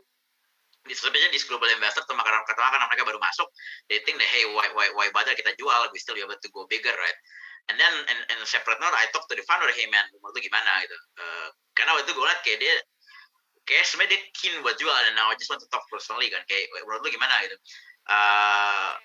sebenarnya 0.90 1.31
di 1.31 1.38
global 1.47 1.71
investor 1.71 2.03
tuh 2.03 2.18
karena 2.18 2.42
karena 2.42 2.87
mereka 2.90 3.07
baru 3.07 3.21
masuk 3.23 3.47
they 3.87 4.03
think 4.03 4.18
that 4.18 4.27
hey 4.27 4.42
why 4.51 4.66
why 4.75 4.90
why 4.99 5.07
bother 5.14 5.35
kita 5.38 5.55
jual? 5.55 5.87
We 5.95 6.03
still 6.03 6.18
be 6.18 6.27
able 6.27 6.38
to 6.38 6.51
go 6.51 6.66
bigger 6.66 6.90
right? 6.90 7.18
And 7.71 7.79
then 7.79 7.95
in, 8.11 8.18
in 8.35 8.38
separate 8.42 8.83
note 8.83 8.90
I 8.90 9.07
talk 9.14 9.31
to 9.31 9.35
the 9.38 9.47
founder 9.47 9.71
hey 9.71 9.87
man 9.87 10.03
menurut 10.18 10.35
lu 10.35 10.42
gimana 10.42 10.83
gitu. 10.83 10.99
Uh, 11.23 11.49
karena 11.79 11.95
waktu 11.95 12.11
itu 12.11 12.12
gue 12.18 12.27
liat 12.27 12.40
kayak 12.42 12.59
dia 12.59 12.75
kayak 13.62 13.85
sebenarnya 13.87 14.11
dia 14.18 14.21
keen 14.35 14.55
buat 14.66 14.75
jual 14.75 14.90
dan 14.90 15.14
now 15.14 15.31
I 15.31 15.38
just 15.38 15.47
want 15.47 15.62
to 15.62 15.71
talk 15.71 15.87
personally 15.87 16.27
kan. 16.35 16.42
Kayak 16.51 16.66
menurut 16.83 17.07
lu 17.07 17.11
gimana? 17.14 17.35
Gitu. 17.47 17.57
Uh, 18.11 18.99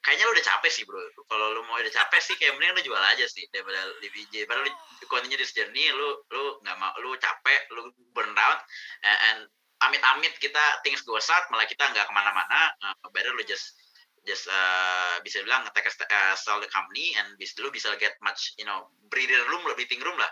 kayaknya 0.00 0.24
lu 0.26 0.32
udah 0.32 0.46
capek 0.48 0.70
sih 0.72 0.82
bro. 0.88 0.98
Kalau 1.28 1.46
lu 1.52 1.60
mau 1.68 1.76
udah 1.76 1.92
capek 1.92 2.20
sih 2.24 2.34
kayak 2.40 2.56
mending 2.56 2.72
lu 2.80 2.82
jual 2.88 3.02
aja 3.04 3.28
sih 3.28 3.44
daripada 3.52 3.84
di 4.00 4.08
VJ 4.10 4.48
padahal 4.48 4.64
lu 4.66 4.72
continue 5.06 5.36
this 5.36 5.52
journey 5.52 5.86
lu 5.92 6.24
lu 6.32 6.58
nggak 6.64 6.76
mau 6.80 6.90
lu 7.04 7.14
capek 7.20 7.68
lu 7.76 7.92
burn 8.16 8.32
out 8.34 8.64
and, 9.04 9.18
and 9.30 9.40
amit-amit 9.88 10.34
kita 10.38 10.64
things 10.86 11.02
go 11.02 11.18
south 11.18 11.46
malah 11.50 11.66
kita 11.66 11.82
nggak 11.82 12.06
ke 12.06 12.12
mana-mana 12.14 12.60
uh, 12.82 13.08
better 13.10 13.32
lu 13.34 13.42
just 13.46 13.74
just 14.22 14.46
uh, 14.46 15.18
bisa 15.26 15.42
bilang 15.42 15.66
take 15.74 15.90
a, 15.90 15.92
uh, 16.06 16.34
sell 16.38 16.62
the 16.62 16.70
company 16.70 17.10
and 17.18 17.34
bisa 17.38 17.58
lu 17.58 17.74
bisa 17.74 17.90
get 17.98 18.14
much 18.22 18.54
you 18.54 18.66
know 18.66 18.86
breather 19.10 19.42
room 19.50 19.62
breathing 19.74 19.98
room 20.02 20.14
lah 20.14 20.30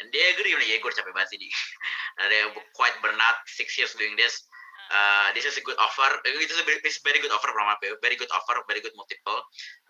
and 0.00 0.08
dia 0.08 0.32
agree 0.32 0.56
ya 0.56 0.80
gue 0.80 0.92
capek 0.92 1.12
banget 1.12 1.36
sih 1.36 1.38
di 1.40 1.48
ada 2.24 2.56
quite 2.72 2.96
burn 3.04 3.20
out 3.20 3.38
six 3.44 3.76
years 3.76 3.92
doing 4.00 4.16
this 4.16 4.48
uh, 4.90 5.28
this 5.34 5.46
is 5.46 5.56
a 5.58 5.64
good 5.64 5.78
offer. 5.78 6.06
It 6.26 6.38
is 6.38 6.58
a 6.58 6.66
very, 6.66 6.78
it's 6.84 7.00
very 7.02 7.18
good 7.18 7.32
offer 7.34 7.50
from 7.50 7.66
APO, 7.66 7.98
very 8.02 8.14
good 8.14 8.30
offer, 8.30 8.54
very 8.68 8.82
good 8.82 8.94
multiple, 8.94 9.40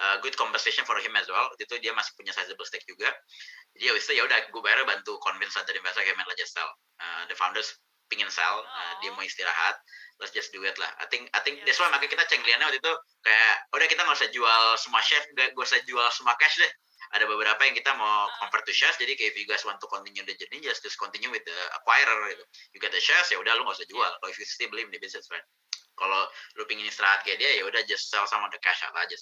uh, 0.01 0.17
good 0.25 0.37
compensation 0.37 0.85
for 0.89 0.97
him 0.97 1.13
as 1.17 1.29
well. 1.29 1.53
Itu 1.61 1.77
dia 1.81 1.93
masih 1.93 2.17
punya 2.17 2.33
sizable 2.33 2.65
stake 2.65 2.87
juga. 2.89 3.13
Jadi 3.77 3.85
ya 3.89 3.93
wis 3.93 4.09
ya 4.09 4.25
udah 4.25 4.39
gue 4.49 4.63
bayar 4.65 4.89
bantu 4.89 5.21
convince 5.21 5.57
other 5.61 5.77
investor 5.77 6.01
kayak 6.01 6.17
just 6.41 6.57
sell. 6.57 6.69
Uh, 6.97 7.29
the 7.29 7.37
founders 7.37 7.77
pingin 8.07 8.31
sell, 8.31 8.63
uh, 8.63 8.93
dia 9.03 9.11
mau 9.15 9.23
istirahat, 9.23 9.77
let's 10.23 10.33
just 10.33 10.53
do 10.55 10.63
it 10.65 10.77
lah. 10.81 10.89
I 11.03 11.07
think 11.11 11.29
I 11.37 11.41
think 11.45 11.63
that's 11.67 11.79
why 11.79 11.91
makanya 11.93 12.17
kita 12.17 12.25
cengliannya 12.31 12.67
waktu 12.67 12.81
itu 12.81 12.93
kayak 13.27 13.55
udah 13.75 13.87
kita 13.87 14.01
nggak 14.07 14.17
usah 14.17 14.31
jual 14.33 14.63
semua 14.81 15.01
share, 15.05 15.25
gak 15.37 15.57
usah 15.57 15.81
jual 15.85 16.07
semua 16.15 16.35
cash 16.41 16.57
deh. 16.57 16.73
Ada 17.15 17.23
beberapa 17.23 17.63
yang 17.63 17.77
kita 17.79 17.95
mau 17.95 18.27
convert 18.43 18.67
to 18.67 18.75
shares 18.75 18.99
jadi 18.99 19.15
kayak 19.15 19.31
if 19.31 19.37
you 19.39 19.47
guys 19.47 19.63
want 19.63 19.79
to 19.79 19.87
continue 19.87 20.27
the 20.27 20.35
journey 20.35 20.59
just 20.59 20.83
just 20.83 20.99
continue 20.99 21.31
with 21.31 21.45
the 21.47 21.59
acquirer 21.79 22.35
gitu. 22.35 22.45
You 22.75 22.79
get 22.83 22.91
the 22.91 23.03
shares 23.03 23.31
ya 23.31 23.39
udah 23.39 23.55
lu 23.55 23.63
nggak 23.63 23.79
usah 23.79 23.87
jual. 23.87 24.11
Kalau 24.19 24.31
if 24.33 24.39
you 24.41 24.49
still 24.49 24.71
believe 24.73 24.91
in 24.91 24.95
the 24.95 25.03
business 25.03 25.31
right? 25.31 25.45
Kalau 25.97 26.27
lu 26.59 26.65
pingin 26.67 26.89
istirahat 26.89 27.23
kayak 27.23 27.39
dia 27.39 27.63
ya 27.63 27.65
udah 27.69 27.81
just 27.87 28.11
sell 28.11 28.27
sama 28.27 28.51
the 28.51 28.59
cash 28.59 28.83
out 28.83 28.97
aja. 28.99 29.17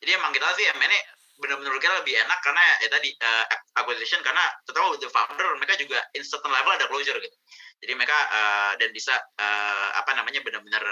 Jadi 0.00 0.10
emang 0.16 0.32
kita 0.32 0.48
sih 0.56 0.64
ini 0.64 0.98
benar-benar 1.36 1.76
kita 1.76 1.94
lebih 2.00 2.14
enak 2.16 2.38
karena 2.40 2.62
ya 2.80 2.88
tadi 2.88 3.10
uh, 3.20 3.44
acquisition 3.76 4.20
karena 4.24 4.44
terutama 4.64 4.96
the 4.96 5.08
founder 5.12 5.48
mereka 5.60 5.76
juga 5.76 6.00
in 6.16 6.24
certain 6.24 6.48
level 6.48 6.72
ada 6.72 6.88
closure 6.88 7.16
gitu 7.20 7.36
jadi 7.84 7.92
mereka 7.92 8.16
uh, 8.32 8.72
dan 8.80 8.88
bisa 8.92 9.12
uh, 9.36 9.88
apa 10.00 10.16
namanya 10.16 10.40
benar-benar 10.40 10.82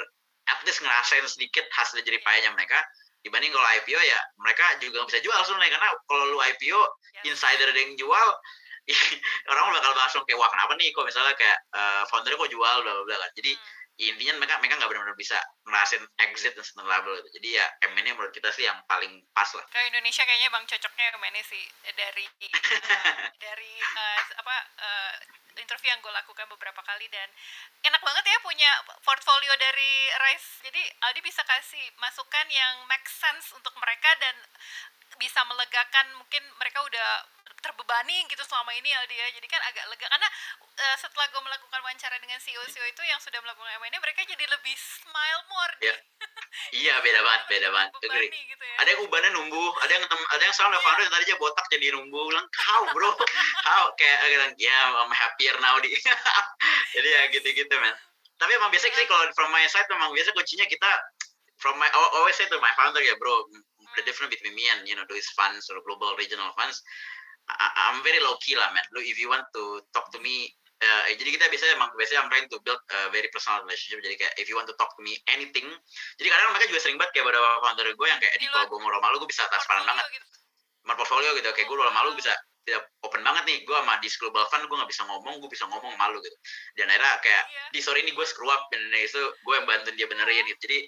at 0.44 0.60
least 0.68 0.84
ngerasain 0.84 1.24
sedikit 1.24 1.64
hasil 1.72 2.04
payahnya 2.04 2.52
mereka 2.52 2.76
dibanding 3.24 3.48
kalau 3.56 3.64
IPO 3.80 4.00
ya 4.04 4.20
mereka 4.36 4.66
juga 4.84 5.00
nggak 5.00 5.08
bisa 5.16 5.20
jual 5.24 5.38
sebenarnya 5.48 5.72
karena 5.80 5.88
kalau 6.04 6.24
lu 6.28 6.38
IPO 6.44 6.80
yes. 7.24 7.32
insider 7.32 7.72
ada 7.72 7.80
yang 7.80 7.96
jual 7.96 8.28
orang 9.50 9.64
bakal 9.72 9.92
langsung 9.96 10.22
kayak 10.28 10.36
wah 10.36 10.52
kenapa 10.52 10.76
nih 10.76 10.92
kok 10.92 11.08
misalnya 11.08 11.32
kayak 11.40 11.56
uh, 11.72 12.04
foundernya 12.12 12.36
kok 12.36 12.52
jual 12.52 12.76
bla 12.84 12.92
bla 13.08 13.16
kan 13.16 13.30
jadi 13.32 13.56
hmm. 13.56 13.83
Intinya 13.94 14.42
mereka 14.42 14.58
mereka 14.58 14.74
nggak 14.82 14.90
benar-benar 14.90 15.18
bisa 15.18 15.38
ngerasain 15.62 16.02
exit 16.26 16.52
dan 16.58 16.66
certain 16.66 16.86
level 16.86 17.14
gitu. 17.14 17.28
jadi 17.38 17.48
ya 17.62 17.66
M&A 17.94 18.10
menurut 18.10 18.34
kita 18.34 18.50
sih 18.50 18.66
yang 18.66 18.78
paling 18.90 19.22
pas 19.30 19.46
lah. 19.54 19.62
Ke 19.70 19.80
Indonesia 19.86 20.26
kayaknya 20.26 20.50
bang 20.50 20.64
cocoknya 20.66 21.04
M&A 21.14 21.42
sih. 21.46 21.64
Dari 21.94 22.24
dari 23.44 23.72
uh, 23.78 24.20
apa 24.42 24.56
uh, 24.82 25.14
interview 25.54 25.90
yang 25.94 26.02
gue 26.02 26.10
lakukan 26.10 26.46
beberapa 26.50 26.82
kali 26.82 27.06
dan 27.14 27.30
enak 27.86 28.02
banget 28.02 28.24
ya 28.26 28.38
punya 28.42 28.70
portfolio 29.06 29.54
dari 29.54 29.92
Rice. 30.26 30.66
Jadi 30.66 30.82
Aldi 31.06 31.20
bisa 31.22 31.46
kasih 31.46 31.84
masukan 32.02 32.46
yang 32.50 32.82
make 32.90 33.06
sense 33.06 33.54
untuk 33.54 33.74
mereka 33.78 34.10
dan 34.18 34.34
bisa 35.18 35.40
melegakan 35.46 36.06
mungkin 36.18 36.42
mereka 36.58 36.82
udah 36.82 37.08
terbebani 37.64 38.28
gitu 38.28 38.44
selama 38.44 38.76
ini 38.76 38.92
Aldi 38.92 39.16
ya 39.16 39.28
jadi 39.40 39.46
kan 39.48 39.60
agak 39.64 39.84
lega. 39.88 40.04
Karena 40.04 40.28
uh, 40.60 40.96
setelah 41.00 41.24
gue 41.32 41.40
melakukan 41.40 41.80
wawancara 41.80 42.20
dengan 42.20 42.36
CEO 42.36 42.60
CEO 42.68 42.84
itu 42.84 43.02
yang 43.08 43.16
sudah 43.16 43.40
melakukan 43.40 43.72
M&A 43.80 43.96
mereka 43.96 44.20
jadi 44.28 44.44
lebih 44.44 44.76
smile 44.76 45.40
more 45.48 45.74
yeah. 45.80 45.96
iya 46.84 46.94
beda 47.00 47.20
banget 47.24 47.42
beda 47.48 47.68
banget. 47.72 47.90
Agree. 48.04 48.28
Gitu 48.28 48.64
ya. 48.68 48.76
ada 48.84 48.88
yang 48.92 49.00
ubannya 49.08 49.30
numbuh 49.32 49.72
ada 49.80 49.92
yang 49.96 50.04
ada 50.04 50.42
yang 50.44 50.52
sama 50.52 50.76
yeah. 50.76 51.00
yang 51.00 51.12
tadinya 51.12 51.36
botak 51.40 51.66
jadi 51.72 51.96
numbuh. 51.96 52.28
Bilang 52.28 52.46
how 52.52 52.82
bro. 52.92 53.10
How 53.68 53.88
kayak 53.96 54.18
bilang 54.28 54.52
ya 54.60 54.68
yeah, 54.68 55.00
I'm 55.00 55.08
happier 55.08 55.56
now 55.64 55.80
di. 55.80 55.88
Jadi 56.94 57.08
ya 57.08 57.22
gitu-gitu 57.32 57.74
man. 57.80 57.96
Tapi 58.36 58.50
emang 58.60 58.68
biasa 58.68 58.92
sih 58.92 59.08
kalau 59.08 59.24
from 59.32 59.48
my 59.48 59.64
side 59.72 59.88
memang 59.88 60.12
biasa 60.12 60.36
kuncinya 60.36 60.68
kita 60.68 60.90
from 61.56 61.80
my 61.80 61.88
always 61.96 62.36
say 62.36 62.44
to 62.44 62.60
my 62.60 62.68
founder 62.76 63.00
ya 63.00 63.16
bro 63.16 63.48
the 63.96 64.04
difference 64.06 64.34
between 64.34 64.54
me 64.54 64.66
and 64.74 64.86
you 64.86 64.94
know 64.98 65.06
those 65.06 65.26
funds 65.34 65.66
or 65.70 65.78
global 65.86 66.12
regional 66.18 66.50
funds 66.58 66.82
I, 67.48 67.90
I'm 67.90 68.00
very 68.02 68.20
low 68.24 68.36
key 68.40 68.56
lah 68.56 68.72
man. 68.72 68.84
Look, 68.96 69.04
if 69.04 69.20
you 69.20 69.28
want 69.28 69.44
to 69.52 69.84
talk 69.92 70.08
to 70.16 70.18
me, 70.20 70.48
uh, 70.80 71.12
jadi 71.12 71.28
kita 71.36 71.44
biasanya 71.52 71.76
emang 71.76 71.90
biasanya 71.96 72.24
I'm 72.24 72.30
trying 72.32 72.48
to 72.48 72.58
build 72.64 72.80
a 72.88 73.12
very 73.12 73.28
personal 73.28 73.60
relationship. 73.64 74.00
Jadi 74.00 74.16
kayak 74.16 74.34
if 74.40 74.48
you 74.48 74.56
want 74.56 74.68
to 74.72 74.76
talk 74.80 74.92
to 74.96 75.02
me 75.04 75.20
anything, 75.28 75.68
jadi 76.16 76.28
kadang 76.32 76.56
mereka 76.56 76.72
juga 76.72 76.80
sering 76.80 76.96
banget 76.96 77.20
kayak 77.20 77.26
pada 77.28 77.40
founder 77.60 77.86
gue 77.92 78.08
yang 78.08 78.20
kayak 78.20 78.34
di 78.40 78.46
kalau 78.48 78.66
gue 78.68 78.78
mau 78.80 79.00
malu 79.00 79.20
gue 79.20 79.28
bisa 79.28 79.44
transparan 79.48 79.84
banget. 79.84 80.06
Gitu. 80.16 80.26
Portfolio 80.84 81.30
gitu, 81.40 81.48
kayak 81.52 81.68
gue 81.68 81.76
malu 81.76 82.10
bisa 82.16 82.32
tidak 82.64 82.88
open 83.04 83.20
banget 83.20 83.44
nih. 83.46 83.58
Gue 83.68 83.76
sama 83.76 84.00
di 84.00 84.08
global 84.08 84.44
fund 84.48 84.64
gue 84.66 84.76
nggak 84.76 84.90
bisa 84.90 85.02
ngomong 85.06 85.34
gue 85.40 85.50
bisa 85.52 85.64
ngomong 85.68 85.94
malu 86.00 86.18
gitu. 86.24 86.36
Dan 86.76 86.88
akhirnya 86.90 87.20
kayak 87.20 87.44
yeah. 87.48 87.68
di 87.72 87.80
sore 87.84 88.00
ini 88.00 88.10
gue 88.12 88.26
screw 88.26 88.48
up. 88.48 88.68
Dan 88.72 88.80
itu 88.92 89.20
gue 89.20 89.54
yang 89.54 89.66
bantuin 89.68 89.94
dia 89.96 90.08
benerin 90.08 90.44
gitu. 90.48 90.60
Jadi 90.64 90.78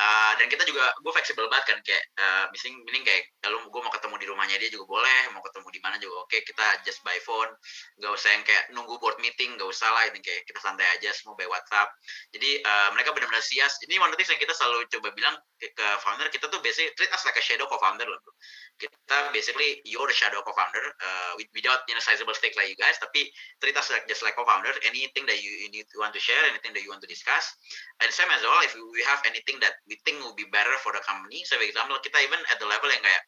uh, 0.00 0.32
dan 0.40 0.46
kita 0.48 0.62
juga 0.64 0.84
gue 1.00 1.12
fleksibel 1.12 1.46
banget 1.48 1.64
kan 1.76 1.78
kayak 1.84 2.04
uh, 2.18 2.44
missing 2.52 2.74
meaning 2.88 3.04
kayak 3.04 3.28
kalau 3.40 3.60
gue 3.62 3.80
mau 3.80 3.92
ketemu 3.92 4.14
di 4.20 4.26
rumahnya 4.28 4.56
dia 4.60 4.70
juga 4.72 4.84
boleh 4.88 5.20
mau 5.36 5.42
ketemu 5.44 5.68
di 5.72 5.80
mana 5.84 5.96
juga 6.00 6.14
oke 6.26 6.36
kita 6.42 6.66
just 6.84 7.00
by 7.06 7.16
phone. 7.22 7.48
Nggak 8.00 8.12
usah 8.16 8.30
yang 8.32 8.42
kayak 8.44 8.64
nunggu 8.72 8.96
board 8.98 9.20
meeting 9.20 9.54
nggak 9.56 9.68
usah 9.68 9.88
lah 9.92 10.08
ini 10.08 10.18
kayak 10.24 10.48
kita 10.48 10.58
santai 10.58 10.88
aja 10.96 11.12
semua 11.12 11.36
by 11.36 11.46
WhatsApp. 11.46 11.92
Jadi 12.32 12.64
uh, 12.64 12.88
mereka 12.96 13.12
benar-benar 13.12 13.44
sias. 13.44 13.78
Ini 13.84 14.00
one 14.00 14.12
of 14.12 14.18
yang 14.18 14.40
kita 14.42 14.54
selalu 14.56 14.88
coba 14.90 15.08
bilang 15.14 15.36
ke, 15.60 15.70
ke 15.72 15.86
founder 16.02 16.28
kita 16.28 16.50
tuh 16.50 16.60
basically 16.60 16.90
treat 16.98 17.12
us 17.12 17.22
like 17.24 17.38
a 17.38 17.44
shadow 17.44 17.64
co-founder 17.70 18.04
loh 18.04 18.20
kita 18.76 19.16
basically 19.32 19.80
you're 19.88 20.04
the 20.04 20.12
shadow 20.12 20.44
co-founder 20.44 20.84
uh, 21.00 21.32
without 21.56 21.84
you 21.88 21.96
know 21.96 22.02
sizable 22.04 22.36
stake 22.36 22.52
like 22.60 22.68
you 22.68 22.76
guys 22.76 23.00
tapi 23.00 23.28
treat 23.58 23.72
us 23.72 23.88
like 23.88 24.04
just 24.04 24.20
like 24.20 24.36
co-founder 24.36 24.68
anything 24.84 25.24
that 25.24 25.40
you, 25.40 25.48
you 25.64 25.68
need 25.72 25.88
to 25.88 25.96
want 25.96 26.12
to 26.12 26.20
share 26.20 26.38
anything 26.52 26.76
that 26.76 26.84
you 26.84 26.92
want 26.92 27.00
to 27.00 27.08
discuss. 27.08 27.56
And 28.04 28.12
same 28.12 28.28
as 28.28 28.44
well 28.44 28.60
if 28.62 28.76
we 28.76 29.00
have 29.08 29.24
anything 29.24 29.56
that 29.64 29.80
we 29.88 29.96
think 30.04 30.20
will 30.20 30.36
be 30.36 30.48
better 30.52 30.76
for 30.84 30.92
the 30.92 31.00
company 31.02 31.42
so 31.48 31.56
for 31.56 31.64
example 31.64 31.96
kita 32.04 32.20
even 32.20 32.40
at 32.52 32.60
the 32.60 32.68
level 32.68 32.92
yang 32.92 33.00
kayak 33.00 33.22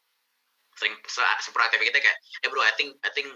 sering 0.78 0.94
seproaktif 1.42 1.82
kita 1.82 1.98
kayak 1.98 2.18
eh 2.44 2.48
bro 2.52 2.62
I 2.62 2.72
think 2.78 2.94
I 3.02 3.10
think 3.10 3.32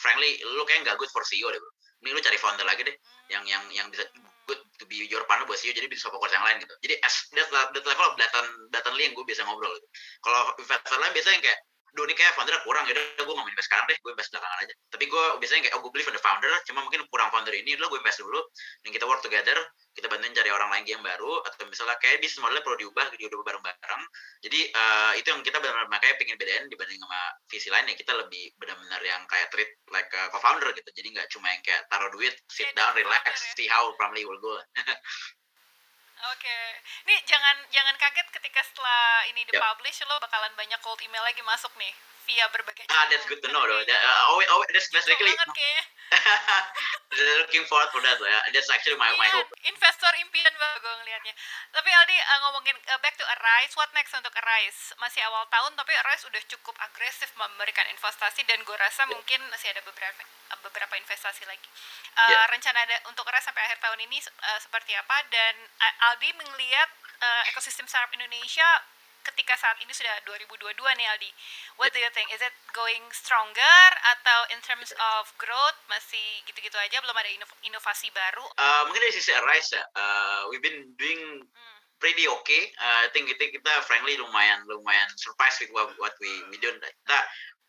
frankly 0.00 0.40
lu 0.56 0.64
kayak 0.64 0.86
nggak 0.86 0.96
good 0.96 1.12
for 1.12 1.20
CEO 1.26 1.52
deh 1.52 1.60
bro 1.60 1.75
ini 2.04 2.10
lu 2.12 2.20
cari 2.20 2.38
founder 2.40 2.66
lagi 2.68 2.82
deh 2.84 2.96
yang 3.32 3.44
yang 3.48 3.62
yang 3.72 3.86
bisa 3.88 4.04
good 4.46 4.60
to 4.78 4.84
be 4.86 5.02
your 5.10 5.24
partner 5.26 5.44
buat 5.48 5.58
CEO 5.58 5.74
jadi 5.74 5.90
bisa 5.90 6.06
fokus 6.12 6.30
yang 6.30 6.44
lain 6.46 6.62
gitu. 6.62 6.74
Jadi 6.86 6.94
as 7.02 7.14
that, 7.34 7.48
that 7.74 7.84
level 7.84 8.06
of 8.06 8.14
data 8.14 8.40
data 8.70 8.90
yang 8.94 9.12
gue 9.12 9.26
bisa 9.26 9.42
ngobrol 9.42 9.74
gitu. 9.74 9.88
Kalau 10.22 10.54
investor 10.60 10.96
lain 11.02 11.12
biasanya 11.12 11.40
kayak 11.42 11.58
duh 11.96 12.04
ini 12.04 12.14
kayak 12.14 12.36
founder 12.36 12.52
kurang 12.62 12.84
ya 12.84 12.92
udah 12.92 13.24
gue 13.24 13.34
nggak 13.34 13.48
invest 13.48 13.68
sekarang 13.72 13.86
deh 13.88 13.96
gue 13.96 14.10
invest 14.12 14.30
belakangan 14.36 14.58
aja. 14.68 14.74
Tapi 14.92 15.04
gue 15.08 15.24
biasanya 15.40 15.60
kayak 15.64 15.74
oh 15.74 15.80
gue 15.80 15.92
believe 15.96 16.10
in 16.12 16.16
the 16.16 16.22
founder 16.22 16.52
cuma 16.68 16.80
mungkin 16.84 17.00
kurang 17.08 17.28
founder 17.32 17.54
ini 17.56 17.72
udah 17.80 17.88
gue 17.88 17.98
invest 18.04 18.20
dulu 18.20 18.40
dan 18.84 18.90
kita 18.92 19.04
work 19.08 19.20
together 19.24 19.56
kita 19.96 20.06
bantuin 20.12 20.36
cari 20.36 20.50
orang 20.52 20.68
lain 20.68 20.84
yang 20.84 21.00
baru 21.00 21.40
atau 21.48 21.64
misalnya 21.64 21.96
kayak 22.04 22.20
bisnis 22.20 22.44
modelnya 22.44 22.60
perlu 22.60 22.76
diubah 22.84 23.06
diubah 23.16 23.44
bareng-bareng. 23.48 24.02
Jadi 24.44 24.60
uh, 24.76 25.12
itu 25.16 25.26
yang 25.32 25.40
kita 25.40 25.56
benar-benar 25.56 25.88
makanya 25.88 26.14
pengen 26.20 26.36
bedain 26.36 26.68
dibanding 26.68 27.00
sama 27.00 27.20
visi 27.48 27.68
lain 27.72 27.88
ya 27.88 27.96
kita 27.96 28.12
lebih 28.12 28.52
benar-benar 28.60 29.00
yang 29.00 29.24
kayak 29.24 29.48
treat 29.48 29.72
like 29.88 30.12
a 30.12 30.28
co-founder 30.36 30.68
gitu. 30.76 30.90
Jadi 30.92 31.08
nggak 31.16 31.32
cuma 31.32 31.48
yang 31.48 31.64
kayak 31.64 31.88
taruh 31.88 32.12
duit 32.12 32.36
sit 32.52 32.68
down 32.76 32.92
relax 32.92 33.24
ya. 33.24 33.56
see 33.56 33.68
how 33.72 33.88
probably 33.96 34.28
will 34.28 34.38
go 34.38 34.52
Oke, 36.26 36.42
okay. 36.42 36.66
ini 37.06 37.14
jangan 37.22 37.54
jangan 37.70 37.94
kaget 38.02 38.26
ketika 38.34 38.58
setelah 38.66 39.30
ini 39.30 39.46
dipublish 39.46 40.02
yep. 40.02 40.10
lo 40.10 40.18
bakalan 40.18 40.50
banyak 40.58 40.80
cold 40.82 40.98
email 41.06 41.22
lagi 41.22 41.38
masuk 41.46 41.70
nih 41.78 41.94
via 42.26 42.44
berbagai. 42.50 42.84
Ah, 42.90 43.06
that's 43.08 43.24
good 43.30 43.38
to 43.40 43.48
know 43.54 43.62
though. 43.62 43.82
That, 43.86 44.00
uh, 44.02 44.30
oh, 44.34 44.42
oh, 44.42 44.62
that's 44.74 44.90
basically. 44.90 45.32
looking 47.42 47.64
forward 47.66 47.90
for 47.90 48.02
that 48.02 48.18
ya. 48.18 48.40
That's 48.54 48.70
actually 48.70 48.98
my 48.98 49.10
my 49.18 49.26
iya, 49.26 49.42
hope. 49.42 49.50
Investor 49.66 50.12
impian 50.22 50.54
banget 50.54 50.78
gue 50.82 50.94
ngelihatnya. 51.02 51.34
Tapi 51.74 51.88
Aldi 51.90 52.16
uh, 52.18 52.38
ngomongin 52.46 52.76
uh, 52.92 53.00
back 53.02 53.14
to 53.18 53.24
Arise, 53.26 53.72
what 53.74 53.90
next 53.94 54.14
untuk 54.14 54.34
Arise? 54.38 54.94
Masih 55.02 55.22
awal 55.26 55.46
tahun 55.50 55.74
tapi 55.74 55.92
Arise 55.94 56.26
udah 56.28 56.42
cukup 56.46 56.74
agresif 56.82 57.30
memberikan 57.34 57.86
investasi 57.90 58.46
dan 58.46 58.62
gue 58.62 58.76
rasa 58.78 59.06
yeah. 59.06 59.12
mungkin 59.14 59.40
masih 59.50 59.72
ada 59.74 59.82
beberapa 59.82 60.22
uh, 60.52 60.58
beberapa 60.62 60.94
investasi 60.98 61.46
lagi. 61.46 61.68
Uh, 62.14 62.30
yeah. 62.30 62.46
Rencana 62.50 62.78
ada 62.86 62.96
untuk 63.10 63.26
Arise 63.26 63.46
sampai 63.46 63.62
akhir 63.66 63.78
tahun 63.82 63.98
ini 64.06 64.18
uh, 64.22 64.60
seperti 64.62 64.92
apa 64.94 65.16
dan 65.30 65.54
uh, 65.82 66.06
Aldi 66.12 66.30
melihat 66.38 66.90
uh, 67.22 67.42
ekosistem 67.50 67.86
startup 67.90 68.12
Indonesia 68.14 68.66
ketika 69.32 69.58
saat 69.58 69.76
ini 69.82 69.90
sudah 69.90 70.14
2022 70.22 70.78
nih 70.78 71.06
Aldi. 71.10 71.30
What 71.80 71.90
do 71.90 71.98
you 71.98 72.10
think? 72.14 72.30
Is 72.30 72.42
it 72.42 72.54
going 72.70 73.02
stronger 73.10 73.78
atau 74.16 74.38
in 74.54 74.60
terms 74.62 74.94
of 74.94 75.30
growth 75.40 75.78
masih 75.90 76.42
gitu-gitu 76.46 76.78
aja 76.78 77.02
belum 77.02 77.16
ada 77.16 77.30
inovasi 77.66 78.08
baru? 78.14 78.46
Uh, 78.54 78.86
mungkin 78.86 79.02
dari 79.02 79.14
sisi 79.14 79.34
Arise 79.34 79.74
ya. 79.74 79.84
Uh, 79.94 80.46
we've 80.50 80.62
been 80.62 80.94
doing 80.94 81.42
hmm. 81.42 81.78
pretty 81.98 82.30
okay. 82.30 82.70
Uh, 82.78 83.06
I 83.06 83.08
think 83.10 83.26
kita, 83.34 83.50
kita 83.50 83.72
frankly 83.84 84.14
lumayan 84.14 84.62
lumayan 84.70 85.10
surprise 85.18 85.58
with 85.58 85.74
what, 85.74 85.90
what 85.98 86.14
we 86.22 86.30
we 86.54 86.56
do. 86.62 86.70
Kita 86.70 87.18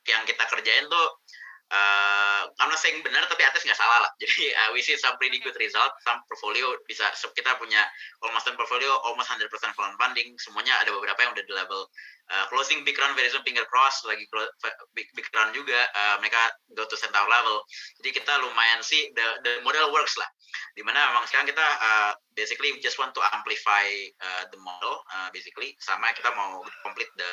yang 0.08 0.24
kita 0.24 0.44
kerjain 0.48 0.88
tuh 0.88 1.08
uh, 1.72 2.44
I'm 2.48 2.70
not 2.72 2.80
saying 2.80 3.04
benar 3.04 3.28
tapi 3.28 3.44
atas 3.44 3.64
nggak 3.64 3.78
salah 3.78 4.08
lah. 4.08 4.12
Jadi 4.22 4.52
uh, 4.52 4.70
we 4.76 4.84
see 4.84 4.96
some 5.00 5.16
pretty 5.20 5.40
good 5.44 5.56
result, 5.60 5.92
some 6.04 6.24
portfolio 6.28 6.76
bisa 6.88 7.08
kita 7.36 7.56
punya 7.60 7.84
almost 8.24 8.48
10 8.48 8.60
portfolio 8.60 8.92
almost 9.04 9.30
100% 9.32 9.48
funding, 9.76 10.36
semuanya 10.40 10.80
ada 10.82 10.92
beberapa 10.94 11.20
yang 11.24 11.32
udah 11.36 11.46
di 11.46 11.54
level 11.54 11.82
uh, 12.32 12.46
closing 12.52 12.84
big 12.84 12.98
round 13.00 13.16
very 13.16 13.32
soon 13.32 13.44
finger 13.44 13.64
cross 13.68 14.04
lagi 14.04 14.28
big, 14.96 15.08
big 15.16 15.28
round 15.32 15.56
juga 15.56 15.88
uh, 15.96 16.16
mereka 16.20 16.40
go 16.76 16.84
to 16.88 17.00
centaur 17.00 17.28
level. 17.28 17.64
Jadi 18.02 18.10
kita 18.20 18.34
lumayan 18.44 18.84
sih 18.84 19.12
the 19.16 19.26
the 19.44 19.54
model 19.64 19.92
works 19.96 20.16
lah. 20.20 20.28
Di 20.76 20.84
mana 20.84 21.12
memang 21.12 21.26
sekarang 21.28 21.48
kita 21.48 21.64
uh, 21.64 22.12
basically 22.38 22.70
we 22.70 22.80
just 22.80 23.02
want 23.02 23.18
to 23.18 23.22
amplify 23.34 23.90
uh, 24.22 24.46
the 24.54 24.60
model 24.62 25.02
uh, 25.18 25.34
basically 25.34 25.74
sama 25.82 26.14
kita 26.14 26.30
mau 26.38 26.62
complete 26.86 27.10
the 27.18 27.32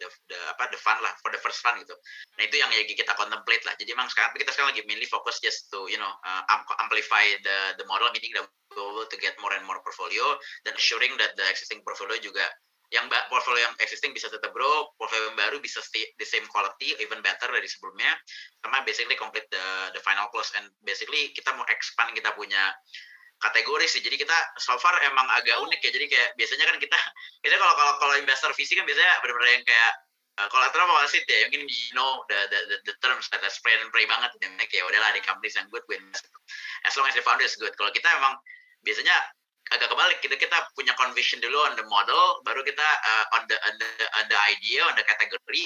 the, 0.00 0.08
the 0.32 0.38
apa 0.56 0.72
the 0.72 0.80
fund 0.80 0.98
lah 1.04 1.12
for 1.20 1.28
the 1.28 1.38
first 1.44 1.60
fund 1.60 1.76
gitu. 1.84 1.92
Nah 2.40 2.48
itu 2.48 2.56
yang 2.56 2.72
lagi 2.72 2.96
kita 2.96 3.12
contemplate 3.12 3.62
lah. 3.68 3.76
Jadi 3.76 3.92
memang 3.92 4.08
sekarang 4.08 4.32
kita 4.32 4.50
sekarang 4.56 4.72
lagi 4.72 4.82
mainly 4.88 5.04
fokus 5.04 5.36
just 5.44 5.68
to 5.68 5.84
you 5.92 6.00
know 6.00 6.10
uh, 6.24 6.42
amplify 6.80 7.22
the 7.44 7.76
the 7.76 7.84
model 7.84 8.08
meaning 8.16 8.32
that 8.32 8.48
we 8.48 8.80
to 9.12 9.16
get 9.20 9.36
more 9.44 9.52
and 9.52 9.68
more 9.68 9.76
portfolio 9.84 10.24
dan 10.64 10.72
assuring 10.80 11.12
that 11.20 11.36
the 11.36 11.44
existing 11.52 11.84
portfolio 11.84 12.16
juga 12.16 12.48
yang 12.92 13.08
portfolio 13.32 13.64
yang 13.64 13.74
existing 13.80 14.12
bisa 14.12 14.28
tetap 14.28 14.52
grow, 14.52 14.92
portfolio 15.00 15.32
yang 15.32 15.38
baru 15.40 15.56
bisa 15.64 15.80
stay 15.80 16.04
the 16.20 16.28
same 16.28 16.44
quality, 16.52 16.92
even 17.00 17.24
better 17.24 17.48
dari 17.48 17.64
sebelumnya, 17.64 18.12
sama 18.60 18.84
basically 18.84 19.16
complete 19.16 19.48
the 19.48 19.64
the 19.96 20.00
final 20.04 20.28
close 20.28 20.52
and 20.60 20.68
basically 20.84 21.32
kita 21.32 21.56
mau 21.56 21.64
expand 21.72 22.12
kita 22.12 22.36
punya 22.36 22.60
kategori 23.42 23.86
sih. 23.90 24.00
Jadi 24.00 24.16
kita 24.22 24.36
so 24.62 24.78
far 24.78 24.94
emang 25.02 25.26
agak 25.34 25.58
unik 25.58 25.80
ya. 25.82 25.90
Jadi 25.90 26.06
kayak 26.06 26.28
biasanya 26.38 26.64
kan 26.70 26.76
kita 26.78 26.98
biasanya 27.42 27.60
kalau 27.60 27.74
kalau 27.74 27.92
kalau 27.98 28.14
investor 28.16 28.50
VC 28.54 28.78
kan 28.78 28.86
biasanya 28.86 29.12
benar-benar 29.20 29.50
yang 29.50 29.64
kayak 29.66 29.92
uh, 30.38 30.48
apa 30.48 31.10
sih 31.10 31.20
ya 31.26 31.50
mungkin 31.50 31.66
you 31.66 31.94
know 31.98 32.22
the 32.30 32.38
the 32.48 32.60
the, 32.70 32.76
the 32.88 32.94
terms 33.04 33.28
that 33.28 33.42
spray 33.52 33.74
and 33.76 33.90
pray 33.92 34.06
banget 34.06 34.30
dan 34.40 34.54
kayak 34.56 34.84
udahlah 34.86 35.10
di 35.12 35.20
companies 35.20 35.58
yang 35.58 35.68
good 35.68 35.84
win 35.90 36.00
as 36.86 36.94
long 36.96 37.04
as 37.10 37.14
the 37.18 37.24
founder 37.24 37.44
is 37.44 37.58
good. 37.58 37.74
Kalau 37.76 37.90
kita 37.92 38.08
emang 38.16 38.38
biasanya 38.86 39.16
agak 39.72 39.88
kebalik 39.88 40.18
kita 40.20 40.36
kita 40.36 40.56
punya 40.76 40.92
conviction 41.00 41.40
dulu 41.40 41.56
on 41.64 41.74
the 41.78 41.86
model 41.88 42.42
baru 42.44 42.60
kita 42.60 42.84
uh, 42.84 43.24
on 43.38 43.42
the 43.48 43.56
on 43.64 43.74
the 43.80 43.88
on 44.20 44.24
the 44.28 44.38
idea 44.50 44.84
on 44.84 44.94
the 44.98 45.04
category 45.06 45.64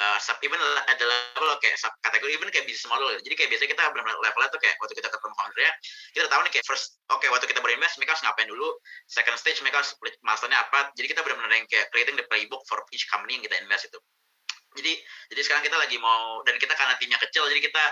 uh, 0.00 0.18
sub 0.20 0.36
even 0.44 0.60
ada 0.86 1.04
level 1.04 1.48
kayak 1.60 1.76
sub 1.80 1.92
kategori 2.00 2.30
even 2.32 2.48
kayak 2.52 2.64
business 2.68 2.88
model 2.88 3.12
jadi 3.20 3.34
kayak 3.34 3.50
biasanya 3.52 3.70
kita 3.72 3.82
benar 3.92 4.16
levelnya 4.20 4.48
tuh 4.52 4.60
kayak 4.60 4.76
waktu 4.80 4.94
kita 4.96 5.08
ketemu 5.08 5.34
foundernya 5.36 5.72
kita 6.16 6.26
tahu 6.32 6.40
nih 6.44 6.52
kayak 6.52 6.66
first 6.66 6.96
oke 7.12 7.20
okay, 7.20 7.28
waktu 7.28 7.46
kita 7.48 7.60
berinvest 7.60 7.96
mereka 8.00 8.16
harus 8.16 8.24
ngapain 8.24 8.48
dulu? 8.48 8.68
Second 9.10 9.36
stage 9.36 9.58
mereka 9.60 9.82
harus 9.82 9.92
milestone 10.22 10.56
apa? 10.56 10.90
Jadi 10.94 11.06
kita 11.12 11.20
benar-benar 11.26 11.52
yang 11.52 11.68
kayak 11.68 11.86
creating 11.92 12.16
the 12.16 12.26
playbook 12.30 12.62
for 12.70 12.80
each 12.94 13.06
company 13.10 13.38
yang 13.38 13.44
kita 13.44 13.56
invest 13.60 13.88
itu. 13.90 13.98
Jadi 14.76 14.92
jadi 15.32 15.40
sekarang 15.40 15.62
kita 15.64 15.76
lagi 15.76 15.96
mau 15.96 16.44
dan 16.44 16.56
kita 16.60 16.76
karena 16.76 16.94
timnya 17.00 17.18
kecil 17.20 17.48
jadi 17.48 17.60
kita 17.64 17.84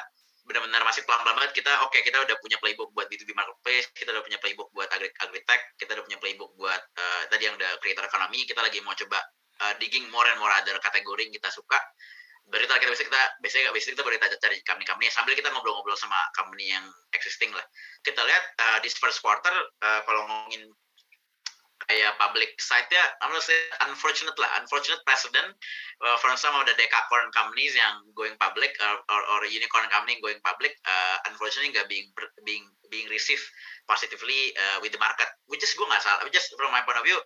benar-benar 0.45 0.85
masih 0.85 1.09
pelan-pelan 1.09 1.41
banget. 1.41 1.53
Kita 1.57 1.73
oke 1.85 1.97
okay, 1.97 2.01
kita 2.05 2.21
udah 2.21 2.37
punya 2.39 2.61
playbook 2.61 2.93
buat 2.93 3.09
B2B 3.09 3.33
marketplace 3.33 3.89
kita 3.97 4.13
udah 4.13 4.23
punya 4.23 4.39
playbook 4.39 4.69
buat 4.77 4.89
agri 4.93 5.09
agritech 5.25 5.63
kita 5.81 5.97
udah 5.97 6.05
punya 6.05 6.19
playbook 6.21 6.51
buat 6.61 6.81
uh, 6.81 7.23
tadi 7.33 7.49
yang 7.49 7.57
udah 7.57 7.81
creator 7.81 8.05
economy 8.05 8.45
kita 8.45 8.61
lagi 8.61 8.79
mau 8.85 8.93
coba 8.93 9.19
uh, 9.65 9.73
digging 9.81 10.05
more 10.13 10.29
and 10.29 10.39
more 10.39 10.53
other 10.53 10.77
kategori 10.85 11.21
yang 11.25 11.35
kita 11.35 11.49
suka. 11.49 11.81
Baru 12.45 12.69
kita 12.69 12.93
bisa 12.93 13.09
kita 13.09 13.21
biasanya 13.41 13.73
biasanya 13.73 13.93
kita 13.97 14.05
baru 14.05 14.15
kita 14.21 14.37
cari 14.37 14.57
company-company 14.69 15.09
sambil 15.09 15.33
kita 15.33 15.49
ngobrol-ngobrol 15.49 15.97
sama 15.97 16.21
company 16.37 16.77
yang 16.77 16.85
existing 17.17 17.49
lah. 17.57 17.65
Kita 18.05 18.21
lihat 18.21 18.45
uh, 18.61 18.79
di 18.85 18.93
first 18.93 19.25
quarter 19.25 19.55
uh, 19.81 20.01
kalau 20.05 20.29
ngomongin 20.29 20.69
kayak 21.89 22.17
public 22.17 22.57
site 22.57 22.89
ya, 22.89 23.05
I'm 23.21 23.33
gonna 23.33 23.45
say 23.45 23.57
unfortunate 23.89 24.37
lah, 24.41 24.61
unfortunate 24.61 25.01
precedent 25.05 25.53
uh, 26.01 26.17
for 26.21 26.33
some 26.37 26.57
of 26.57 26.65
the 26.65 26.73
decacorn 26.81 27.29
companies 27.37 27.77
yang 27.77 28.01
going 28.17 28.33
public 28.41 28.73
or, 28.81 29.05
or, 29.13 29.21
or 29.37 29.39
unicorn 29.45 29.85
company 29.93 30.17
going 30.25 30.41
public, 30.41 30.73
uh, 30.89 31.17
unfortunately 31.29 31.77
nggak 31.77 31.89
being 31.89 32.09
being 32.49 32.65
being 32.89 33.09
received 33.13 33.45
positively 33.85 34.57
uh, 34.57 34.81
with 34.81 34.97
the 34.97 35.01
market, 35.01 35.29
which 35.49 35.61
is 35.61 35.73
gue 35.77 35.85
nggak 35.85 36.01
salah, 36.01 36.25
which 36.25 36.37
is 36.37 36.45
from 36.57 36.73
my 36.73 36.81
point 36.89 36.97
of 36.97 37.05
view, 37.05 37.21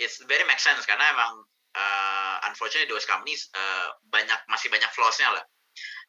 it's 0.00 0.20
very 0.24 0.44
make 0.48 0.60
sense. 0.60 0.80
Karena 0.88 1.04
emang 1.12 1.44
uh, 1.78 2.36
unfortunately 2.50 2.90
those 2.90 3.06
companies 3.06 3.46
uh, 3.54 3.94
banyak 4.10 4.38
masih 4.50 4.68
banyak 4.68 4.90
flaws-nya 4.90 5.30
lah. 5.30 5.44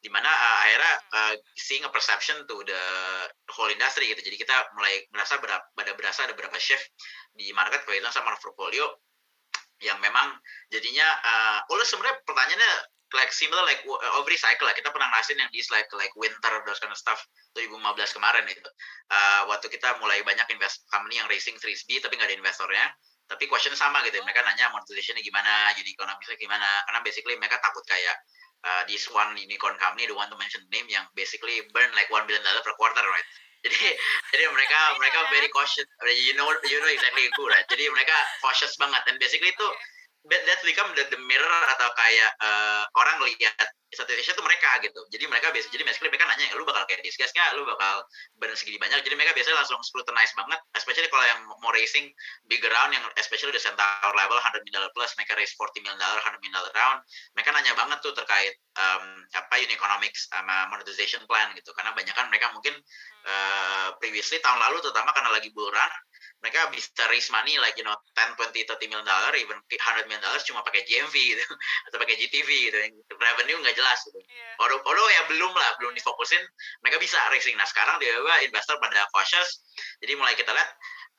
Di 0.02 0.10
mana 0.10 0.26
uh, 0.26 0.58
akhirnya 0.66 0.94
uh, 1.14 1.34
seeing 1.54 1.86
a 1.86 1.90
perception 1.92 2.42
to 2.50 2.56
the 2.66 2.82
whole 3.54 3.70
industry 3.70 4.10
gitu. 4.10 4.20
Jadi 4.26 4.36
kita 4.40 4.74
mulai 4.74 5.06
merasa 5.14 5.38
berapa 5.38 5.62
ada 5.78 5.92
berasa 5.94 6.26
ada 6.26 6.34
berapa 6.34 6.56
shift 6.58 6.90
di 7.36 7.54
market 7.54 7.86
kalau 7.86 8.10
sama 8.10 8.34
portfolio 8.42 8.98
yang 9.80 9.96
memang 10.02 10.36
jadinya 10.68 11.08
uh, 11.24 11.58
oh 11.72 11.80
sebenarnya 11.80 12.20
pertanyaannya 12.28 12.72
like 13.16 13.32
similar 13.34 13.62
like 13.66 13.82
every 14.18 14.38
cycle 14.38 14.66
lah. 14.66 14.74
Kita 14.74 14.90
pernah 14.90 15.10
ngerasin 15.14 15.38
yang 15.38 15.50
di 15.54 15.62
like 15.70 15.90
like 15.94 16.12
winter 16.18 16.52
those 16.66 16.78
kind 16.82 16.92
of 16.92 16.98
stuff 16.98 17.20
2015 17.54 18.16
kemarin 18.16 18.44
itu. 18.46 18.70
Uh, 19.10 19.46
waktu 19.50 19.70
kita 19.70 19.98
mulai 20.02 20.22
banyak 20.26 20.46
invest 20.50 20.86
company 20.90 21.18
yang 21.18 21.28
racing 21.30 21.58
Series 21.58 21.82
B 21.86 21.98
tapi 22.02 22.18
nggak 22.18 22.30
ada 22.30 22.36
investornya 22.38 22.86
tapi 23.30 23.46
question 23.46 23.70
sama 23.78 24.02
gitu 24.02 24.18
mereka 24.26 24.42
nanya 24.42 24.74
monetizationnya 24.74 25.22
gimana 25.22 25.70
jadi 25.78 25.86
ekonomisnya 25.94 26.34
gimana. 26.34 26.66
Karena 26.90 27.00
basically 27.06 27.38
mereka 27.38 27.62
takut 27.62 27.86
kayak 27.86 28.18
uh, 28.66 28.82
this 28.90 29.06
one 29.14 29.38
unicorn 29.38 29.78
company 29.78 30.10
the 30.10 30.14
one 30.14 30.26
to 30.26 30.34
mention 30.34 30.58
name 30.74 30.90
yang 30.90 31.06
basically 31.14 31.62
burn 31.70 31.86
like 31.94 32.10
one 32.10 32.26
billion 32.26 32.42
dollar 32.42 32.58
per 32.66 32.74
quarter 32.74 33.06
right? 33.06 33.28
Jadi 33.68 33.76
jadi 34.32 34.48
mereka 34.56 34.96
mereka 34.96 35.20
very 35.28 35.44
cautious. 35.52 35.84
You 36.08 36.32
know 36.32 36.48
you 36.64 36.80
know 36.80 36.88
exactly 36.88 37.28
who 37.36 37.44
right? 37.44 37.68
Jadi 37.68 37.92
mereka 37.92 38.16
cautious 38.40 38.72
banget. 38.80 39.04
Dan 39.04 39.20
basically 39.20 39.52
itu 39.52 39.68
that's 40.28 40.64
become 40.64 40.92
the, 40.92 41.04
the 41.08 41.20
mirror 41.24 41.62
atau 41.76 41.88
kayak 41.96 42.30
uh, 42.44 42.84
orang 43.00 43.24
lihat 43.24 43.56
statistiknya 43.90 44.38
tuh 44.38 44.46
mereka 44.46 44.70
gitu. 44.86 45.00
Jadi 45.10 45.24
mereka 45.26 45.50
biasa 45.50 45.66
jadi 45.74 45.82
basically 45.82 46.14
mereka 46.14 46.28
nanya 46.30 46.54
lu 46.54 46.62
bakal 46.62 46.86
kayak 46.86 47.02
discuss 47.02 47.34
nggak? 47.34 47.58
Lu 47.58 47.66
bakal 47.66 48.06
burn 48.38 48.54
segini 48.54 48.78
banyak? 48.78 49.02
Jadi 49.02 49.18
mereka 49.18 49.34
biasanya 49.34 49.58
langsung 49.58 49.82
scrutinize 49.82 50.30
banget 50.38 50.60
especially 50.78 51.10
kalau 51.10 51.26
yang 51.26 51.40
mau 51.58 51.74
racing 51.74 52.06
big 52.46 52.62
round 52.62 52.94
yang 52.94 53.02
especially 53.18 53.50
the 53.50 53.58
centaur 53.58 54.12
level 54.14 54.38
100 54.38 54.62
million 54.62 54.78
dollar 54.78 54.92
plus 54.94 55.10
mereka 55.18 55.34
raise 55.34 55.50
40 55.58 55.82
million 55.82 55.98
dollar 55.98 56.22
100 56.22 56.38
million 56.38 56.54
dollar 56.54 56.72
round 56.78 56.98
mereka 57.34 57.50
nanya 57.50 57.72
banget 57.74 57.98
tuh 57.98 58.14
terkait 58.14 58.54
um, 58.78 59.26
apa 59.34 59.54
unit 59.58 59.74
economics 59.74 60.30
sama 60.30 60.70
monetization 60.70 61.26
plan 61.26 61.50
gitu. 61.58 61.74
Karena 61.74 61.90
banyak 61.90 62.14
kan 62.14 62.30
mereka 62.30 62.54
mungkin 62.54 62.78
uh, 63.26 63.88
previously 63.98 64.38
tahun 64.38 64.62
lalu 64.70 64.78
terutama 64.86 65.10
karena 65.10 65.34
lagi 65.34 65.50
bull 65.50 65.66
run 65.66 65.92
mereka 66.40 66.72
bisa 66.72 67.04
raise 67.12 67.28
money 67.28 67.60
like 67.60 67.76
you 67.76 67.84
know 67.84 67.92
10, 68.16 68.32
20, 68.36 68.64
30 68.64 68.88
million 68.88 69.04
dollar, 69.04 69.32
even 69.36 69.60
100 69.60 70.08
million 70.08 70.24
dollars 70.24 70.40
cuma 70.48 70.64
pakai 70.64 70.88
GMV 70.88 71.12
gitu, 71.12 71.44
atau 71.92 71.96
pakai 72.00 72.16
GTV 72.16 72.48
gitu, 72.72 72.76
revenue 73.20 73.60
nggak 73.60 73.76
jelas 73.76 74.00
gitu. 74.08 74.20
Yeah. 74.24 74.56
Although, 74.64 74.80
although 74.88 75.08
ya 75.12 75.22
belum 75.28 75.52
lah, 75.52 75.70
belum 75.80 75.92
difokusin, 75.92 76.40
mereka 76.80 76.96
bisa 76.96 77.20
raising. 77.28 77.56
Nah 77.60 77.68
sekarang 77.68 78.00
dia 78.00 78.16
investor 78.44 78.80
pada 78.80 79.04
cautious, 79.12 79.60
jadi 80.00 80.16
mulai 80.16 80.32
kita 80.32 80.48
lihat 80.52 80.70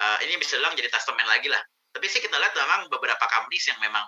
uh, 0.01 0.17
ini 0.26 0.41
bisa 0.41 0.57
bilang 0.57 0.74
jadi 0.74 0.89
testament 0.89 1.30
lagi 1.30 1.47
lah. 1.53 1.61
Tapi 1.93 2.05
sih 2.09 2.24
kita 2.24 2.34
lihat 2.41 2.57
memang 2.57 2.89
beberapa 2.89 3.26
companies 3.30 3.67
yang 3.69 3.78
memang 3.78 4.05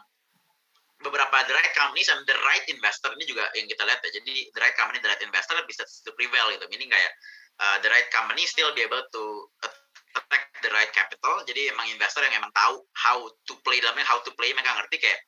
beberapa 1.04 1.36
the 1.46 1.54
right 1.54 1.74
companies 1.76 2.08
and 2.08 2.24
the 2.24 2.38
right 2.48 2.64
investor 2.72 3.12
ini 3.20 3.28
juga 3.28 3.46
yang 3.54 3.68
kita 3.68 3.84
lihat 3.86 4.00
ya. 4.02 4.10
Jadi 4.18 4.50
the 4.56 4.60
right 4.64 4.74
company, 4.80 4.98
the 5.04 5.12
right 5.12 5.22
investor 5.22 5.60
bisa 5.68 5.84
to 5.86 6.12
prevail 6.16 6.48
gitu. 6.56 6.66
Ini 6.66 6.86
kayak 6.90 7.12
uh, 7.60 7.78
the 7.84 7.92
right 7.92 8.08
company 8.10 8.48
still 8.48 8.72
be 8.72 8.82
able 8.88 9.04
to 9.12 9.24
uh, 9.68 9.74
attract 10.16 10.50
the 10.62 10.70
right 10.72 10.92
capital. 10.94 11.42
Jadi 11.46 11.74
emang 11.74 11.90
investor 11.90 12.22
yang 12.26 12.40
emang 12.42 12.54
tahu 12.54 12.86
how 12.98 13.18
to 13.28 13.54
play 13.66 13.82
dalamnya 13.82 14.06
how 14.06 14.22
to 14.22 14.32
play 14.38 14.54
mereka 14.54 14.74
ngerti 14.78 15.02
kayak 15.02 15.20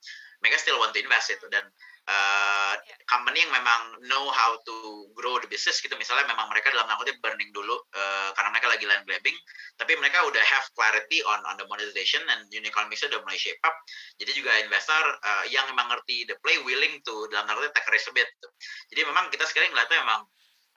mereka 0.43 0.61
still 0.61 0.77
want 0.77 0.93
to 0.93 1.01
invest 1.01 1.33
itu 1.33 1.47
dan 1.49 1.63
uh, 2.05 2.75
company 3.09 3.41
yang 3.41 3.49
memang 3.49 3.97
know 4.05 4.29
how 4.29 4.53
to 4.61 5.09
grow 5.17 5.41
the 5.41 5.49
business 5.49 5.81
gitu 5.81 5.95
misalnya 5.97 6.29
memang 6.29 6.51
mereka 6.53 6.69
dalam 6.69 6.85
tanda 6.85 7.13
burning 7.23 7.49
dulu 7.49 7.73
uh, 7.73 8.29
karena 8.35 8.49
mereka 8.53 8.67
lagi 8.69 8.85
land 8.85 9.03
grabbing 9.09 9.33
tapi 9.79 9.97
mereka 9.97 10.21
udah 10.27 10.43
have 10.43 10.67
clarity 10.77 11.23
on 11.25 11.41
on 11.49 11.55
the 11.57 11.65
monetization 11.65 12.21
and 12.29 12.45
unit 12.53 12.69
economics 12.69 13.01
udah 13.01 13.17
mulai 13.25 13.39
shape 13.39 13.59
up. 13.65 13.73
Jadi 14.21 14.31
juga 14.37 14.53
investor 14.61 15.03
uh, 15.23 15.45
yang 15.49 15.65
memang 15.71 15.89
ngerti 15.97 16.29
the 16.29 16.35
play 16.45 16.61
willing 16.61 17.01
to 17.01 17.25
dalam 17.33 17.49
tanda 17.49 17.71
take 17.73 17.89
risk 17.89 18.11
a 18.11 18.13
bit 18.13 18.27
gitu. 18.27 18.47
jadi 18.93 19.01
memang 19.07 19.31
kita 19.33 19.45
sekarang 19.47 19.71
ngeliatnya 19.73 19.97
memang 20.03 20.21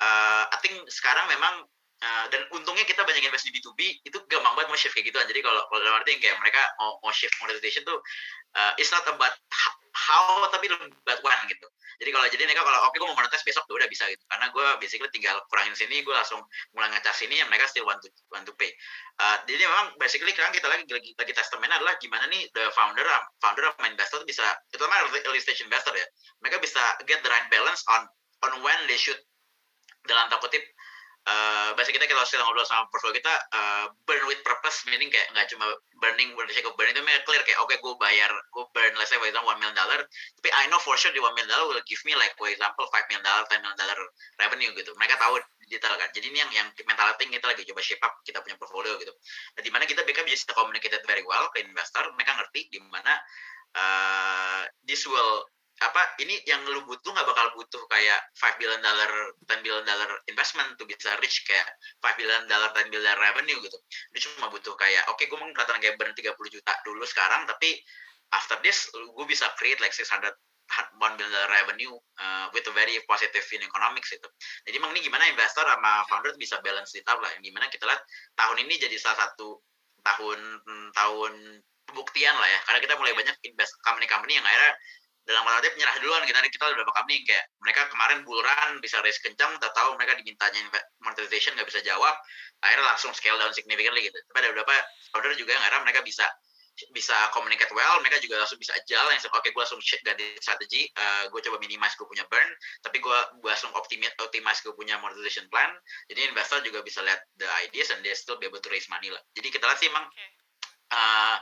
uh, 0.00 0.44
I 0.48 0.56
think 0.62 0.74
sekarang 0.88 1.26
memang 1.28 1.66
Uh, 1.99 2.30
dan 2.30 2.46
untungnya 2.55 2.86
kita 2.86 3.03
banyak 3.03 3.26
invest 3.26 3.51
di 3.51 3.59
B2B 3.59 4.07
itu 4.07 4.18
gampang 4.30 4.55
banget 4.55 4.70
mau 4.70 4.78
shift 4.78 4.94
kayak 4.94 5.11
gitu 5.11 5.18
jadi 5.18 5.42
kalau 5.42 5.66
kalau 5.66 5.82
dalam 5.82 5.99
arti 5.99 6.14
kayak 6.22 6.38
mereka 6.38 6.62
mau, 6.78 6.94
mau 7.03 7.11
shift 7.11 7.34
monetization 7.42 7.82
tuh 7.82 7.99
uh, 8.55 8.70
it's 8.78 8.94
not 8.94 9.03
about 9.11 9.34
how 9.99 10.46
tapi 10.55 10.70
lebih 10.70 10.94
about 10.94 11.20
when 11.26 11.40
gitu. 11.51 11.66
Jadi 11.99 12.11
kalau 12.14 12.26
jadi 12.30 12.42
mereka 12.46 12.62
kalau 12.62 12.78
oke 12.86 12.94
okay, 12.94 12.99
gue 13.03 13.09
mau 13.11 13.18
monetize 13.18 13.42
besok 13.42 13.66
tuh 13.66 13.74
udah 13.74 13.90
bisa 13.90 14.07
gitu. 14.07 14.22
Karena 14.30 14.46
gue 14.55 14.66
basically 14.78 15.11
tinggal 15.11 15.42
kurangin 15.51 15.74
sini 15.74 16.07
gue 16.07 16.14
langsung 16.14 16.38
mulai 16.72 16.94
ngecas 16.94 17.18
sini 17.18 17.42
yang 17.42 17.51
mereka 17.51 17.66
still 17.66 17.82
want 17.82 17.99
to 17.99 18.09
want 18.30 18.46
to 18.46 18.55
pay. 18.55 18.70
Uh, 19.18 19.42
jadi 19.51 19.66
memang 19.66 19.99
basically 19.99 20.30
sekarang 20.30 20.55
kita 20.55 20.70
lagi 20.70 20.86
lagi, 20.86 21.11
lagi 21.18 21.32
testament 21.34 21.74
adalah 21.74 21.99
gimana 21.99 22.30
nih 22.30 22.46
the 22.55 22.70
founder 22.78 23.03
founder 23.42 23.66
of 23.66 23.74
investor 23.82 24.22
bisa 24.22 24.46
terutama 24.70 25.03
early 25.26 25.42
stage 25.42 25.66
investor 25.66 25.90
ya 25.90 26.07
mereka 26.38 26.62
bisa 26.62 26.80
get 27.11 27.18
the 27.26 27.30
right 27.30 27.51
balance 27.51 27.82
on 27.90 28.07
on 28.46 28.62
when 28.62 28.78
they 28.86 28.94
should 28.94 29.18
dalam 30.07 30.30
tanda 30.30 30.40
kutip 30.40 30.62
uh, 31.29 31.70
bahasa 31.76 31.93
kita 31.93 32.09
kalau 32.09 32.24
sedang 32.24 32.49
ngobrol 32.49 32.64
sama 32.64 32.89
portfolio 32.89 33.20
kita 33.20 33.35
uh, 33.53 33.87
burn 34.09 34.24
with 34.24 34.41
purpose 34.41 34.89
meaning 34.89 35.12
kayak 35.12 35.29
nggak 35.37 35.45
cuma 35.53 35.68
burning 36.01 36.33
sake 36.49 36.64
of 36.64 36.74
burning 36.81 36.97
itu 36.97 37.05
clear 37.29 37.43
kayak 37.45 37.61
oke 37.61 37.68
okay, 37.68 37.76
gue 37.79 37.95
bayar 38.01 38.31
gue 38.33 38.64
burn 38.72 38.95
let's 38.97 39.12
say 39.12 39.20
for 39.20 39.29
example 39.29 39.51
one 39.51 39.61
million 39.61 39.76
dollar. 39.76 40.01
Tapi 40.41 40.49
I 40.55 40.70
know 40.72 40.81
for 40.81 40.97
sure 40.97 41.12
di 41.12 41.20
one 41.20 41.35
million 41.37 41.51
dollar 41.51 41.68
will 41.68 41.85
give 41.85 42.01
me 42.09 42.16
like 42.16 42.33
for 42.41 42.49
example 42.49 42.89
five 42.89 43.05
million 43.12 43.26
dollar 43.26 43.45
ten 43.51 43.61
million 43.61 43.76
dollar 43.76 43.99
revenue 44.41 44.70
gitu. 44.79 44.95
Mereka 44.97 45.18
tahu 45.20 45.37
detail 45.68 45.95
kan? 46.01 46.09
Jadi 46.14 46.26
ini 46.33 46.39
yang 46.41 46.51
yang 46.55 46.68
mentality 46.89 47.29
kita 47.29 47.47
lagi 47.51 47.62
coba 47.68 47.81
shape 47.85 48.03
up 48.07 48.14
kita 48.24 48.41
punya 48.41 48.57
portfolio 48.57 48.97
gitu. 48.97 49.12
Nah 49.59 49.61
di 49.61 49.70
mana 49.74 49.85
kita 49.85 50.07
bisa 50.07 50.24
bisa 50.24 50.53
communicated 50.57 51.03
very 51.05 51.24
well 51.26 51.51
ke 51.53 51.61
investor 51.61 52.09
mereka 52.16 52.39
ngerti 52.39 52.72
di 52.72 52.79
mana 52.89 53.12
uh, 53.76 54.62
this 54.87 55.05
will 55.05 55.45
apa 55.79 56.03
ini 56.18 56.35
yang 56.43 56.59
lu 56.66 56.83
butuh 56.83 57.14
nggak 57.14 57.29
bakal 57.29 57.47
butuh 57.55 57.83
kayak 57.87 58.18
5 58.35 58.59
billion 58.59 58.83
dollar 58.83 59.11
10 59.47 59.62
billion 59.62 59.87
dollar 59.87 60.11
investment 60.26 60.74
tuh 60.74 60.87
bisa 60.91 61.14
reach 61.22 61.47
kayak 61.47 61.66
5 62.03 62.18
billion 62.18 62.43
dollar 62.51 62.74
10 62.74 62.91
billion 62.91 63.14
revenue 63.14 63.59
gitu 63.62 63.79
dia 64.11 64.20
cuma 64.26 64.51
butuh 64.51 64.74
kayak 64.74 65.07
oke 65.07 65.14
okay, 65.14 65.31
gue 65.31 65.39
mau 65.39 65.47
kelihatan 65.55 65.79
kayak 65.79 65.95
burn 65.95 66.11
30 66.14 66.35
juta 66.35 66.72
dulu 66.83 67.07
sekarang 67.07 67.47
tapi 67.47 67.79
after 68.35 68.59
this 68.66 68.91
gue 68.91 69.26
bisa 69.31 69.47
create 69.55 69.79
like 69.79 69.95
600 69.95 70.35
1 70.68 71.16
billion 71.16 71.33
dollar 71.33 71.49
revenue 71.49 71.97
uh, 72.20 72.47
with 72.53 72.66
a 72.68 72.74
very 72.76 73.01
positive 73.09 73.41
in 73.57 73.64
economics 73.64 74.12
itu. 74.12 74.29
Jadi 74.68 74.76
emang 74.76 74.93
ini 74.93 75.01
gimana 75.01 75.24
investor 75.24 75.64
sama 75.64 76.05
founder 76.12 76.37
bisa 76.37 76.61
balance 76.61 76.93
di 76.93 77.01
lah. 77.09 77.24
Yang 77.41 77.43
gimana 77.49 77.66
kita 77.72 77.89
lihat 77.89 78.03
tahun 78.37 78.68
ini 78.68 78.74
jadi 78.76 78.97
salah 79.01 79.26
satu 79.26 79.64
tahun 80.05 80.39
tahun 80.93 81.33
pembuktian 81.89 82.37
lah 82.37 82.49
ya. 82.53 82.61
Karena 82.68 82.79
kita 82.85 82.95
mulai 83.01 83.16
banyak 83.16 83.37
invest 83.49 83.81
company-company 83.81 84.37
yang 84.37 84.45
akhirnya 84.45 84.72
dalam 85.29 85.45
relatif 85.45 85.76
nyerah 85.76 85.93
duluan 86.01 86.24
kita 86.24 86.41
kita 86.49 86.64
udah 86.72 86.76
beberapa 86.81 87.05
kami 87.05 87.20
kayak 87.29 87.45
mereka 87.61 87.85
kemarin 87.93 88.24
bulan 88.24 88.81
bisa 88.81 88.97
raise 89.05 89.20
kencang 89.20 89.61
tak 89.61 89.76
tahu 89.76 89.93
mereka 90.01 90.16
dimintanya 90.16 90.64
monetization 91.05 91.53
nggak 91.53 91.68
bisa 91.68 91.85
jawab 91.85 92.16
akhirnya 92.64 92.89
langsung 92.89 93.12
scale 93.12 93.37
down 93.37 93.53
significantly 93.53 94.09
gitu. 94.09 94.16
Tapi 94.16 94.37
ada 94.41 94.49
beberapa 94.57 94.72
founder 95.12 95.37
juga 95.37 95.53
yang 95.53 95.62
akhirnya 95.68 95.85
mereka 95.85 96.01
bisa 96.01 96.24
bisa 96.95 97.16
communicate 97.35 97.74
well 97.74 97.99
mereka 97.99 98.22
juga 98.22 98.39
langsung 98.39 98.55
bisa 98.55 98.70
jalan 98.87 99.11
yang 99.11 99.22
oke 99.35 99.43
okay, 99.43 99.51
gue 99.51 99.59
langsung 99.59 99.83
shit 99.83 99.99
ganti 100.07 100.22
strategi 100.39 100.87
uh, 100.95 101.26
gue 101.26 101.41
coba 101.43 101.59
minimize 101.59 101.99
gue 101.99 102.07
punya 102.07 102.22
burn 102.31 102.47
tapi 102.87 103.03
gue 103.03 103.18
gue 103.43 103.51
langsung 103.51 103.74
optimize 103.74 104.14
optimize 104.22 104.62
gue 104.62 104.70
punya 104.79 104.95
monetization 105.03 105.51
plan 105.51 105.74
jadi 106.07 106.31
investor 106.31 106.62
juga 106.62 106.79
bisa 106.87 107.03
lihat 107.03 107.18
the 107.35 107.51
ideas 107.66 107.91
and 107.91 108.07
they 108.07 108.14
still 108.14 108.39
be 108.39 108.47
able 108.47 108.62
to 108.62 108.70
raise 108.70 108.87
money 108.87 109.11
lah. 109.11 109.18
Jadi 109.35 109.51
kita 109.51 109.66
lihat 109.66 109.79
sih 109.83 109.91
emang 109.91 110.07
uh, 110.95 111.37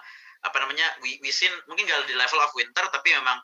apa 0.44 0.56
namanya 0.62 0.86
we, 1.04 1.18
we 1.20 1.28
seen 1.28 1.52
mungkin 1.68 1.84
gak 1.84 2.06
di 2.08 2.16
level 2.16 2.40
of 2.40 2.52
winter 2.56 2.84
tapi 2.88 3.12
memang 3.12 3.36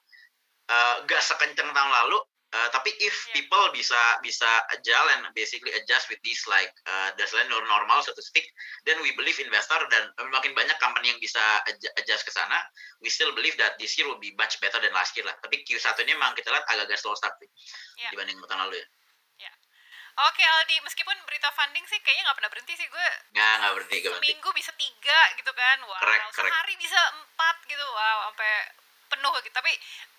uh, 0.68 0.94
gak 1.08 1.22
sekencang 1.24 1.70
tahun 1.72 1.92
lalu 2.04 2.18
uh, 2.52 2.68
tapi 2.70 2.92
if 3.00 3.12
yeah. 3.12 3.40
people 3.40 3.64
bisa 3.72 3.98
bisa 4.20 4.48
jalan 4.84 5.26
basically 5.32 5.72
adjust 5.74 6.06
with 6.12 6.20
this 6.22 6.44
like 6.46 6.70
uh, 6.86 7.10
that's 7.16 7.32
like 7.32 7.48
normal 7.48 7.98
so 8.04 8.12
to 8.12 8.22
speak 8.22 8.44
then 8.84 9.00
we 9.00 9.10
believe 9.16 9.36
investor 9.40 9.80
dan 9.88 10.12
makin 10.30 10.52
banyak 10.52 10.76
company 10.78 11.10
yang 11.10 11.20
bisa 11.20 11.40
adjust 11.98 12.28
ke 12.28 12.32
sana 12.32 12.60
we 13.00 13.08
still 13.08 13.32
believe 13.32 13.56
that 13.56 13.74
this 13.80 13.96
year 13.96 14.06
will 14.06 14.20
be 14.20 14.36
much 14.36 14.60
better 14.60 14.78
than 14.78 14.92
last 14.92 15.16
year 15.16 15.24
lah 15.24 15.34
tapi 15.40 15.64
Q1 15.64 15.96
ini 16.04 16.12
memang 16.14 16.36
kita 16.36 16.52
lihat 16.52 16.68
agak-agak 16.68 17.00
slow 17.00 17.16
start 17.16 17.34
yeah. 17.40 18.12
dibanding 18.12 18.36
tahun 18.44 18.68
lalu 18.68 18.78
ya 18.78 18.86
yeah. 19.48 19.54
Oke 20.12 20.44
Aldi, 20.44 20.76
meskipun 20.84 21.16
berita 21.24 21.48
funding 21.56 21.88
sih 21.88 21.96
kayaknya 22.04 22.28
nggak 22.28 22.36
pernah 22.36 22.52
berhenti 22.52 22.76
sih 22.76 22.84
gue. 22.84 23.08
Nggak, 23.32 23.54
nggak 23.64 23.72
berhenti, 23.80 23.96
nggak 23.96 24.12
berhenti. 24.12 24.28
Seminggu 24.28 24.50
bisa 24.52 24.72
tiga 24.76 25.20
gitu 25.40 25.52
kan, 25.56 25.78
wow. 25.88 26.00
Correct, 26.04 26.26
correct. 26.36 26.52
Sehari 26.52 26.74
bisa 26.76 27.00
empat 27.16 27.56
gitu, 27.64 27.80
wow. 27.80 28.28
Sampai 28.28 28.52
penuh 29.12 29.34
gitu. 29.44 29.52
Tapi 29.52 29.72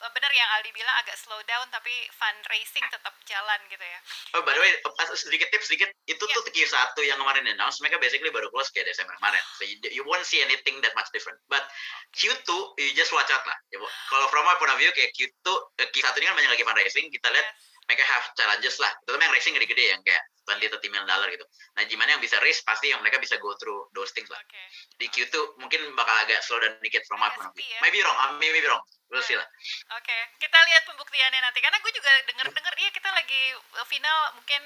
eh, 0.06 0.12
benar 0.14 0.32
yang 0.32 0.50
Aldi 0.58 0.70
bilang 0.70 0.96
agak 1.02 1.18
slow 1.18 1.42
down, 1.50 1.66
tapi 1.74 1.92
fundraising 2.14 2.86
tetap 2.94 3.14
jalan 3.26 3.60
gitu 3.68 3.82
ya. 3.82 4.00
Oh, 4.38 4.42
by 4.46 4.54
the 4.54 4.62
way, 4.62 4.72
sedikit 5.18 5.50
tips 5.50 5.68
sedikit. 5.68 5.90
Itu 6.06 6.24
Yeah. 6.30 6.38
tuh 6.40 6.54
Q1 6.54 6.96
yang 7.04 7.18
kemarin 7.20 7.44
announce, 7.50 7.82
mereka 7.82 7.98
basically 7.98 8.30
baru 8.30 8.48
close 8.54 8.70
kayak 8.72 8.88
Desember 8.90 9.14
kemarin. 9.18 9.42
So 9.58 9.66
you, 9.66 9.78
you 9.90 10.04
won't 10.06 10.24
see 10.24 10.40
anything 10.40 10.80
that 10.86 10.94
much 10.94 11.10
different. 11.12 11.42
But 11.50 11.66
Q2, 12.14 12.50
you 12.80 12.94
just 12.94 13.12
watch 13.12 13.30
out 13.34 13.44
lah. 13.44 13.58
Ya. 13.74 13.82
Kalau 13.82 14.26
from 14.30 14.46
my 14.46 14.56
point 14.62 14.72
of 14.72 14.78
view, 14.78 14.94
kayak 14.94 15.12
Q2, 15.18 15.48
eh, 15.82 15.88
Q1 15.90 16.14
ini 16.22 16.26
kan 16.30 16.36
banyak 16.38 16.52
lagi 16.54 16.64
fundraising. 16.64 17.10
Kita 17.10 17.28
lihat 17.34 17.48
Yes. 17.84 17.92
mereka 17.92 18.04
have 18.08 18.26
challenges 18.40 18.76
lah. 18.80 18.92
Terutama 19.04 19.28
yang 19.28 19.34
racing 19.36 19.54
gede-gede 19.60 19.92
yang 19.92 20.02
kayak 20.08 20.24
20 20.44 20.68
30 20.68 20.92
million 20.92 21.08
dollar 21.08 21.28
gitu. 21.32 21.46
Nah, 21.80 21.84
gimana 21.88 22.16
yang 22.16 22.22
bisa 22.24 22.36
race 22.44 22.60
pasti 22.68 22.92
yang 22.92 23.00
mereka 23.00 23.18
bisa 23.20 23.40
go 23.40 23.56
through 23.56 23.88
those 23.96 24.12
things 24.12 24.28
lah. 24.28 24.40
Oke. 24.44 24.64
Di 25.00 25.08
Q2 25.08 25.60
mungkin 25.60 25.82
bakal 25.96 26.16
agak 26.28 26.44
slow 26.44 26.60
down 26.60 26.76
dikit 26.84 27.08
from 27.08 27.24
my 27.24 27.32
Agak 27.32 27.40
point 27.40 27.48
of 27.48 27.54
view. 27.56 27.64
sepi 27.64 27.76
ya. 27.76 27.80
Maybe 27.80 28.00
wrong, 28.04 28.18
I 28.20 28.26
maybe 28.36 28.60
wrong. 28.68 28.84
We'll 29.14 29.22
see 29.22 29.38
lah. 29.38 29.46
Oke, 29.94 30.18
kita 30.42 30.58
lihat 30.58 30.90
pembuktiannya 30.90 31.38
nanti. 31.38 31.62
Karena 31.62 31.78
gue 31.78 31.92
juga 31.94 32.10
denger-denger 32.34 32.74
iya 32.82 32.90
kita 32.90 33.14
lagi 33.14 33.54
uh, 33.78 33.86
final 33.86 34.34
mungkin 34.34 34.62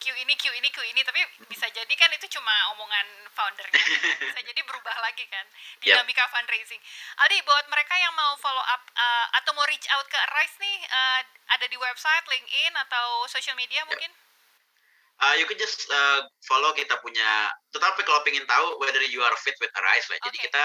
Q 0.00 0.16
ini, 0.24 0.32
Q 0.40 0.48
ini, 0.56 0.72
Q 0.72 0.80
ini. 0.88 1.04
Tapi 1.04 1.20
bisa 1.52 1.68
jadi 1.68 1.94
kan 2.00 2.08
itu 2.16 2.24
cuma 2.32 2.72
omongan 2.72 3.06
foundernya. 3.36 3.76
bisa 4.32 4.40
jadi 4.40 4.60
berubah 4.64 4.96
lagi 5.04 5.28
kan. 5.28 5.44
Dinamika 5.84 6.24
fundraising. 6.32 6.80
Aldi, 7.20 7.44
buat 7.44 7.68
mereka 7.68 7.92
yang 8.00 8.16
mau 8.16 8.32
follow 8.40 8.64
up 8.72 8.88
uh, 8.88 9.26
atau 9.36 9.52
mau 9.52 9.68
reach 9.68 9.84
out 9.92 10.08
ke 10.08 10.16
Arise 10.16 10.56
nih, 10.64 10.76
uh, 10.88 11.20
ada 11.60 11.68
di 11.68 11.76
website, 11.76 12.24
LinkedIn, 12.24 12.72
atau 12.88 13.28
social 13.28 13.52
media 13.52 13.84
mungkin? 13.84 14.08
Uh, 15.20 15.34
you 15.36 15.44
could 15.44 15.60
just 15.60 15.84
uh, 15.92 16.24
follow 16.48 16.72
kita 16.72 16.96
punya 17.04 17.52
tetapi 17.76 18.00
kalau 18.08 18.24
pengen 18.24 18.44
tahu 18.48 18.80
whether 18.80 19.04
you 19.04 19.20
are 19.20 19.36
fit 19.44 19.54
with 19.60 19.68
Arise 19.76 20.08
lah 20.08 20.18
jadi 20.24 20.36
kita 20.48 20.64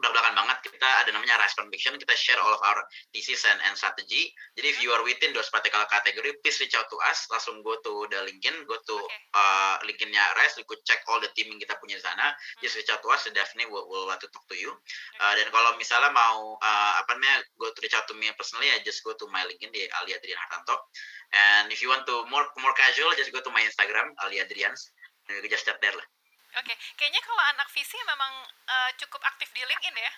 belak-belakan 0.00 0.34
banget 0.34 0.58
kita 0.72 0.88
ada 1.04 1.10
namanya 1.12 1.36
Arise 1.36 1.54
Conviction 1.54 1.94
kita 2.00 2.16
share 2.16 2.40
all 2.40 2.50
of 2.56 2.62
our 2.64 2.80
thesis 3.12 3.44
and, 3.44 3.60
and 3.68 3.76
strategy. 3.76 4.32
Jadi 4.56 4.66
if 4.66 4.78
you 4.80 4.88
are 4.90 5.04
within 5.04 5.36
those 5.36 5.52
particular 5.52 5.84
category 5.92 6.32
please 6.40 6.56
reach 6.64 6.72
out 6.74 6.88
to 6.88 6.96
us 7.06 7.28
langsung 7.28 7.60
go 7.60 7.76
to 7.84 8.08
the 8.08 8.18
LinkedIn 8.24 8.64
go 8.64 8.74
to 8.88 8.96
Oke. 8.96 9.12
uh, 9.36 9.76
LinkedIn-nya 9.84 10.22
Arise 10.34 10.56
you 10.56 10.66
could 10.66 10.80
check 10.88 11.04
all 11.06 11.20
the 11.20 11.28
team 11.36 11.52
yang 11.52 11.60
kita 11.60 11.76
punya 11.78 12.00
di 12.00 12.04
sana. 12.04 12.32
Just 12.64 12.80
reach 12.80 12.88
out 12.88 13.04
to 13.04 13.08
us 13.12 13.28
definitely 13.30 13.68
we'll, 13.68 13.84
we'll 13.86 14.08
want 14.08 14.18
to 14.24 14.28
talk 14.32 14.44
to 14.48 14.56
you. 14.56 14.72
Uh, 15.20 15.32
dan 15.36 15.46
kalau 15.52 15.76
misalnya 15.76 16.10
mau 16.10 16.56
uh, 16.56 16.92
apa 16.98 17.12
namanya 17.14 17.44
go 17.60 17.68
to 17.68 17.78
reach 17.84 17.94
out 17.94 18.08
to 18.08 18.16
me 18.16 18.32
personally 18.34 18.72
ya 18.72 18.80
just 18.82 19.04
go 19.04 19.12
to 19.12 19.28
my 19.28 19.44
LinkedIn 19.44 19.70
di 19.70 19.84
Ali 20.02 20.16
Adrian 20.16 20.40
Hartanto 20.40 20.88
and 21.32 21.68
if 21.68 21.80
you 21.80 21.88
want 21.88 22.04
to 22.04 22.24
more 22.28 22.44
more 22.60 22.74
casual 22.76 23.10
just 23.16 23.32
go 23.32 23.40
to 23.40 23.50
my 23.50 23.60
Instagram 23.60 24.12
Ali 24.20 24.38
Adrians 24.38 24.92
and 25.26 25.36
you 25.36 25.48
just 25.48 25.64
chat 25.64 25.80
there 25.80 25.94
lah 25.94 26.04
Oke, 26.52 26.68
kayaknya 27.00 27.16
kalau 27.24 27.40
anak 27.48 27.64
visi 27.72 27.96
memang 28.04 28.28
uh, 28.68 28.90
cukup 29.00 29.24
aktif 29.24 29.48
di 29.56 29.64
LinkedIn 29.64 29.96
ya? 29.96 30.12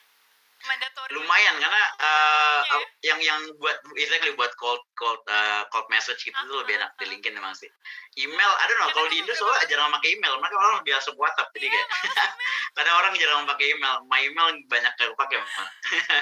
Mandatory. 0.65 1.13
lumayan 1.13 1.61
karena 1.61 1.83
uh, 2.01 2.61
Iya. 2.65 2.79
yang 3.13 3.19
yang 3.21 3.41
buat 3.61 3.77
exactly 3.95 4.33
buat 4.33 4.49
cold 4.57 4.81
cold 4.97 5.21
uh, 5.29 5.63
cold 5.69 5.85
message 5.93 6.25
gitu 6.25 6.35
tuh 6.35 6.65
lebih 6.65 6.75
Ah, 6.75 6.89
enak 6.89 6.91
di 6.97 7.05
ah. 7.05 7.09
LinkedIn 7.13 7.35
memang 7.37 7.53
sih 7.53 7.69
email 8.17 8.49
I 8.49 8.65
don't 8.65 8.81
know 8.81 8.89
kalau 8.91 9.07
di 9.13 9.21
Indo 9.21 9.37
soalnya 9.37 9.63
jarang 9.69 9.93
pakai 9.93 10.17
email 10.17 10.41
mereka 10.41 10.57
orang 10.57 10.81
biasa 10.83 11.13
WhatsApp 11.15 11.53
jadi 11.53 11.69
Iya, 11.69 11.75
kayak 11.77 11.89
kadang 12.81 12.97
orang 12.97 13.13
jarang 13.15 13.45
pakai 13.45 13.67
email 13.71 13.95
my 14.09 14.21
email 14.25 14.49
banyak 14.67 14.93
yang 14.97 15.13
pakai 15.15 15.37
memang 15.39 15.69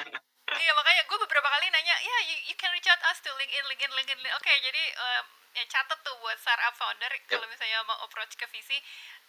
Iya 0.43 0.71
makanya 0.75 1.01
gue 1.07 1.17
beberapa 1.23 1.47
kali 1.47 1.71
nanya, 1.71 1.95
ya 2.03 2.17
you, 2.27 2.35
you 2.51 2.55
can 2.59 2.67
reach 2.75 2.87
out 2.91 2.99
us 3.07 3.23
to 3.23 3.31
LinkedIn, 3.31 3.63
LinkedIn, 3.63 3.91
LinkedIn. 3.95 4.19
LinkedIn." 4.19 4.37
Oke 4.37 4.51
jadi 4.59 4.83
em, 4.91 5.25
ya 5.55 5.63
catat 5.71 5.99
tuh 6.03 6.15
buat 6.19 6.35
startup 6.35 6.75
founder 6.75 7.07
kalau 7.29 7.45
misalnya 7.47 7.79
mau 7.87 7.95
approach 8.03 8.35
ke 8.35 8.43
visi, 8.51 8.75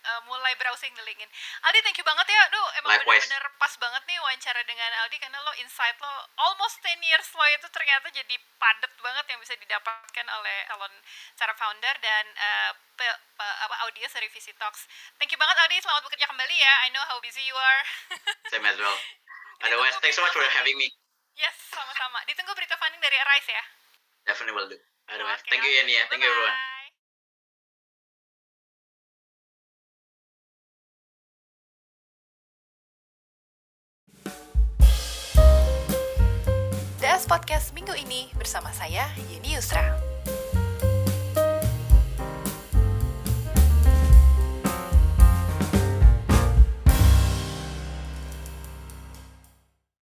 eh, 0.05 0.21
mulai 0.27 0.57
browsing 0.59 0.91
di 0.91 1.03
LinkedIn. 1.07 1.31
Aldi 1.69 1.81
thank 1.87 1.97
you 2.01 2.07
banget 2.07 2.27
ya, 2.27 2.43
duh 2.51 2.67
emang 2.83 2.99
bener-bener 2.99 3.45
pas 3.63 3.73
banget 3.79 4.03
nih 4.11 4.19
wawancara 4.25 4.61
dengan 4.67 4.91
Aldi 5.07 5.17
karena 5.23 5.39
lo 5.45 5.53
insight 5.63 5.95
lo 6.03 6.13
almost 6.41 6.83
10 6.83 6.99
years 7.05 7.29
lo 7.37 7.45
itu 7.47 7.69
ternyata 7.71 8.11
jadi 8.11 8.35
padat 8.59 8.93
banget 8.99 9.25
yang 9.31 9.39
bisa 9.39 9.55
didapatkan 9.55 10.27
oleh 10.35 10.57
calon 10.67 10.93
startup 11.39 11.57
founder 11.61 11.95
dan 12.03 12.25
pe- 12.99 13.21
pe- 13.39 13.59
apa 13.71 13.75
audiens 13.87 14.11
dari 14.11 14.27
Visi 14.35 14.51
Talks. 14.59 14.89
Thank 15.21 15.31
you 15.31 15.39
banget 15.39 15.57
Aldi, 15.63 15.79
selamat 15.79 16.03
bekerja 16.11 16.27
kembali 16.27 16.57
ya. 16.59 16.75
I 16.85 16.89
know 16.91 17.05
how 17.07 17.23
busy 17.23 17.45
you 17.47 17.55
are. 17.55 17.81
same 18.51 18.67
as 18.67 18.77
well 18.81 18.99
otherwise 19.65 19.97
thanks 20.03 20.17
so 20.17 20.23
much 20.23 20.33
for 20.35 20.43
having 20.53 20.77
me 20.77 20.91
yes, 21.39 21.57
sama-sama. 21.71 22.23
Ditunggu 22.27 22.53
berita 22.55 22.75
funding 22.79 23.03
dari 23.03 23.17
Arise 23.19 23.51
ya. 23.51 23.65
definitely 24.25 24.57
will 24.57 24.69
do 24.69 24.77
Oke, 25.05 25.21
thank 25.53 25.61
you 25.63 25.73
ya 25.85 26.05
thank 26.09 26.25
you 26.25 26.31
everyone 26.33 26.57
DS 37.05 37.29
Podcast 37.29 37.77
minggu 37.77 37.93
ini 38.01 38.33
bersama 38.33 38.73
saya 38.73 39.05
Yeni 39.29 39.61
Yusra. 39.61 40.14